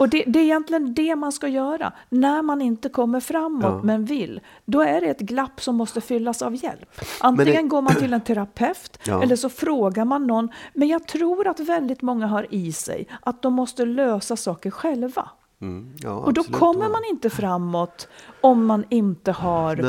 Och 0.02 0.08
det, 0.08 0.24
det 0.26 0.38
är 0.38 0.42
egentligen 0.44 0.94
det 0.94 1.16
man 1.16 1.32
ska 1.32 1.48
göra. 1.48 1.92
När 2.08 2.42
man 2.42 2.62
inte 2.62 2.88
kommer 2.88 3.20
framåt 3.20 3.62
Ja. 3.64 3.80
men 3.84 4.04
vill, 4.04 4.40
då 4.64 4.80
är 4.80 5.00
det 5.00 5.06
ett 5.06 5.20
glapp 5.20 5.60
som 5.62 5.76
måste 5.76 6.00
fyllas 6.00 6.42
av 6.42 6.64
hjälp. 6.64 7.00
Antingen 7.20 7.62
det- 7.62 7.68
går 7.68 7.82
man 7.82 7.94
till 7.94 8.12
en 8.12 8.20
terapeut 8.20 8.98
Ja. 9.06 9.22
eller 9.22 9.36
så 9.36 9.48
frågar 9.48 10.04
man 10.04 10.26
någon. 10.26 10.48
Men 10.74 10.88
jag 10.88 11.06
tror 11.08 11.46
att 11.48 11.60
väldigt 11.60 12.02
många 12.02 12.26
har 12.26 12.46
i 12.54 12.72
sig 12.72 13.06
att 13.22 13.42
de 13.42 13.52
måste 13.54 13.84
lösa 13.84 14.36
saker 14.36 14.70
själva. 14.70 15.28
Mm. 15.60 15.92
ja 16.02 16.10
Och 16.12 16.32
då 16.34 16.40
absolut. 16.40 16.60
kommer 16.60 16.84
Ja. 16.84 16.88
man 16.90 17.00
inte 17.10 17.30
framåt 17.30 18.08
om 18.40 18.66
man 18.66 18.84
inte 18.88 19.32
har... 19.32 19.84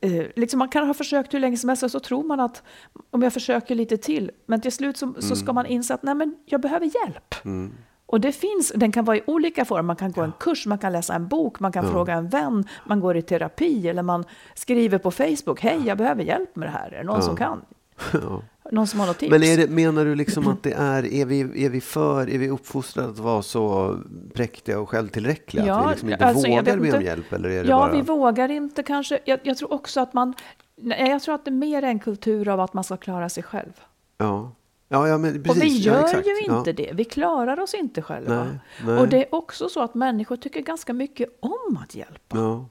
Eh, 0.00 0.24
liksom 0.36 0.58
man 0.58 0.68
kan 0.68 0.86
ha 0.86 0.94
försökt 0.94 1.34
hur 1.34 1.40
länge 1.40 1.56
som 1.56 1.68
helst 1.68 1.82
och 1.82 1.90
så 1.90 2.00
tror 2.00 2.24
man 2.24 2.40
att 2.40 2.62
om 3.10 3.22
jag 3.22 3.32
försöker 3.32 3.74
lite 3.74 3.96
till, 3.96 4.30
men 4.46 4.60
till 4.60 4.72
slut 4.72 4.96
så, 4.96 5.14
så 5.18 5.36
ska 5.36 5.52
man 5.52 5.66
inse 5.66 5.94
att 5.94 6.02
nej 6.02 6.14
men 6.14 6.34
jag 6.46 6.60
behöver 6.60 6.86
hjälp. 7.04 7.34
Mm. 7.44 7.72
Och 8.08 8.20
det 8.20 8.32
finns, 8.32 8.72
den 8.74 8.92
kan 8.92 9.04
vara 9.04 9.16
i 9.16 9.22
olika 9.26 9.64
former. 9.64 9.82
Man 9.82 9.96
kan 9.96 10.12
gå 10.12 10.22
en 10.22 10.32
kurs, 10.38 10.66
man 10.66 10.78
kan 10.78 10.92
läsa 10.92 11.14
en 11.14 11.28
bok, 11.28 11.60
man 11.60 11.72
kan 11.72 11.90
fråga 11.90 12.14
en 12.14 12.28
vän, 12.28 12.64
man 12.84 13.00
går 13.00 13.16
i 13.16 13.22
terapi 13.22 13.88
eller 13.88 14.02
man 14.02 14.24
skriver 14.54 14.98
på 14.98 15.10
Facebook. 15.10 15.60
Hej, 15.60 15.82
jag 15.86 15.98
behöver 15.98 16.22
hjälp 16.22 16.56
med 16.56 16.68
det 16.68 16.72
här. 16.72 16.92
Är 16.92 16.98
det 16.98 17.04
någon 17.04 17.22
som 17.22 17.36
kan? 17.36 17.60
Någon 18.70 18.86
som 18.86 19.00
har 19.00 19.06
något 19.06 19.18
tips? 19.18 19.30
Men 19.30 19.40
det, 19.40 19.70
menar 19.70 20.04
du 20.04 20.14
liksom 20.14 20.48
att 20.48 20.62
det 20.62 20.72
är, 20.72 21.12
är 21.12 21.24
vi, 21.24 21.64
är 21.64 21.70
vi 21.70 21.80
för, 21.80 22.30
är 22.30 22.38
vi 22.38 22.50
uppfostrade 22.50 23.08
att 23.08 23.18
vara 23.18 23.42
så 23.42 23.96
präktiga 24.34 24.80
och 24.80 24.88
självtillräckliga? 24.88 25.62
att 25.62 25.68
Ja, 25.68 25.84
vi 25.84 25.90
liksom 25.90 26.10
inte 26.10 26.26
alltså, 26.26 26.48
vågar 26.48 26.76
be 26.76 26.96
om 26.96 27.02
hjälp? 27.02 27.32
Eller 27.32 27.48
är 27.48 27.64
det 27.64 27.70
ja, 27.70 27.78
bara... 27.78 27.92
vi 27.92 28.00
vågar 28.00 28.50
inte 28.50 28.82
kanske. 28.82 29.18
Jag, 29.24 29.40
jag 29.42 29.56
tror 29.56 29.72
också 29.72 30.00
att 30.00 30.14
man... 30.14 30.34
Jag 30.76 31.22
tror 31.22 31.34
att 31.34 31.44
det 31.44 31.50
är 31.50 31.52
mer 31.52 31.82
en 31.82 31.98
kultur 31.98 32.48
av 32.48 32.60
att 32.60 32.74
man 32.74 32.84
ska 32.84 32.96
klara 32.96 33.28
sig 33.28 33.42
själv. 33.42 33.72
Ja. 34.18 34.52
Ja, 34.88 35.08
ja, 35.08 35.18
men 35.18 35.42
precis. 35.42 35.56
och 35.56 35.62
vi 35.62 35.78
ja, 35.78 35.92
gör 35.92 36.04
exakt. 36.04 36.26
ju 36.26 36.38
inte 36.40 36.70
ja. 36.70 36.72
det. 36.72 36.90
Vi 36.94 37.04
klarar 37.04 37.60
oss 37.60 37.74
inte 37.74 38.02
själva. 38.02 38.44
Nej, 38.44 38.58
nej. 38.86 38.98
Och 38.98 39.08
det 39.08 39.16
är 39.24 39.34
också 39.34 39.68
så 39.68 39.82
att 39.82 39.94
människor 39.94 40.36
tycker 40.36 40.60
ganska 40.60 40.92
mycket 40.92 41.28
om 41.40 41.76
att 41.82 41.94
hjälpa. 41.94 42.38
Ja. 42.38 42.66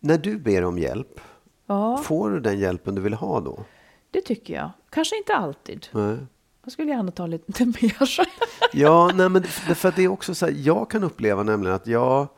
När 0.00 0.18
du 0.18 0.38
ber 0.38 0.64
om 0.64 0.78
hjälp, 0.78 1.20
Ja, 1.66 1.96
får 1.96 2.30
du 2.30 2.40
den 2.40 2.58
hjälpen 2.58 2.94
du 2.94 3.02
vill 3.02 3.14
ha 3.14 3.40
då? 3.40 3.64
det 4.10 4.20
tycker 4.20 4.54
jag. 4.54 4.70
Kanske 4.90 5.16
inte 5.16 5.34
alltid. 5.34 5.86
Nej. 5.90 6.16
Jag 6.64 6.72
skulle 6.72 6.90
gärna 6.90 7.10
ta 7.10 7.26
lite 7.26 7.64
mer. 7.82 8.26
Ja, 8.72 9.10
nej, 9.14 9.28
men 9.28 9.42
det- 9.42 9.48
för 9.74 9.92
det 9.96 10.02
är 10.04 10.08
också 10.08 10.34
så 10.34 10.46
här, 10.46 10.52
jag 10.56 10.90
kan 10.90 11.04
uppleva 11.04 11.42
nämligen 11.42 11.76
att 11.76 11.86
jag 11.86 12.28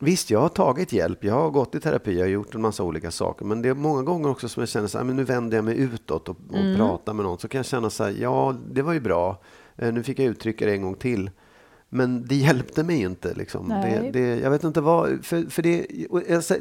Visst, 0.00 0.30
jag 0.30 0.40
har 0.40 0.48
tagit 0.48 0.92
hjälp, 0.92 1.24
jag 1.24 1.34
har 1.34 1.50
gått 1.50 1.74
i 1.74 1.80
terapi, 1.80 2.14
jag 2.14 2.24
har 2.24 2.28
gjort 2.30 2.54
en 2.54 2.60
massa 2.60 2.82
olika 2.82 3.10
saker. 3.10 3.44
Men 3.44 3.62
det 3.62 3.68
är 3.68 3.74
många 3.74 4.02
gånger 4.02 4.28
också 4.30 4.48
som 4.48 4.60
jag 4.60 4.68
känner 4.68 4.88
så 4.88 4.98
här, 4.98 5.04
men 5.04 5.16
nu 5.16 5.24
vänder 5.24 5.56
jag 5.58 5.64
mig 5.64 5.78
utåt 5.78 6.28
och, 6.28 6.36
och 6.50 6.56
Mm. 6.56 6.76
pratar 6.76 7.12
med 7.14 7.24
någon. 7.24 7.38
Så 7.38 7.48
kan 7.48 7.58
jag 7.58 7.66
känna 7.66 7.90
så 7.90 8.04
här, 8.04 8.14
ja, 8.20 8.54
det 8.70 8.82
var 8.82 8.92
ju 8.92 9.00
bra. 9.00 9.42
Eh, 9.76 9.92
Nu 9.92 10.02
fick 10.02 10.18
jag 10.18 10.26
uttrycka 10.26 10.66
det 10.66 10.72
en 10.72 10.82
gång 10.82 10.94
till. 10.94 11.30
Men 11.88 12.26
det 12.26 12.34
hjälpte 12.34 12.84
mig 12.84 13.00
inte. 13.00 13.34
Liksom. 13.34 13.68
Det, 13.68 13.74
Nej. 13.74 14.10
det, 14.12 14.20
jag 14.40 14.50
vet 14.50 14.64
inte 14.64 14.80
vad, 14.80 15.24
för, 15.24 15.50
för 15.50 15.62
det, 15.62 15.86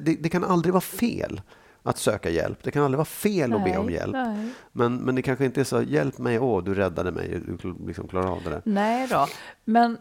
det, 0.06 0.16
det 0.16 0.30
kan 0.30 0.44
aldrig 0.44 0.74
vara 0.74 0.82
fel 0.82 1.42
att 1.84 1.98
söka 1.98 2.30
hjälp. 2.30 2.60
Det 2.64 2.72
kan 2.72 2.84
aldrig 2.84 2.98
vara 2.98 3.06
fel 3.06 3.54
att 3.54 3.64
be 3.64 3.78
om 3.78 3.90
hjälp. 3.90 4.12
Nej. 4.14 4.50
Men, 4.72 4.96
men 4.98 5.16
det 5.16 5.22
kanske 5.22 5.46
inte 5.46 5.60
är 5.60 5.64
så, 5.64 5.82
hjälp 5.82 6.18
mig, 6.18 6.40
åh, 6.40 6.64
du 6.64 6.74
räddade 6.74 7.12
mig, 7.12 7.42
du 7.62 7.76
liksom 7.88 8.08
klarar 8.08 8.32
av 8.32 8.42
det 8.44 8.50
där. 8.50 8.62
Nej 8.66 9.08
då. 9.08 9.28
Men, 9.66 9.98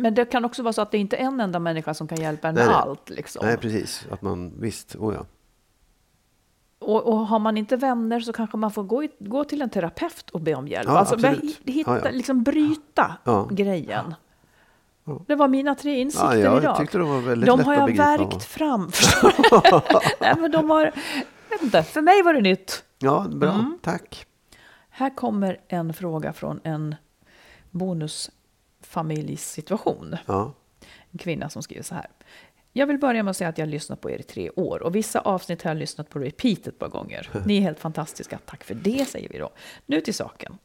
men 0.00 0.14
det 0.14 0.24
kan 0.24 0.44
också 0.44 0.62
vara 0.62 0.72
så 0.72 0.82
att 0.82 0.90
det 0.90 0.98
inte 0.98 1.16
är 1.16 1.20
en 1.24 1.40
enda 1.40 1.58
människa 1.58 1.94
som 1.94 2.08
kan 2.08 2.20
hjälpa 2.20 2.48
en 2.48 2.54
Nej, 2.54 2.64
med 2.64 2.72
nej. 2.74 2.82
allt. 2.82 3.10
Liksom. 3.10 3.46
Nej, 3.46 3.56
precis. 3.56 4.06
Att 4.10 4.22
man, 4.22 4.52
visst, 4.60 4.96
oh 4.96 5.14
ja. 5.14 5.24
Och, 6.78 7.02
och 7.06 7.18
har 7.26 7.38
man 7.38 7.56
inte 7.56 7.76
vänner 7.76 8.20
så 8.20 8.32
kanske 8.32 8.56
man 8.56 8.70
får 8.70 8.82
gå, 8.82 9.04
i, 9.04 9.10
gå 9.18 9.44
till 9.44 9.62
en 9.62 9.70
terapeut 9.70 10.30
och 10.30 10.40
be 10.40 10.54
om 10.54 10.68
hjälp. 10.68 10.88
Ja, 10.88 10.98
alltså 10.98 11.14
absolut. 11.14 11.60
hitta, 11.66 11.90
Ja, 11.90 12.00
ja. 12.04 12.10
Liksom 12.10 12.42
bryta 12.42 13.16
Ja. 13.24 13.48
grejen. 13.50 14.14
Det 15.26 15.34
var 15.34 15.48
mina 15.48 15.74
tre 15.74 16.00
insikter 16.00 16.26
Ja, 16.26 16.36
jag 16.36 16.62
idag. 16.62 16.76
tyckte 16.76 16.98
de 16.98 17.08
var 17.08 17.20
väldigt 17.20 17.46
de 17.46 17.60
har 17.60 17.74
jag 17.74 17.96
verkt 17.96 18.44
fram. 18.44 18.88
förstår 18.92 19.30
du? 19.92 19.98
Nej, 20.20 20.34
men 20.38 20.50
de 20.50 20.70
har, 20.70 20.84
vet 21.50 21.62
inte, 21.62 21.82
för 21.82 22.00
mig 22.02 22.22
var 22.22 22.34
det 22.34 22.40
nytt. 22.40 22.84
Ja, 22.98 23.26
bra. 23.30 23.52
Mm. 23.52 23.78
Tack. 23.82 24.26
Här 24.90 25.16
kommer 25.16 25.60
en 25.68 25.94
fråga 25.94 26.32
från 26.32 26.60
en 26.64 26.94
bonusfamiljssituation. 28.94 30.16
Ja. 30.26 30.52
En 31.10 31.18
kvinna 31.18 31.48
som 31.48 31.62
skriver 31.62 31.82
så 31.82 31.94
här. 31.94 32.06
Jag 32.72 32.86
vill 32.86 32.98
börja 32.98 33.22
med 33.22 33.30
att 33.30 33.36
säga 33.36 33.50
att 33.50 33.58
jag 33.58 33.66
har 33.66 33.70
lyssnat 33.70 34.00
på 34.00 34.10
er 34.10 34.18
i 34.18 34.22
tre 34.22 34.50
år 34.50 34.82
och 34.82 34.94
vissa 34.94 35.20
avsnitt 35.20 35.62
har 35.62 35.70
jag 35.70 35.78
lyssnat 35.78 36.10
på 36.10 36.18
repeat 36.18 36.66
ett 36.66 36.78
par 36.78 36.88
gånger. 36.88 37.28
Ni 37.46 37.56
är 37.56 37.60
helt 37.60 37.80
fantastiska. 37.80 38.38
Tack 38.46 38.64
för 38.64 38.74
det, 38.74 39.08
säger 39.08 39.28
vi 39.28 39.38
då. 39.38 39.50
Nu 39.86 40.00
till 40.00 40.14
saken. 40.14 40.58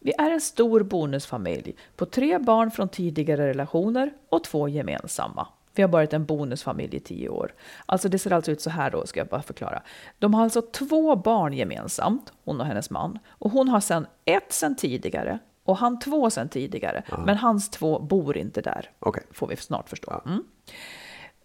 Vi 0.00 0.12
är 0.18 0.30
en 0.30 0.40
stor 0.40 0.82
bonusfamilj 0.82 1.74
på 1.96 2.06
tre 2.06 2.38
barn 2.38 2.70
från 2.70 2.88
tidigare 2.88 3.46
relationer 3.46 4.12
och 4.28 4.44
två 4.44 4.68
gemensamma. 4.68 5.48
Vi 5.74 5.82
har 5.82 5.90
varit 5.90 6.12
en 6.12 6.24
bonusfamilj 6.24 6.96
i 6.96 7.00
tio 7.00 7.28
år. 7.28 7.54
Alltså 7.86 8.08
det 8.08 8.18
ser 8.18 8.32
alltså 8.32 8.52
ut 8.52 8.60
så 8.60 8.70
här 8.70 8.90
då, 8.90 9.06
ska 9.06 9.20
jag 9.20 9.28
bara 9.28 9.42
förklara. 9.42 9.82
De 10.18 10.34
har 10.34 10.42
alltså 10.42 10.62
två 10.62 11.16
barn 11.16 11.52
gemensamt, 11.52 12.32
hon 12.44 12.60
och 12.60 12.66
hennes 12.66 12.90
man. 12.90 13.18
Och 13.28 13.50
hon 13.50 13.68
har 13.68 13.80
sen 13.80 14.06
ett 14.24 14.52
sen 14.52 14.76
tidigare 14.76 15.38
och 15.66 15.76
han 15.76 15.98
två 15.98 16.30
sen 16.30 16.48
tidigare. 16.48 17.02
Men 17.26 17.36
hans 17.36 17.70
två 17.70 17.98
bor 17.98 18.36
inte 18.36 18.60
där. 18.60 18.90
Okej. 18.98 19.22
Får 19.30 19.46
vi 19.46 19.56
snart 19.56 19.88
förstå. 19.88 20.22
Mm. 20.26 20.44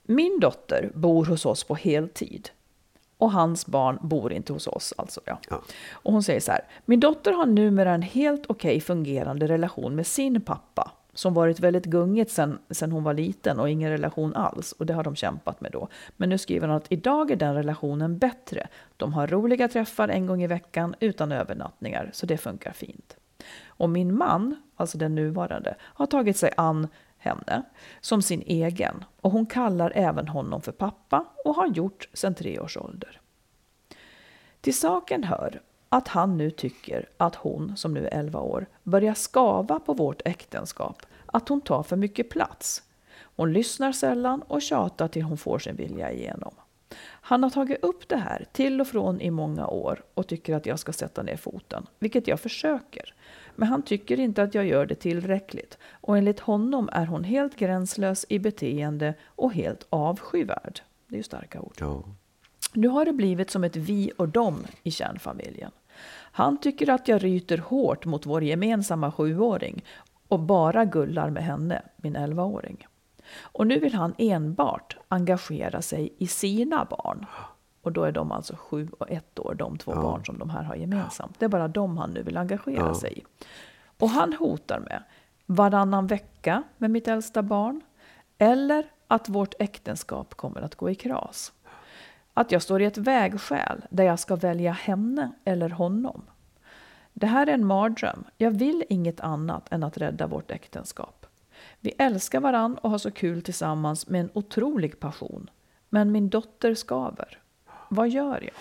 Min 0.04 0.40
dotter 0.40 0.92
bor 0.94 1.26
hos 1.26 1.46
oss 1.46 1.64
på 1.64 1.76
heltid. 1.76 2.50
Och 3.18 3.32
hans 3.32 3.66
barn 3.66 4.00
bor 4.02 4.34
inte 4.34 4.54
hos 4.54 4.68
oss. 4.68 4.94
Alltså, 4.98 5.22
ja. 5.26 5.40
Ja. 5.50 5.62
Och 5.92 6.14
hon 6.14 6.24
säger 6.24 6.40
så 6.40 6.52
här. 6.52 6.62
Min 6.86 7.00
dotter 7.00 7.32
har 7.32 7.46
numera 7.46 7.92
en 7.92 8.02
helt 8.02 8.46
okej 8.48 8.82
fungerande 8.82 9.48
relation 9.48 9.96
med 9.96 10.08
sin 10.08 10.42
pappa. 10.42 10.92
Som 11.14 11.34
varit 11.34 11.60
väldigt 11.60 11.86
gungigt 11.86 12.32
sen, 12.32 12.60
sen 12.70 12.92
hon 12.92 13.04
var 13.04 13.14
liten 13.14 13.60
och 13.60 13.70
ingen 13.70 13.92
relation 13.92 14.36
alls. 14.36 14.72
Och 14.72 14.86
det 14.86 14.94
har 14.94 15.04
de 15.04 15.16
kämpat 15.16 15.62
med 15.62 15.72
då. 15.72 15.88
Men 16.18 16.30
nu 16.30 16.38
skriver 16.38 16.68
hon 16.68 16.78
att 16.78 16.92
idag 16.92 17.32
är 17.32 17.36
den 17.36 17.56
relationen 17.56 18.18
bättre. 18.18 18.68
De 18.98 19.14
har 19.14 19.28
roliga 19.28 19.68
träffar 19.68 20.08
en 20.08 20.26
gång 20.26 20.44
i 20.44 20.48
veckan 20.48 20.96
utan 21.00 21.32
övernattningar. 21.32 22.10
Så 22.14 22.26
det 22.26 22.38
funkar 22.38 22.72
fint. 22.72 23.18
Och 23.82 23.90
min 23.90 24.18
man, 24.18 24.56
alltså 24.76 24.98
den 24.98 25.16
nuvarande, 25.16 25.76
har 25.82 26.06
tagit 26.06 26.38
sig 26.38 26.52
an 26.58 26.88
henne 27.18 27.64
som 28.02 28.22
sin 28.22 28.44
egen. 28.46 29.04
Och 29.22 29.32
hon 29.32 29.46
kallar 29.46 29.92
även 29.96 30.28
honom 30.28 30.62
för 30.62 30.72
pappa 30.72 31.26
och 31.46 31.56
har 31.56 31.68
gjort 31.68 32.10
sedan 32.14 32.36
tre 32.36 32.60
års 32.60 32.78
ålder. 32.78 33.22
Till 34.62 34.78
saken 34.78 35.24
hör 35.24 35.62
att 35.90 36.08
han 36.08 36.38
nu 36.38 36.52
tycker 36.52 37.10
att 37.18 37.36
hon, 37.36 37.78
som 37.78 37.94
nu 37.94 38.08
är 38.08 38.20
11 38.20 38.40
år, 38.40 38.66
börjar 38.84 39.14
skava 39.14 39.80
på 39.80 39.94
vårt 39.94 40.22
äktenskap, 40.26 41.06
att 41.26 41.50
hon 41.50 41.62
tar 41.62 41.84
för 41.84 41.96
mycket 41.96 42.30
plats. 42.30 42.84
Hon 43.36 43.54
lyssnar 43.54 43.92
sällan 43.92 44.42
och 44.42 44.62
tjatar 44.62 45.08
till 45.08 45.24
hon 45.24 45.38
får 45.38 45.60
sin 45.60 45.76
vilja 45.76 46.12
igenom. 46.12 46.54
Han 47.04 47.44
har 47.44 47.50
tagit 47.50 47.84
upp 47.84 48.08
det 48.08 48.18
här 48.18 48.46
till 48.52 48.82
och 48.82 48.88
från 48.88 49.22
i 49.22 49.32
många 49.32 49.68
år 49.68 50.04
och 50.14 50.28
tycker 50.28 50.56
att 50.56 50.66
jag 50.66 50.80
ska 50.80 50.94
sätta 50.94 51.24
ner 51.24 51.38
foten, 51.38 51.88
vilket 52.00 52.28
jag 52.28 52.40
försöker. 52.40 53.14
Men 53.62 53.68
han 53.68 53.82
tycker 53.82 54.20
inte 54.20 54.44
att 54.44 54.56
jag 54.56 54.66
gör 54.66 54.86
det 54.86 54.96
tillräckligt 54.96 55.78
och 55.92 56.18
enligt 56.18 56.40
honom 56.40 56.90
är 56.92 57.06
hon 57.06 57.24
helt 57.24 57.56
gränslös 57.56 58.26
i 58.30 58.40
beteende 58.40 59.14
och 59.26 59.54
helt 59.54 59.88
avskyvärd. 59.90 60.80
Det 61.08 61.16
är 61.16 61.18
ju 61.18 61.24
starka 61.24 61.62
ord. 61.62 61.74
Ja. 61.80 62.04
Nu 62.74 62.88
har 62.88 63.06
det 63.06 63.14
blivit 63.14 63.50
som 63.50 63.64
ett 63.64 63.76
vi 63.76 64.12
och 64.18 64.30
dem 64.30 64.66
i 64.84 64.92
kärnfamiljen. 64.92 65.72
Han 66.32 66.58
tycker 66.58 66.90
att 66.90 67.08
jag 67.08 67.24
ryter 67.24 67.58
hårt 67.58 68.06
mot 68.06 68.26
vår 68.26 68.44
gemensamma 68.44 69.12
sjuåring 69.12 69.84
och 70.28 70.40
bara 70.40 70.86
gullar 70.86 71.30
med 71.30 71.44
henne, 71.44 71.82
min 71.98 72.16
elvaåring. 72.16 72.88
Och 73.42 73.68
nu 73.68 73.80
vill 73.80 73.94
han 73.94 74.14
enbart 74.18 74.98
engagera 75.08 75.82
sig 75.82 76.14
i 76.18 76.28
sina 76.28 76.86
barn. 76.86 77.26
Och 77.82 77.92
då 77.92 78.04
är 78.04 78.12
de 78.12 78.32
alltså 78.32 78.56
sju 78.56 78.90
och 79.00 79.10
ett 79.12 79.40
år, 79.40 79.54
de 79.56 79.78
två 79.78 79.92
barn 79.96 80.26
som 80.26 80.38
de 80.40 80.50
här 80.50 80.64
har 80.64 80.76
gemensamt. 80.76 81.40
Det 81.40 81.46
är 81.46 81.50
bara 81.50 81.68
de 81.68 81.98
han 81.98 82.12
nu 82.12 82.24
vill 82.24 82.38
engagera 82.38 82.76
Ja. 82.88 82.96
sig 82.96 83.20
i. 83.20 83.24
Och 84.00 84.10
han 84.10 84.34
hotar 84.34 84.80
med 84.80 85.04
varannan 85.46 86.08
vecka 86.08 86.64
med 86.78 86.92
mitt 86.92 87.08
äldsta 87.08 87.42
barn. 87.44 87.82
Eller 88.38 88.86
att 89.08 89.30
vårt 89.30 89.54
äktenskap 89.60 90.36
kommer 90.36 90.62
att 90.62 90.76
gå 90.76 90.90
i 90.90 90.96
kras. 90.96 91.54
Att 92.34 92.52
jag 92.52 92.62
står 92.62 92.82
i 92.82 92.86
ett 92.86 92.98
vägskäl 92.98 93.82
där 93.90 94.04
jag 94.04 94.20
ska 94.20 94.36
välja 94.36 94.72
henne 94.72 95.32
eller 95.46 95.70
honom. 95.70 96.22
Det 97.14 97.28
här 97.28 97.48
är 97.48 97.54
en 97.54 97.66
mardröm. 97.66 98.24
Jag 98.38 98.52
vill 98.52 98.84
inget 98.90 99.20
annat 99.20 99.68
än 99.72 99.84
att 99.84 99.98
rädda 99.98 100.28
vårt 100.28 100.52
äktenskap. 100.52 101.26
Vi 101.80 101.90
älskar 101.98 102.40
varann 102.40 102.78
och 102.78 102.90
har 102.90 102.98
så 102.98 103.12
kul 103.12 103.42
tillsammans 103.42 104.08
med 104.08 104.22
en 104.22 104.30
otrolig 104.34 105.00
passion. 105.00 105.50
Men 105.90 106.12
min 106.12 106.30
dotter 106.30 106.74
skaver. 106.76 107.41
Vad 107.94 108.10
gör 108.10 108.42
jag? 108.42 108.54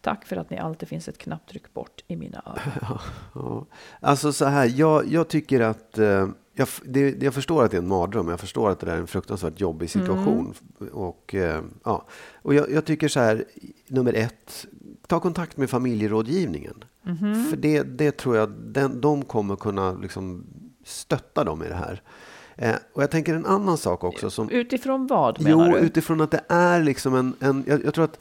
Tack 0.00 0.24
för 0.26 0.36
att 0.36 0.50
ni 0.50 0.58
alltid 0.58 0.88
finns 0.88 1.08
ett 1.08 1.18
knapptryck 1.18 1.74
bort 1.74 2.04
i 2.06 2.16
mina 2.16 2.42
öron. 2.46 2.98
Ja. 3.34 3.66
Alltså 4.00 4.32
så 4.32 4.44
här, 4.44 4.72
jag, 4.76 5.06
jag 5.06 5.28
tycker 5.28 5.60
att... 5.60 5.98
Eh, 5.98 6.28
jag, 6.52 6.68
det, 6.84 7.22
jag 7.22 7.34
förstår 7.34 7.64
att 7.64 7.70
det 7.70 7.76
är 7.76 7.82
en 7.82 7.88
mardröm. 7.88 8.28
Jag 8.28 8.40
förstår 8.40 8.70
att 8.70 8.80
det 8.80 8.92
är 8.92 8.96
en 8.96 9.06
fruktansvärt 9.06 9.60
jobbig 9.60 9.90
situation. 9.90 10.54
Och, 10.92 11.34
eh, 11.34 11.62
ja. 11.84 12.06
och 12.42 12.54
jag, 12.54 12.70
jag 12.70 12.84
tycker 12.84 13.08
så 13.08 13.20
här, 13.20 13.44
nummer 13.86 14.12
ett, 14.12 14.66
ta 15.06 15.20
kontakt 15.20 15.56
med 15.56 15.70
familjerådgivningen. 15.70 16.84
Mhm. 17.02 17.44
För 17.44 17.56
det, 17.56 17.82
det 17.82 18.16
tror 18.16 18.36
jag, 18.36 18.50
den, 18.50 19.00
de 19.00 19.24
kommer 19.24 19.56
kunna 19.56 19.92
liksom 19.92 20.44
stötta 20.84 21.44
dem 21.44 21.62
i 21.62 21.68
det 21.68 21.74
här. 21.74 22.02
Eh, 22.56 22.74
och 22.92 23.02
jag 23.02 23.10
tänker 23.10 23.34
en 23.34 23.46
annan 23.46 23.78
sak 23.78 24.04
också. 24.04 24.30
Som, 24.30 24.50
Utifrån 24.50 25.06
vad 25.06 25.40
menar 25.40 25.66
jo, 25.66 25.72
du? 25.74 25.78
utifrån 25.78 26.20
att 26.20 26.30
det 26.30 26.44
är 26.48 26.82
liksom 26.82 27.14
en... 27.14 27.34
en 27.40 27.64
jag, 27.66 27.84
jag 27.84 27.94
tror 27.94 28.04
att 28.04 28.18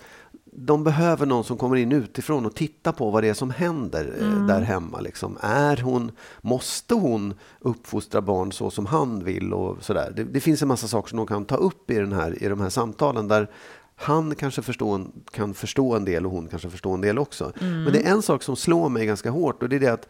de 0.65 0.83
behöver 0.83 1.25
någon 1.25 1.43
som 1.43 1.57
kommer 1.57 1.75
in 1.75 1.91
utifrån 1.91 2.45
och 2.45 2.55
tittar 2.55 2.91
på 2.91 3.09
vad 3.09 3.23
det 3.23 3.29
är 3.29 3.33
som 3.33 3.49
händer 3.49 4.15
eh, 4.19 4.27
Mm. 4.27 4.47
där 4.47 4.61
hemma. 4.61 4.99
Liksom. 4.99 5.37
Är 5.41 5.77
hon, 5.77 6.11
måste 6.41 6.93
hon 6.93 7.33
uppfostra 7.59 8.21
barn 8.21 8.51
så 8.51 8.71
som 8.71 8.85
han 8.85 9.23
vill? 9.23 9.53
Och 9.53 9.83
sådär. 9.83 10.13
Det, 10.15 10.23
det 10.23 10.39
finns 10.39 10.61
en 10.61 10.67
massa 10.67 10.87
saker 10.87 11.09
som 11.09 11.17
de 11.17 11.27
kan 11.27 11.45
ta 11.45 11.55
upp 11.55 11.91
i, 11.91 11.95
den 11.95 12.13
här, 12.13 12.43
i 12.43 12.47
de 12.47 12.61
här 12.61 12.69
samtalen 12.69 13.27
där 13.27 13.47
han 13.95 14.35
kanske 14.35 14.61
förstå, 14.61 15.05
kan 15.31 15.53
förstå 15.53 15.95
en 15.95 16.05
del 16.05 16.25
och 16.25 16.31
hon 16.31 16.47
kanske 16.47 16.69
förstår 16.69 16.93
en 16.93 17.01
del 17.01 17.19
också. 17.19 17.51
Mm. 17.61 17.83
Men 17.83 17.93
det 17.93 17.99
är 18.07 18.11
en 18.11 18.21
sak 18.21 18.43
som 18.43 18.55
slår 18.55 18.89
mig 18.89 19.05
ganska 19.05 19.29
hårt 19.29 19.63
och 19.63 19.69
det 19.69 19.75
är 19.75 19.79
det 19.79 19.93
att 19.93 20.07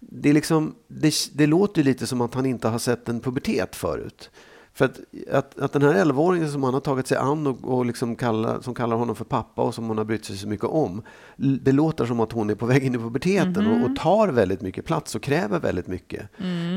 det, 0.00 0.28
är 0.28 0.32
liksom, 0.34 0.74
det, 0.88 1.14
det 1.34 1.46
låter 1.46 1.82
lite 1.82 2.06
som 2.06 2.20
att 2.20 2.34
han 2.34 2.46
inte 2.46 2.68
har 2.68 2.78
sett 2.78 3.08
en 3.08 3.20
pubertet 3.20 3.76
förut. 3.76 4.30
För 4.74 4.84
att, 4.84 5.00
att, 5.32 5.58
att 5.58 5.72
den 5.72 5.82
här 5.82 6.04
11-åringen 6.04 6.48
som 6.48 6.62
han 6.62 6.74
har 6.74 6.80
tagit 6.80 7.06
sig 7.06 7.18
an 7.18 7.46
och, 7.46 7.64
och 7.64 7.86
liksom 7.86 8.16
kallar, 8.16 8.60
som 8.60 8.74
kallar 8.74 8.96
honom 8.96 9.16
för 9.16 9.24
pappa 9.24 9.62
och 9.62 9.74
som 9.74 9.88
hon 9.88 9.98
har 9.98 10.04
brytt 10.04 10.24
sig 10.24 10.36
så 10.36 10.48
mycket 10.48 10.66
om. 10.66 11.02
Det 11.36 11.72
låter 11.72 12.06
som 12.06 12.20
att 12.20 12.32
hon 12.32 12.50
är 12.50 12.54
på 12.54 12.66
väg 12.66 12.84
in 12.84 12.94
i 12.94 12.98
puberteten 12.98 13.66
och, 13.66 13.90
och 13.90 13.96
tar 13.96 14.28
väldigt 14.28 14.60
mycket 14.60 14.84
plats 14.84 15.14
och 15.14 15.22
kräver 15.22 15.60
väldigt 15.60 15.86
mycket. 15.86 16.28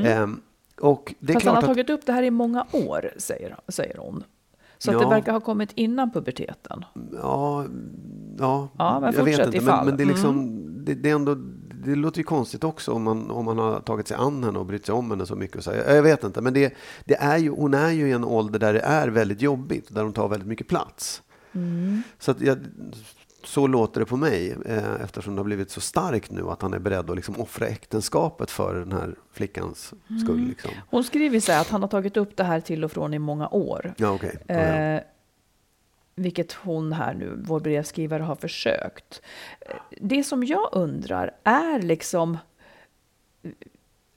Ehm, 0.04 0.40
och 0.80 1.14
det 1.20 1.32
är 1.32 1.34
Fast 1.34 1.46
han 1.46 1.52
klart 1.54 1.64
har 1.64 1.70
att, 1.70 1.76
tagit 1.76 1.90
upp 1.90 2.06
det 2.06 2.12
här 2.12 2.22
i 2.22 2.30
många 2.30 2.66
år, 2.72 3.10
säger, 3.16 3.56
säger 3.68 3.98
hon. 3.98 4.24
Så 4.78 4.90
att 4.90 4.94
Ja. 4.94 5.00
det 5.00 5.14
verkar 5.14 5.32
ha 5.32 5.40
kommit 5.40 5.72
innan 5.74 6.10
puberteten. 6.10 6.84
Ja, 7.22 7.64
ja, 8.38 8.68
Ja, 8.78 9.12
jag 9.16 9.24
vet 9.24 9.46
inte. 9.46 9.60
Men, 9.60 9.86
men 9.86 9.96
det, 9.96 10.02
är 10.02 10.06
liksom, 10.06 10.38
Mm. 10.38 10.84
det, 10.84 10.94
det, 10.94 11.10
är 11.10 11.14
ändå, 11.14 11.36
det 11.84 11.94
låter 11.94 12.18
ju 12.18 12.24
konstigt 12.24 12.64
också 12.64 12.92
om 12.92 13.02
man, 13.02 13.30
om 13.30 13.44
man 13.44 13.58
har 13.58 13.80
tagit 13.80 14.08
sig 14.08 14.16
an 14.16 14.44
henne 14.44 14.58
och 14.58 14.66
brytt 14.66 14.86
sig 14.86 14.94
om 14.94 15.10
henne 15.10 15.26
så 15.26 15.36
mycket. 15.36 15.56
Och 15.56 15.64
så. 15.64 15.70
Jag, 15.70 15.96
jag 15.96 16.02
vet 16.02 16.24
inte, 16.24 16.40
men 16.40 16.54
det, 16.54 16.74
det 17.04 17.14
är 17.14 17.38
ju, 17.38 17.50
hon 17.50 17.74
är 17.74 17.90
ju 17.90 18.08
i 18.08 18.12
en 18.12 18.24
ålder 18.24 18.58
där 18.58 18.72
det 18.72 18.80
är 18.80 19.08
väldigt 19.08 19.42
jobbigt, 19.42 19.94
där 19.94 20.02
hon 20.02 20.12
tar 20.12 20.28
väldigt 20.28 20.48
mycket 20.48 20.68
plats. 20.68 21.22
Mm. 21.52 22.02
Så, 22.18 22.30
att 22.30 22.40
jag, 22.40 22.58
så 23.44 23.66
låter 23.66 24.00
det 24.00 24.06
på 24.06 24.16
mig, 24.16 24.56
eh, 24.66 25.02
eftersom 25.04 25.34
det 25.34 25.38
har 25.38 25.44
blivit 25.44 25.70
så 25.70 25.80
starkt 25.80 26.30
nu 26.30 26.48
att 26.50 26.62
han 26.62 26.74
är 26.74 26.78
beredd 26.78 27.10
att 27.10 27.16
liksom 27.16 27.40
offra 27.40 27.66
äktenskapet 27.66 28.50
för 28.50 28.74
den 28.74 28.92
här 28.92 29.14
flickans 29.32 29.94
skull. 30.24 30.36
Mm. 30.36 30.48
Liksom. 30.48 30.70
Hon 30.90 31.04
skriver 31.04 31.40
så 31.40 31.52
här 31.52 31.60
att 31.60 31.68
han 31.68 31.80
har 31.80 31.88
tagit 31.88 32.16
upp 32.16 32.36
det 32.36 32.44
här 32.44 32.60
till 32.60 32.84
och 32.84 32.92
från 32.92 33.14
i 33.14 33.18
många 33.18 33.48
år. 33.48 33.94
Ja, 33.96 34.18
ja. 34.46 34.54
Eh, 34.54 35.00
vilket 36.18 36.52
hon 36.52 36.92
här 36.92 37.14
nu, 37.14 37.42
vår 37.44 37.60
brevskrivare, 37.60 38.22
har 38.22 38.34
försökt. 38.34 39.22
Det 40.00 40.24
som 40.24 40.44
jag 40.44 40.68
undrar 40.72 41.30
är 41.44 41.82
liksom, 41.82 42.38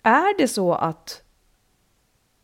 är 0.04 0.38
det 0.38 0.48
så 0.48 0.74
att, 0.74 1.24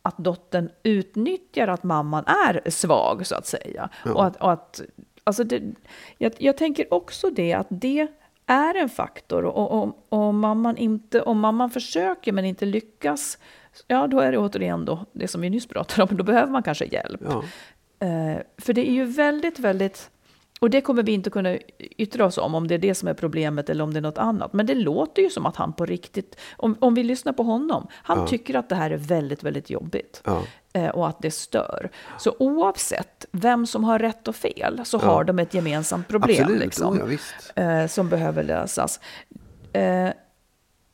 att 0.02 0.18
dottern 0.18 0.70
utnyttjar 0.84 1.68
att 1.68 1.84
mamman 1.84 2.24
är 2.26 2.70
svag, 2.70 3.28
så 3.28 3.36
att 3.36 3.48
säga? 3.48 3.90
Ja. 4.06 4.14
Och 4.14 4.26
att, 4.26 4.36
och 4.36 4.52
att, 4.52 4.82
alltså 5.24 5.44
det, 5.44 5.64
jag, 6.18 6.34
jag 6.38 6.58
tänker 6.58 6.94
också 6.94 7.30
det, 7.30 7.54
att 7.54 7.68
det 7.70 8.08
är 8.46 8.76
en 8.76 8.90
faktor. 8.90 9.46
Och 9.46 9.72
om, 9.72 9.96
om, 10.10 10.40
mamman 10.40 10.78
inte, 10.78 11.22
om 11.22 11.40
mamman 11.40 11.70
försöker 11.70 12.32
men 12.32 12.46
inte 12.46 12.66
lyckas, 12.66 13.38
ja 13.88 14.08
då 14.08 14.20
är 14.20 14.32
det 14.32 14.38
återigen 14.38 14.86
då 14.86 15.06
det 15.12 15.28
som 15.28 15.42
vi 15.42 15.50
nyss 15.50 15.68
pratade 15.68 16.04
om, 16.04 16.18
då 16.18 16.24
behöver 16.24 16.52
man 16.52 16.64
kanske 16.64 16.86
hjälp. 16.86 17.22
ja. 17.26 17.44
Eh, 18.00 18.42
för 18.58 18.74
det 18.74 18.90
är 18.90 18.94
ju 18.94 19.06
väldigt, 19.06 19.60
väldigt... 19.60 20.10
Och 20.60 20.70
det 20.70 20.82
kommer 20.82 21.04
vi 21.04 21.12
inte 21.12 21.30
kunna 21.30 21.58
yttra 21.80 22.26
oss 22.26 22.38
om, 22.38 22.56
om 22.56 22.68
det 22.68 22.76
är 22.76 22.80
det 22.80 22.96
som 22.96 23.08
är 23.08 23.14
problemet 23.14 23.70
eller 23.70 23.84
om 23.84 23.94
det 23.94 24.00
är 24.00 24.02
något 24.02 24.18
annat. 24.18 24.54
Men 24.54 24.66
det 24.66 24.76
låter 24.76 25.22
ju 25.22 25.30
som 25.30 25.46
att 25.46 25.56
han 25.56 25.74
på 25.74 25.86
riktigt, 25.86 26.36
om, 26.58 26.76
om 26.80 26.94
vi 26.96 27.04
lyssnar 27.04 27.34
på 27.34 27.44
honom, 27.44 27.88
han 27.94 28.18
Ja. 28.20 28.28
tycker 28.28 28.56
att 28.56 28.70
det 28.70 28.76
här 28.76 28.92
är 28.92 28.98
väldigt, 28.98 29.44
väldigt 29.44 29.70
jobbigt. 29.70 30.22
Ja. 30.26 30.42
Eh, 30.74 30.90
och 30.90 31.08
att 31.08 31.22
det 31.22 31.32
stör. 31.32 31.90
Så 32.18 32.36
oavsett 32.40 33.26
vem 33.32 33.66
som 33.68 33.84
har 33.84 34.00
rätt 34.00 34.28
och 34.28 34.36
fel 34.36 34.82
så 34.86 34.98
har 34.98 35.24
de 35.24 35.40
ett 35.40 35.54
gemensamt 35.54 36.08
problem. 36.08 36.56
Liksom, 36.60 37.18
eh, 37.56 37.88
som 37.88 38.10
behöver 38.10 38.44
lösas. 38.44 39.00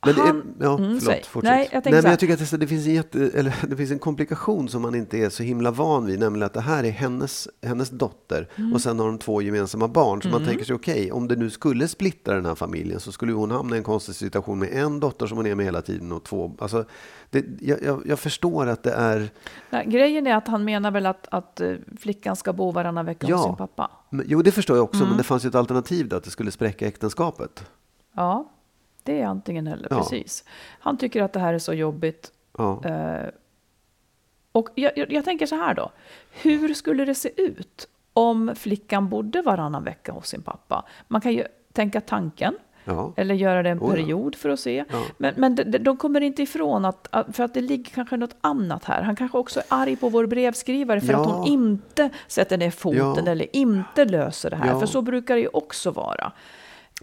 Men 0.06 0.16
det, 0.16 0.22
är, 0.22 0.26
han- 0.26 0.56
ja, 0.60 0.78
Mm, 0.78 0.99
förlåt, 0.99 1.26
fortsätt. 1.26 1.51
Nej, 1.51 1.70
jag 1.72 1.86
Nej, 1.86 2.01
men 2.01 2.10
jag 2.12 2.20
tycker 2.20 2.34
att 2.34 2.51
det, 2.51 2.58
det, 2.58 2.68
finns 2.68 2.88
en 2.88 2.93
jätte, 2.93 3.30
eller, 3.34 3.56
det 3.68 3.76
finns 3.76 3.91
en 3.91 3.99
komplikation 3.99 4.70
som 4.70 4.82
man 4.82 4.95
inte 4.95 5.18
är 5.18 5.30
så 5.30 5.43
himla 5.43 5.72
van 5.72 6.06
vid, 6.06 6.20
nämligen 6.20 6.45
att 6.45 6.54
det 6.54 6.62
här 6.62 6.84
är 6.84 6.89
hennes, 6.91 7.47
hennes 7.62 7.89
dotter 7.89 8.49
Mm. 8.56 8.74
och 8.74 8.82
sen 8.82 8.99
har 8.99 9.06
de 9.06 9.18
två 9.18 9.41
gemensamma 9.41 9.88
barn. 9.88 10.22
Så 10.22 10.28
man 10.30 10.45
tänker 10.45 10.66
sig, 10.66 10.76
okej, 10.76 11.12
om 11.12 11.28
det 11.28 11.36
nu 11.36 11.49
skulle 11.49 11.88
splittra 11.88 12.36
den 12.36 12.45
här 12.45 12.56
familjen 12.56 12.99
så 12.99 13.12
skulle 13.12 13.34
hon 13.34 13.51
hamna 13.51 13.76
i 13.76 13.78
en 13.78 13.84
konstig 13.84 14.16
situation 14.16 14.60
med 14.60 14.70
en 14.74 14.99
dotter 14.99 15.28
som 15.28 15.38
hon 15.38 15.47
är 15.47 15.56
med 15.56 15.66
hela 15.66 15.82
tiden 15.82 16.12
och 16.12 16.24
två. 16.24 16.51
Alltså, 16.60 16.86
det, 17.30 17.45
jag, 17.60 17.82
jag, 17.84 18.01
jag 18.06 18.20
förstår 18.20 18.68
att 18.68 18.84
det 18.84 18.91
är, 18.93 19.30
Nej, 19.70 19.86
grejen 19.88 20.28
är 20.28 20.36
att 20.36 20.47
han 20.47 20.64
menar 20.66 20.91
väl 20.91 21.06
att, 21.06 21.28
att 21.32 21.62
eh, 21.62 21.74
flickan 21.99 22.36
ska 22.36 22.54
bo 22.54 22.72
varannan 22.72 23.06
vecka 23.06 23.28
Ja. 23.30 23.36
hos 23.36 23.45
sin 23.45 23.56
pappa. 23.56 23.91
men, 24.10 24.26
jo 24.30 24.41
det 24.41 24.51
förstår 24.51 24.78
jag 24.78 24.84
också, 24.84 24.97
Mm. 24.99 25.10
men 25.10 25.18
det 25.18 25.24
fanns 25.24 25.45
ju 25.45 25.49
ett 25.49 25.56
alternativ 25.56 26.08
då, 26.10 26.16
att 26.16 26.24
det 26.24 26.30
skulle 26.30 26.51
spräcka 26.51 26.88
äktenskapet. 26.88 27.66
Ja, 28.16 28.51
det 29.04 29.22
är 29.22 29.26
antingen 29.26 29.68
eller, 29.68 29.88
Ja. 29.91 29.97
precis. 29.97 30.43
Han 30.80 30.97
tycker 30.97 31.24
att 31.24 31.34
det 31.34 31.39
här 31.39 31.54
är 31.54 31.60
så 31.60 31.74
jobbigt. 31.74 32.32
Ja. 32.58 32.82
Eh, 32.86 33.30
och 34.51 34.70
jag, 34.76 34.97
jag, 34.97 35.12
jag 35.14 35.26
tänker 35.26 35.45
så 35.45 35.56
här 35.56 35.74
då. 35.74 35.91
Hur 36.32 36.74
skulle 36.74 37.06
det 37.06 37.16
se 37.16 37.41
ut 37.41 37.88
om 38.14 38.51
flickan 38.56 39.10
bodde 39.10 39.41
varannan 39.41 39.84
vecka 39.84 40.12
hos 40.12 40.28
sin 40.28 40.41
pappa? 40.41 40.86
Man 41.08 41.22
kan 41.22 41.34
ju 41.34 41.43
tänka 41.74 42.01
tanken. 42.01 42.56
Ja. 42.86 43.14
Eller 43.16 43.36
göra 43.36 43.64
det 43.64 43.70
en 43.70 43.80
Oh 43.80 43.91
period 43.91 44.36
för 44.36 44.49
att 44.49 44.60
se. 44.60 44.86
Men, 45.18 45.34
men 45.38 45.56
de, 45.56 45.64
de 45.78 45.97
kommer 45.97 46.22
inte 46.22 46.43
ifrån 46.43 46.86
att, 46.86 47.08
för 47.32 47.43
att 47.43 47.54
det 47.54 47.62
ligger 47.62 47.91
kanske 47.91 48.18
något 48.18 48.36
annat 48.41 48.86
här. 48.86 49.01
Han 49.01 49.16
kanske 49.16 49.38
också 49.38 49.60
är 49.60 49.66
arg 49.70 49.95
på 49.95 50.10
vår 50.10 50.26
brevskrivare 50.26 51.01
för 51.01 51.14
att 51.14 51.26
hon 51.28 51.47
inte 51.47 52.10
sätter 52.28 52.58
ner 52.58 52.72
foten 52.72 53.28
eller 53.28 53.56
inte 53.56 54.06
löser 54.06 54.49
det 54.49 54.56
här. 54.56 54.80
För 54.80 54.86
så 54.86 55.01
brukar 55.01 55.36
det 55.36 55.41
ju 55.41 55.47
också 55.47 55.91
vara. 55.91 56.32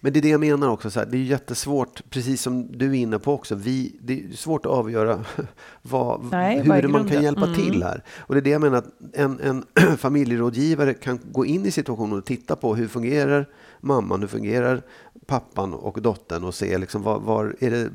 Men 0.00 0.12
det 0.12 0.18
är 0.18 0.22
det 0.22 0.28
jag 0.28 0.40
menar 0.40 0.68
också, 0.68 0.90
så 0.90 0.98
här, 1.00 1.06
det 1.06 1.16
är 1.16 1.22
jättesvårt, 1.22 2.02
precis 2.10 2.42
som 2.42 2.78
du 2.78 2.86
är 2.90 2.94
inne 2.94 3.18
på 3.18 3.32
också, 3.32 3.54
vi, 3.54 3.96
det 4.02 4.12
är 4.24 4.36
svårt 4.36 4.66
att 4.66 4.72
avgöra 4.72 5.24
vad, 5.82 6.24
Nej, 6.30 6.62
hur 6.62 6.88
man 6.88 7.08
kan 7.08 7.22
hjälpa 7.22 7.44
Mm. 7.46 7.54
till 7.54 7.82
här. 7.82 8.02
Och 8.18 8.34
det 8.34 8.40
är 8.40 8.42
det 8.42 8.50
jag 8.50 8.60
menar, 8.60 8.78
att 8.78 8.86
en, 9.12 9.40
en 9.40 9.64
familjerådgivare 9.98 10.94
kan 10.94 11.20
gå 11.32 11.46
in 11.46 11.66
i 11.66 11.70
situationen 11.70 12.18
och 12.18 12.24
titta 12.24 12.56
på 12.56 12.74
hur 12.74 12.88
fungerar 12.88 13.46
mamman, 13.80 14.20
hur 14.20 14.28
fungerar 14.28 14.82
pappan 15.26 15.74
och 15.74 16.02
dottern 16.02 16.44
och 16.44 16.54
se 16.54 16.78
liksom 16.78 17.02
var, 17.02 17.18
var 17.18 17.56
är, 17.60 17.70
det, 17.70 17.90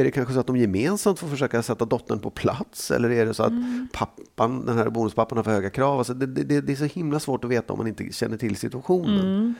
är 0.00 0.04
det 0.04 0.10
kanske 0.10 0.34
så 0.34 0.40
att 0.40 0.46
de 0.46 0.56
gemensamt 0.56 1.18
får 1.18 1.28
försöka 1.28 1.62
sätta 1.62 1.84
dottern 1.84 2.18
på 2.18 2.30
plats 2.30 2.90
eller 2.90 3.10
är 3.10 3.26
det 3.26 3.34
så 3.34 3.42
att 3.42 3.48
Mm. 3.48 3.88
pappan, 3.92 4.66
den 4.66 4.78
här 4.78 4.90
bonuspappan 4.90 5.38
har 5.38 5.44
för 5.44 5.50
höga 5.50 5.70
krav? 5.70 5.98
Alltså 5.98 6.14
det, 6.14 6.26
det, 6.26 6.60
det 6.60 6.72
är 6.72 6.76
så 6.76 6.84
himla 6.84 7.20
svårt 7.20 7.44
att 7.44 7.50
veta 7.50 7.72
om 7.72 7.78
man 7.78 7.86
inte 7.86 8.12
känner 8.12 8.36
till 8.36 8.56
situationen. 8.56 9.20
Mm. 9.20 9.54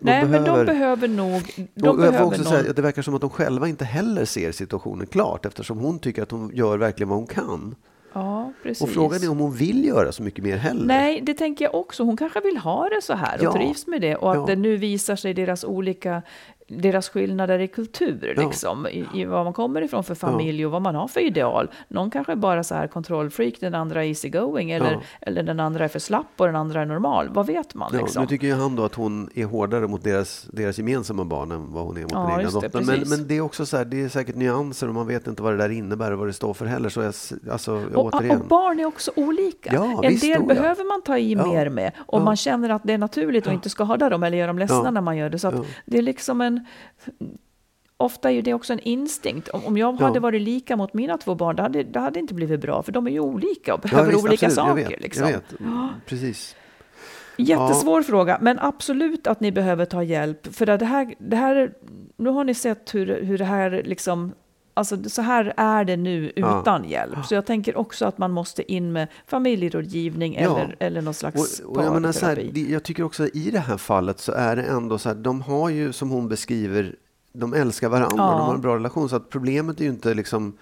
Nej, 0.00 0.24
men 0.26 0.44
de 0.44 0.66
behöver 0.66 1.08
nog... 1.08 1.68
De 1.74 1.88
och 1.88 1.96
behöver 1.96 2.22
också 2.22 2.42
någon... 2.42 2.52
säga 2.52 2.72
det 2.72 2.82
verkar 2.82 3.02
som 3.02 3.14
att 3.14 3.20
de 3.20 3.30
själva 3.30 3.68
inte 3.68 3.84
heller 3.84 4.24
ser 4.24 4.52
situationen 4.52 5.06
klart 5.06 5.46
eftersom 5.46 5.78
hon 5.78 5.98
tycker 5.98 6.22
att 6.22 6.30
hon 6.30 6.50
gör 6.54 6.78
verkligen 6.78 7.08
vad 7.08 7.18
hon 7.18 7.26
kan. 7.26 7.74
Ja, 8.12 8.37
precis. 8.62 8.82
Och 8.82 8.88
frågan 8.88 9.22
är 9.22 9.30
om 9.30 9.38
hon 9.38 9.52
vill 9.54 9.84
göra 9.84 10.12
så 10.12 10.22
mycket 10.22 10.44
mer 10.44 10.56
heller. 10.56 10.86
Nej, 10.86 11.20
det 11.22 11.34
tänker 11.34 11.64
jag 11.64 11.74
också. 11.74 12.02
Hon 12.02 12.16
kanske 12.16 12.40
vill 12.40 12.56
ha 12.56 12.88
det 12.88 13.02
så 13.02 13.14
här 13.14 13.38
och 13.38 13.44
Ja. 13.44 13.52
trivs 13.52 13.86
med 13.86 14.00
det. 14.00 14.16
Och 14.16 14.30
att 14.30 14.36
Ja. 14.36 14.46
det 14.46 14.56
nu 14.56 14.76
visar 14.76 15.16
sig 15.16 15.34
deras 15.34 15.64
olika, 15.64 16.22
deras 16.68 17.08
skillnader 17.08 17.58
i 17.58 17.68
kultur, 17.68 18.34
Ja. 18.36 18.42
liksom. 18.42 18.86
I, 18.86 19.06
I 19.14 19.24
vad 19.24 19.44
man 19.44 19.52
kommer 19.52 19.82
ifrån 19.82 20.04
för 20.04 20.14
familj 20.14 20.66
och 20.66 20.72
vad 20.72 20.82
man 20.82 20.94
har 20.94 21.08
för 21.08 21.20
ideal. 21.20 21.70
Någon 21.88 22.10
kanske 22.10 22.32
är 22.32 22.36
bara 22.36 22.64
så 22.64 22.74
här 22.74 22.86
kontrollfreak, 22.86 23.54
den 23.60 23.74
andra 23.74 24.04
är 24.04 24.08
easy 24.08 24.28
going. 24.28 24.70
Eller, 24.70 24.92
Ja. 24.92 25.00
eller 25.20 25.42
den 25.42 25.60
andra 25.60 25.84
är 25.84 25.88
för 25.88 25.98
slapp 25.98 26.26
och 26.36 26.46
den 26.46 26.56
andra 26.56 26.82
är 26.82 26.86
normal. 26.86 27.28
Vad 27.32 27.46
vet 27.46 27.74
man 27.74 27.90
Ja, 27.92 27.98
liksom? 28.00 28.22
Nu 28.22 28.26
tycker 28.28 28.46
ju 28.46 28.54
han 28.54 28.76
då 28.76 28.84
att 28.84 28.94
hon 28.94 29.30
är 29.34 29.44
hårdare 29.44 29.86
mot 29.88 30.04
deras, 30.04 30.48
deras 30.52 30.78
gemensamma 30.78 31.24
barn 31.24 31.52
än 31.52 31.72
vad 31.72 31.84
hon 31.84 31.96
är 31.96 32.02
mot 32.02 32.12
Ja, 32.12 32.18
den 32.20 32.30
egna 32.40 32.60
det, 32.60 32.66
dottern. 32.68 32.86
Men, 32.86 33.00
men 33.08 33.28
det 33.28 33.36
är 33.36 33.40
också 33.40 33.66
så 33.66 33.76
här, 33.76 33.84
det 33.84 34.02
är 34.04 34.08
säkert 34.08 34.36
nyanser 34.36 34.88
och 34.88 34.94
man 34.94 35.06
vet 35.06 35.26
inte 35.26 35.42
vad 35.42 35.52
det 35.52 35.58
där 35.58 35.70
innebär 35.70 36.12
och 36.12 36.18
vad 36.18 36.28
det 36.28 36.32
står 36.32 36.54
för 36.54 36.66
heller. 36.66 36.88
Så 36.88 37.00
jag, 37.00 37.14
alltså, 37.52 37.82
Och, 37.94 38.04
återigen. 38.14 38.37
Och 38.40 38.46
barn 38.48 38.80
är 38.80 38.84
också 38.84 39.10
olika. 39.16 39.70
Ja, 39.74 40.00
en 40.04 40.10
visst, 40.10 40.22
del 40.22 40.38
oh 40.42 40.44
ja. 40.48 40.54
behöver 40.54 40.84
man 40.84 41.02
ta 41.02 41.18
i 41.18 41.32
Ja. 41.32 41.46
mer 41.46 41.68
med. 41.68 41.92
Ja. 42.12 42.18
man 42.24 42.36
känner 42.36 42.68
att 42.70 42.82
det 42.84 42.92
är 42.92 42.98
naturligt 42.98 43.46
och 43.46 43.52
inte 43.52 43.70
skada 43.70 44.08
dem 44.08 44.22
eller 44.22 44.38
göra 44.38 44.46
dem 44.46 44.58
ledsna 44.58 44.80
Ja. 44.84 44.90
när 44.90 45.00
man 45.00 45.16
gör 45.16 45.30
det. 45.30 45.38
Så 45.38 45.46
Ja. 45.46 45.64
det 45.86 45.98
är 45.98 46.02
liksom 46.02 46.40
en... 46.40 46.66
Ofta 47.96 48.30
är 48.30 48.34
ju 48.34 48.42
det 48.42 48.54
också 48.54 48.72
en 48.72 48.78
instinkt. 48.80 49.48
Om, 49.48 49.60
om 49.66 49.76
jag 49.76 49.96
Ja. 50.00 50.06
hade 50.06 50.20
varit 50.20 50.42
lika 50.42 50.76
mot 50.76 50.94
mina 50.94 51.18
två 51.18 51.34
barn, 51.34 51.56
det 51.56 51.62
hade 51.62 51.82
det 51.82 52.00
hade 52.00 52.18
inte 52.20 52.34
blivit 52.34 52.60
bra. 52.60 52.82
För 52.82 52.92
de 52.92 53.06
är 53.06 53.10
ju 53.10 53.20
olika 53.20 53.74
och 53.74 53.80
Ja, 53.84 53.88
behöver 53.90 54.12
visst, 54.12 54.24
olika 54.24 54.46
absolut, 54.46 54.68
saker. 54.68 54.82
Jag 54.82 54.90
vet, 54.90 55.00
liksom. 55.02 55.22
jag 55.24 55.32
vet. 55.32 55.60
Mm, 55.60 55.88
Precis. 56.06 56.56
Jättesvår 57.36 58.02
fråga, 58.02 58.38
men 58.40 58.58
absolut 58.58 59.26
att 59.26 59.40
ni 59.40 59.52
behöver 59.52 59.84
ta 59.84 60.02
hjälp. 60.02 60.54
För 60.54 60.66
det 60.66 60.84
här, 60.84 61.14
det 61.18 61.36
här, 61.36 61.72
nu 62.16 62.30
har 62.30 62.44
ni 62.44 62.54
sett 62.54 62.94
hur, 62.94 63.22
hur 63.22 63.38
det 63.38 63.44
här 63.44 63.82
liksom 63.84 64.32
alltså 64.78 65.08
så 65.10 65.22
här 65.22 65.52
är 65.56 65.84
det 65.84 65.96
nu 65.96 66.32
utan 66.36 66.84
hjälp. 66.84 67.26
Så 67.26 67.34
jag 67.34 67.46
tänker 67.46 67.76
också 67.76 68.06
att 68.06 68.18
man 68.18 68.30
måste 68.30 68.72
in 68.72 68.92
med 68.92 69.08
familjerådgivning 69.26 70.34
Ja. 70.34 70.40
eller, 70.40 70.76
eller 70.80 71.02
någon 71.02 71.14
slags 71.14 71.60
Och, 71.60 71.76
och 71.76 71.84
jag, 71.84 71.92
menar 71.92 72.12
så 72.12 72.26
här, 72.26 72.50
jag 72.70 72.82
tycker 72.82 73.02
också 73.02 73.26
i 73.28 73.50
det 73.50 73.58
här 73.58 73.76
fallet 73.76 74.20
så 74.20 74.32
är 74.32 74.56
det 74.56 74.62
ändå 74.62 74.98
så 74.98 75.08
här, 75.08 75.16
de 75.16 75.40
har 75.42 75.68
ju 75.68 75.92
som 75.92 76.10
hon 76.10 76.28
beskriver, 76.28 76.94
de 77.32 77.54
älskar 77.54 77.88
varandra, 77.88 78.16
Ja. 78.16 78.30
de 78.30 78.40
har 78.40 78.54
en 78.54 78.60
bra 78.60 78.74
relation. 78.74 79.08
Så 79.08 79.16
att 79.16 79.30
problemet 79.30 79.80
är 79.80 79.84
ju 79.84 79.90
inte 79.90 80.14
liksom, 80.14 80.56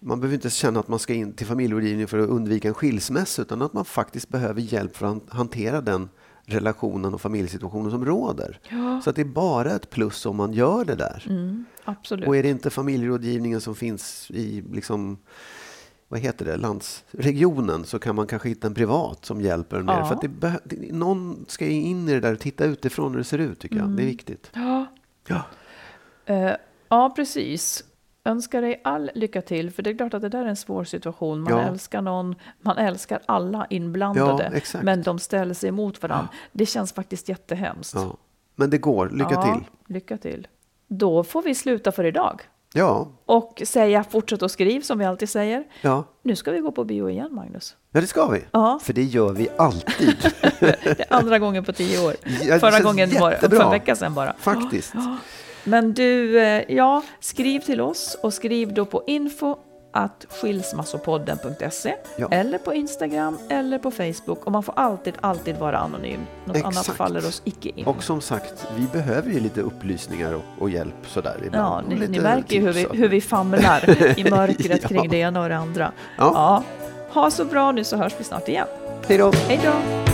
man 0.00 0.20
behöver 0.20 0.34
inte 0.34 0.50
känna 0.50 0.80
att 0.80 0.88
man 0.88 0.98
ska 0.98 1.14
in 1.14 1.32
till 1.32 1.46
familjerådgivning 1.46 2.06
för 2.06 2.18
att 2.18 2.28
undvika 2.28 2.68
en 2.68 2.74
skilsmässa, 2.74 3.42
utan 3.42 3.62
att 3.62 3.72
man 3.72 3.84
faktiskt 3.84 4.28
behöver 4.28 4.60
hjälp 4.60 4.96
för 4.96 5.06
att 5.06 5.22
hantera 5.28 5.80
den 5.80 6.08
relationen 6.46 7.14
och 7.14 7.20
familjesituationen 7.20 7.90
som 7.90 8.04
råder. 8.04 8.58
Så 9.04 9.10
att 9.10 9.16
det 9.16 9.22
är 9.22 9.26
bara 9.26 9.70
ett 9.70 9.90
plus 9.90 10.26
om 10.26 10.36
man 10.36 10.52
gör 10.52 10.84
det 10.84 10.94
där. 10.94 11.26
Mm, 11.28 11.64
absolut. 11.84 12.28
Och 12.28 12.36
är 12.36 12.42
det 12.42 12.48
inte 12.48 12.70
familjerådgivningen 12.70 13.60
som 13.60 13.74
finns 13.74 14.30
i 14.30 14.64
liksom, 14.72 15.18
vad 16.08 16.20
heter 16.20 16.44
det, 16.44 16.56
landsregionen 16.56 17.84
så 17.84 17.98
kan 17.98 18.16
man 18.16 18.26
kanske 18.26 18.48
hitta 18.48 18.66
en 18.66 18.74
privat 18.74 19.24
som 19.24 19.40
hjälper 19.40 19.76
en 19.76 19.86
mer. 19.86 19.92
Ja. 19.92 20.06
För 20.06 20.14
att 20.14 20.20
det 20.64 20.92
någon 20.92 21.44
ska 21.48 21.66
in 21.66 22.08
i 22.08 22.12
det 22.12 22.20
där 22.20 22.32
och 22.32 22.40
titta 22.40 22.64
utifrån 22.64 23.10
hur 23.12 23.18
det 23.18 23.24
ser 23.24 23.38
ut 23.38 23.58
tycker 23.58 23.76
jag. 23.76 23.88
Det 23.88 24.02
är 24.02 24.06
viktigt. 24.06 24.50
Ja. 24.54 24.86
Ja. 25.28 25.42
Eh, 26.26 26.52
ja, 26.88 27.12
precis. 27.16 27.84
Önskar 28.24 28.62
dig 28.62 28.80
all 28.84 29.10
lycka 29.14 29.42
till, 29.42 29.70
för 29.70 29.82
det 29.82 29.90
är 29.90 29.94
klart 29.96 30.14
att 30.14 30.22
det 30.22 30.28
där 30.28 30.44
är 30.44 30.48
en 30.48 30.56
svår 30.56 30.84
situation. 30.84 31.40
Man 31.40 31.52
Ja. 31.52 31.60
älskar 31.62 32.02
någon, 32.02 32.34
man 32.60 32.78
älskar 32.78 33.20
alla 33.26 33.66
inblandade, 33.70 34.62
Ja, 34.72 34.80
men 34.82 35.02
de 35.02 35.18
ställer 35.18 35.54
sig 35.54 35.68
emot 35.68 36.02
varandra. 36.02 36.28
Det 36.52 36.66
känns 36.66 36.92
faktiskt 36.92 37.28
jättehemskt. 37.28 37.94
Ja. 37.94 38.16
Men 38.54 38.70
det 38.70 38.78
går, 38.78 39.08
lycka 39.10 39.28
Ja, 39.32 39.42
till. 39.42 39.64
Lycka 39.94 40.16
till. 40.18 40.48
Då 40.88 41.24
får 41.24 41.42
vi 41.42 41.54
sluta 41.54 41.92
för 41.92 42.04
idag. 42.04 42.40
Ja, 42.76 43.08
Och 43.26 43.62
säga 43.66 44.04
fortsätt 44.04 44.42
att 44.42 44.50
skriv 44.50 44.80
som 44.80 44.98
vi 44.98 45.04
alltid 45.04 45.28
säger. 45.28 45.64
ja. 45.80 46.04
Nu 46.22 46.36
ska 46.36 46.50
vi 46.50 46.58
gå 46.60 46.72
på 46.72 46.84
bio 46.84 47.10
igen, 47.10 47.28
Magnus. 47.34 47.76
ja, 47.90 48.00
det 48.00 48.06
ska 48.06 48.26
vi. 48.28 48.44
Ja. 48.50 48.78
För 48.82 48.92
det 48.92 49.02
gör 49.02 49.32
vi 49.32 49.48
alltid. 49.58 50.16
Det 50.60 51.00
är 51.10 51.12
andra 51.12 51.38
gången 51.38 51.64
på 51.64 51.72
tio 51.72 52.06
år. 52.06 52.14
det 52.24 52.60
Förra 52.60 52.80
gången 52.80 53.10
jättebra. 53.10 53.58
för 53.58 53.64
en 53.64 53.70
vecka 53.70 53.96
sedan 53.96 54.14
bara. 54.14 54.34
Faktiskt. 54.38 54.92
Men 55.64 55.92
du, 55.94 56.40
eh, 56.40 56.62
ja, 56.68 57.02
skriv 57.20 57.60
till 57.60 57.80
oss 57.80 58.16
och 58.22 58.34
skriv 58.34 58.74
då 58.74 58.84
på 58.84 59.02
info 59.06 59.56
att 59.96 60.26
skilsmassopodden.se 60.30 61.94
Ja. 62.16 62.28
eller 62.30 62.58
på 62.58 62.74
Instagram 62.74 63.38
eller 63.48 63.78
på 63.78 63.90
Facebook 63.90 64.44
och 64.46 64.52
man 64.52 64.62
får 64.62 64.74
alltid, 64.76 65.14
alltid 65.20 65.56
vara 65.56 65.78
anonym. 65.78 66.20
Något 66.44 66.56
annat 66.56 66.72
Exakt. 66.78 66.98
faller 66.98 67.26
oss 67.26 67.42
icke 67.44 67.68
in. 67.76 67.86
Och 67.86 68.02
som 68.02 68.20
sagt, 68.20 68.66
vi 68.76 68.86
behöver 68.92 69.30
ju 69.30 69.40
lite 69.40 69.60
upplysningar 69.60 70.34
och, 70.34 70.42
och 70.58 70.70
hjälp 70.70 70.94
sådär 71.06 71.36
ibland. 71.46 71.86
Ja, 71.92 71.96
ni, 71.96 72.08
ni 72.08 72.20
märker 72.20 72.56
ju 72.56 72.60
hur 72.62 72.72
vi, 72.72 72.86
hur 72.92 73.08
vi 73.08 73.20
famlar 73.20 73.90
i 74.18 74.24
mörkret 74.30 74.82
Ja. 74.82 74.88
kring 74.88 75.08
det 75.10 75.16
ena 75.16 75.42
och 75.42 75.48
det 75.48 75.56
andra. 75.56 75.92
Ja. 76.18 76.30
Ja. 76.34 76.62
Ha 77.12 77.30
så 77.30 77.44
bra 77.44 77.72
nu 77.72 77.84
så 77.84 77.96
hörs 77.96 78.12
vi 78.18 78.24
snart 78.24 78.48
igen. 78.48 78.66
Hej 79.08 79.18
då! 79.18 79.32
Hej 79.48 79.60
då! 79.64 80.13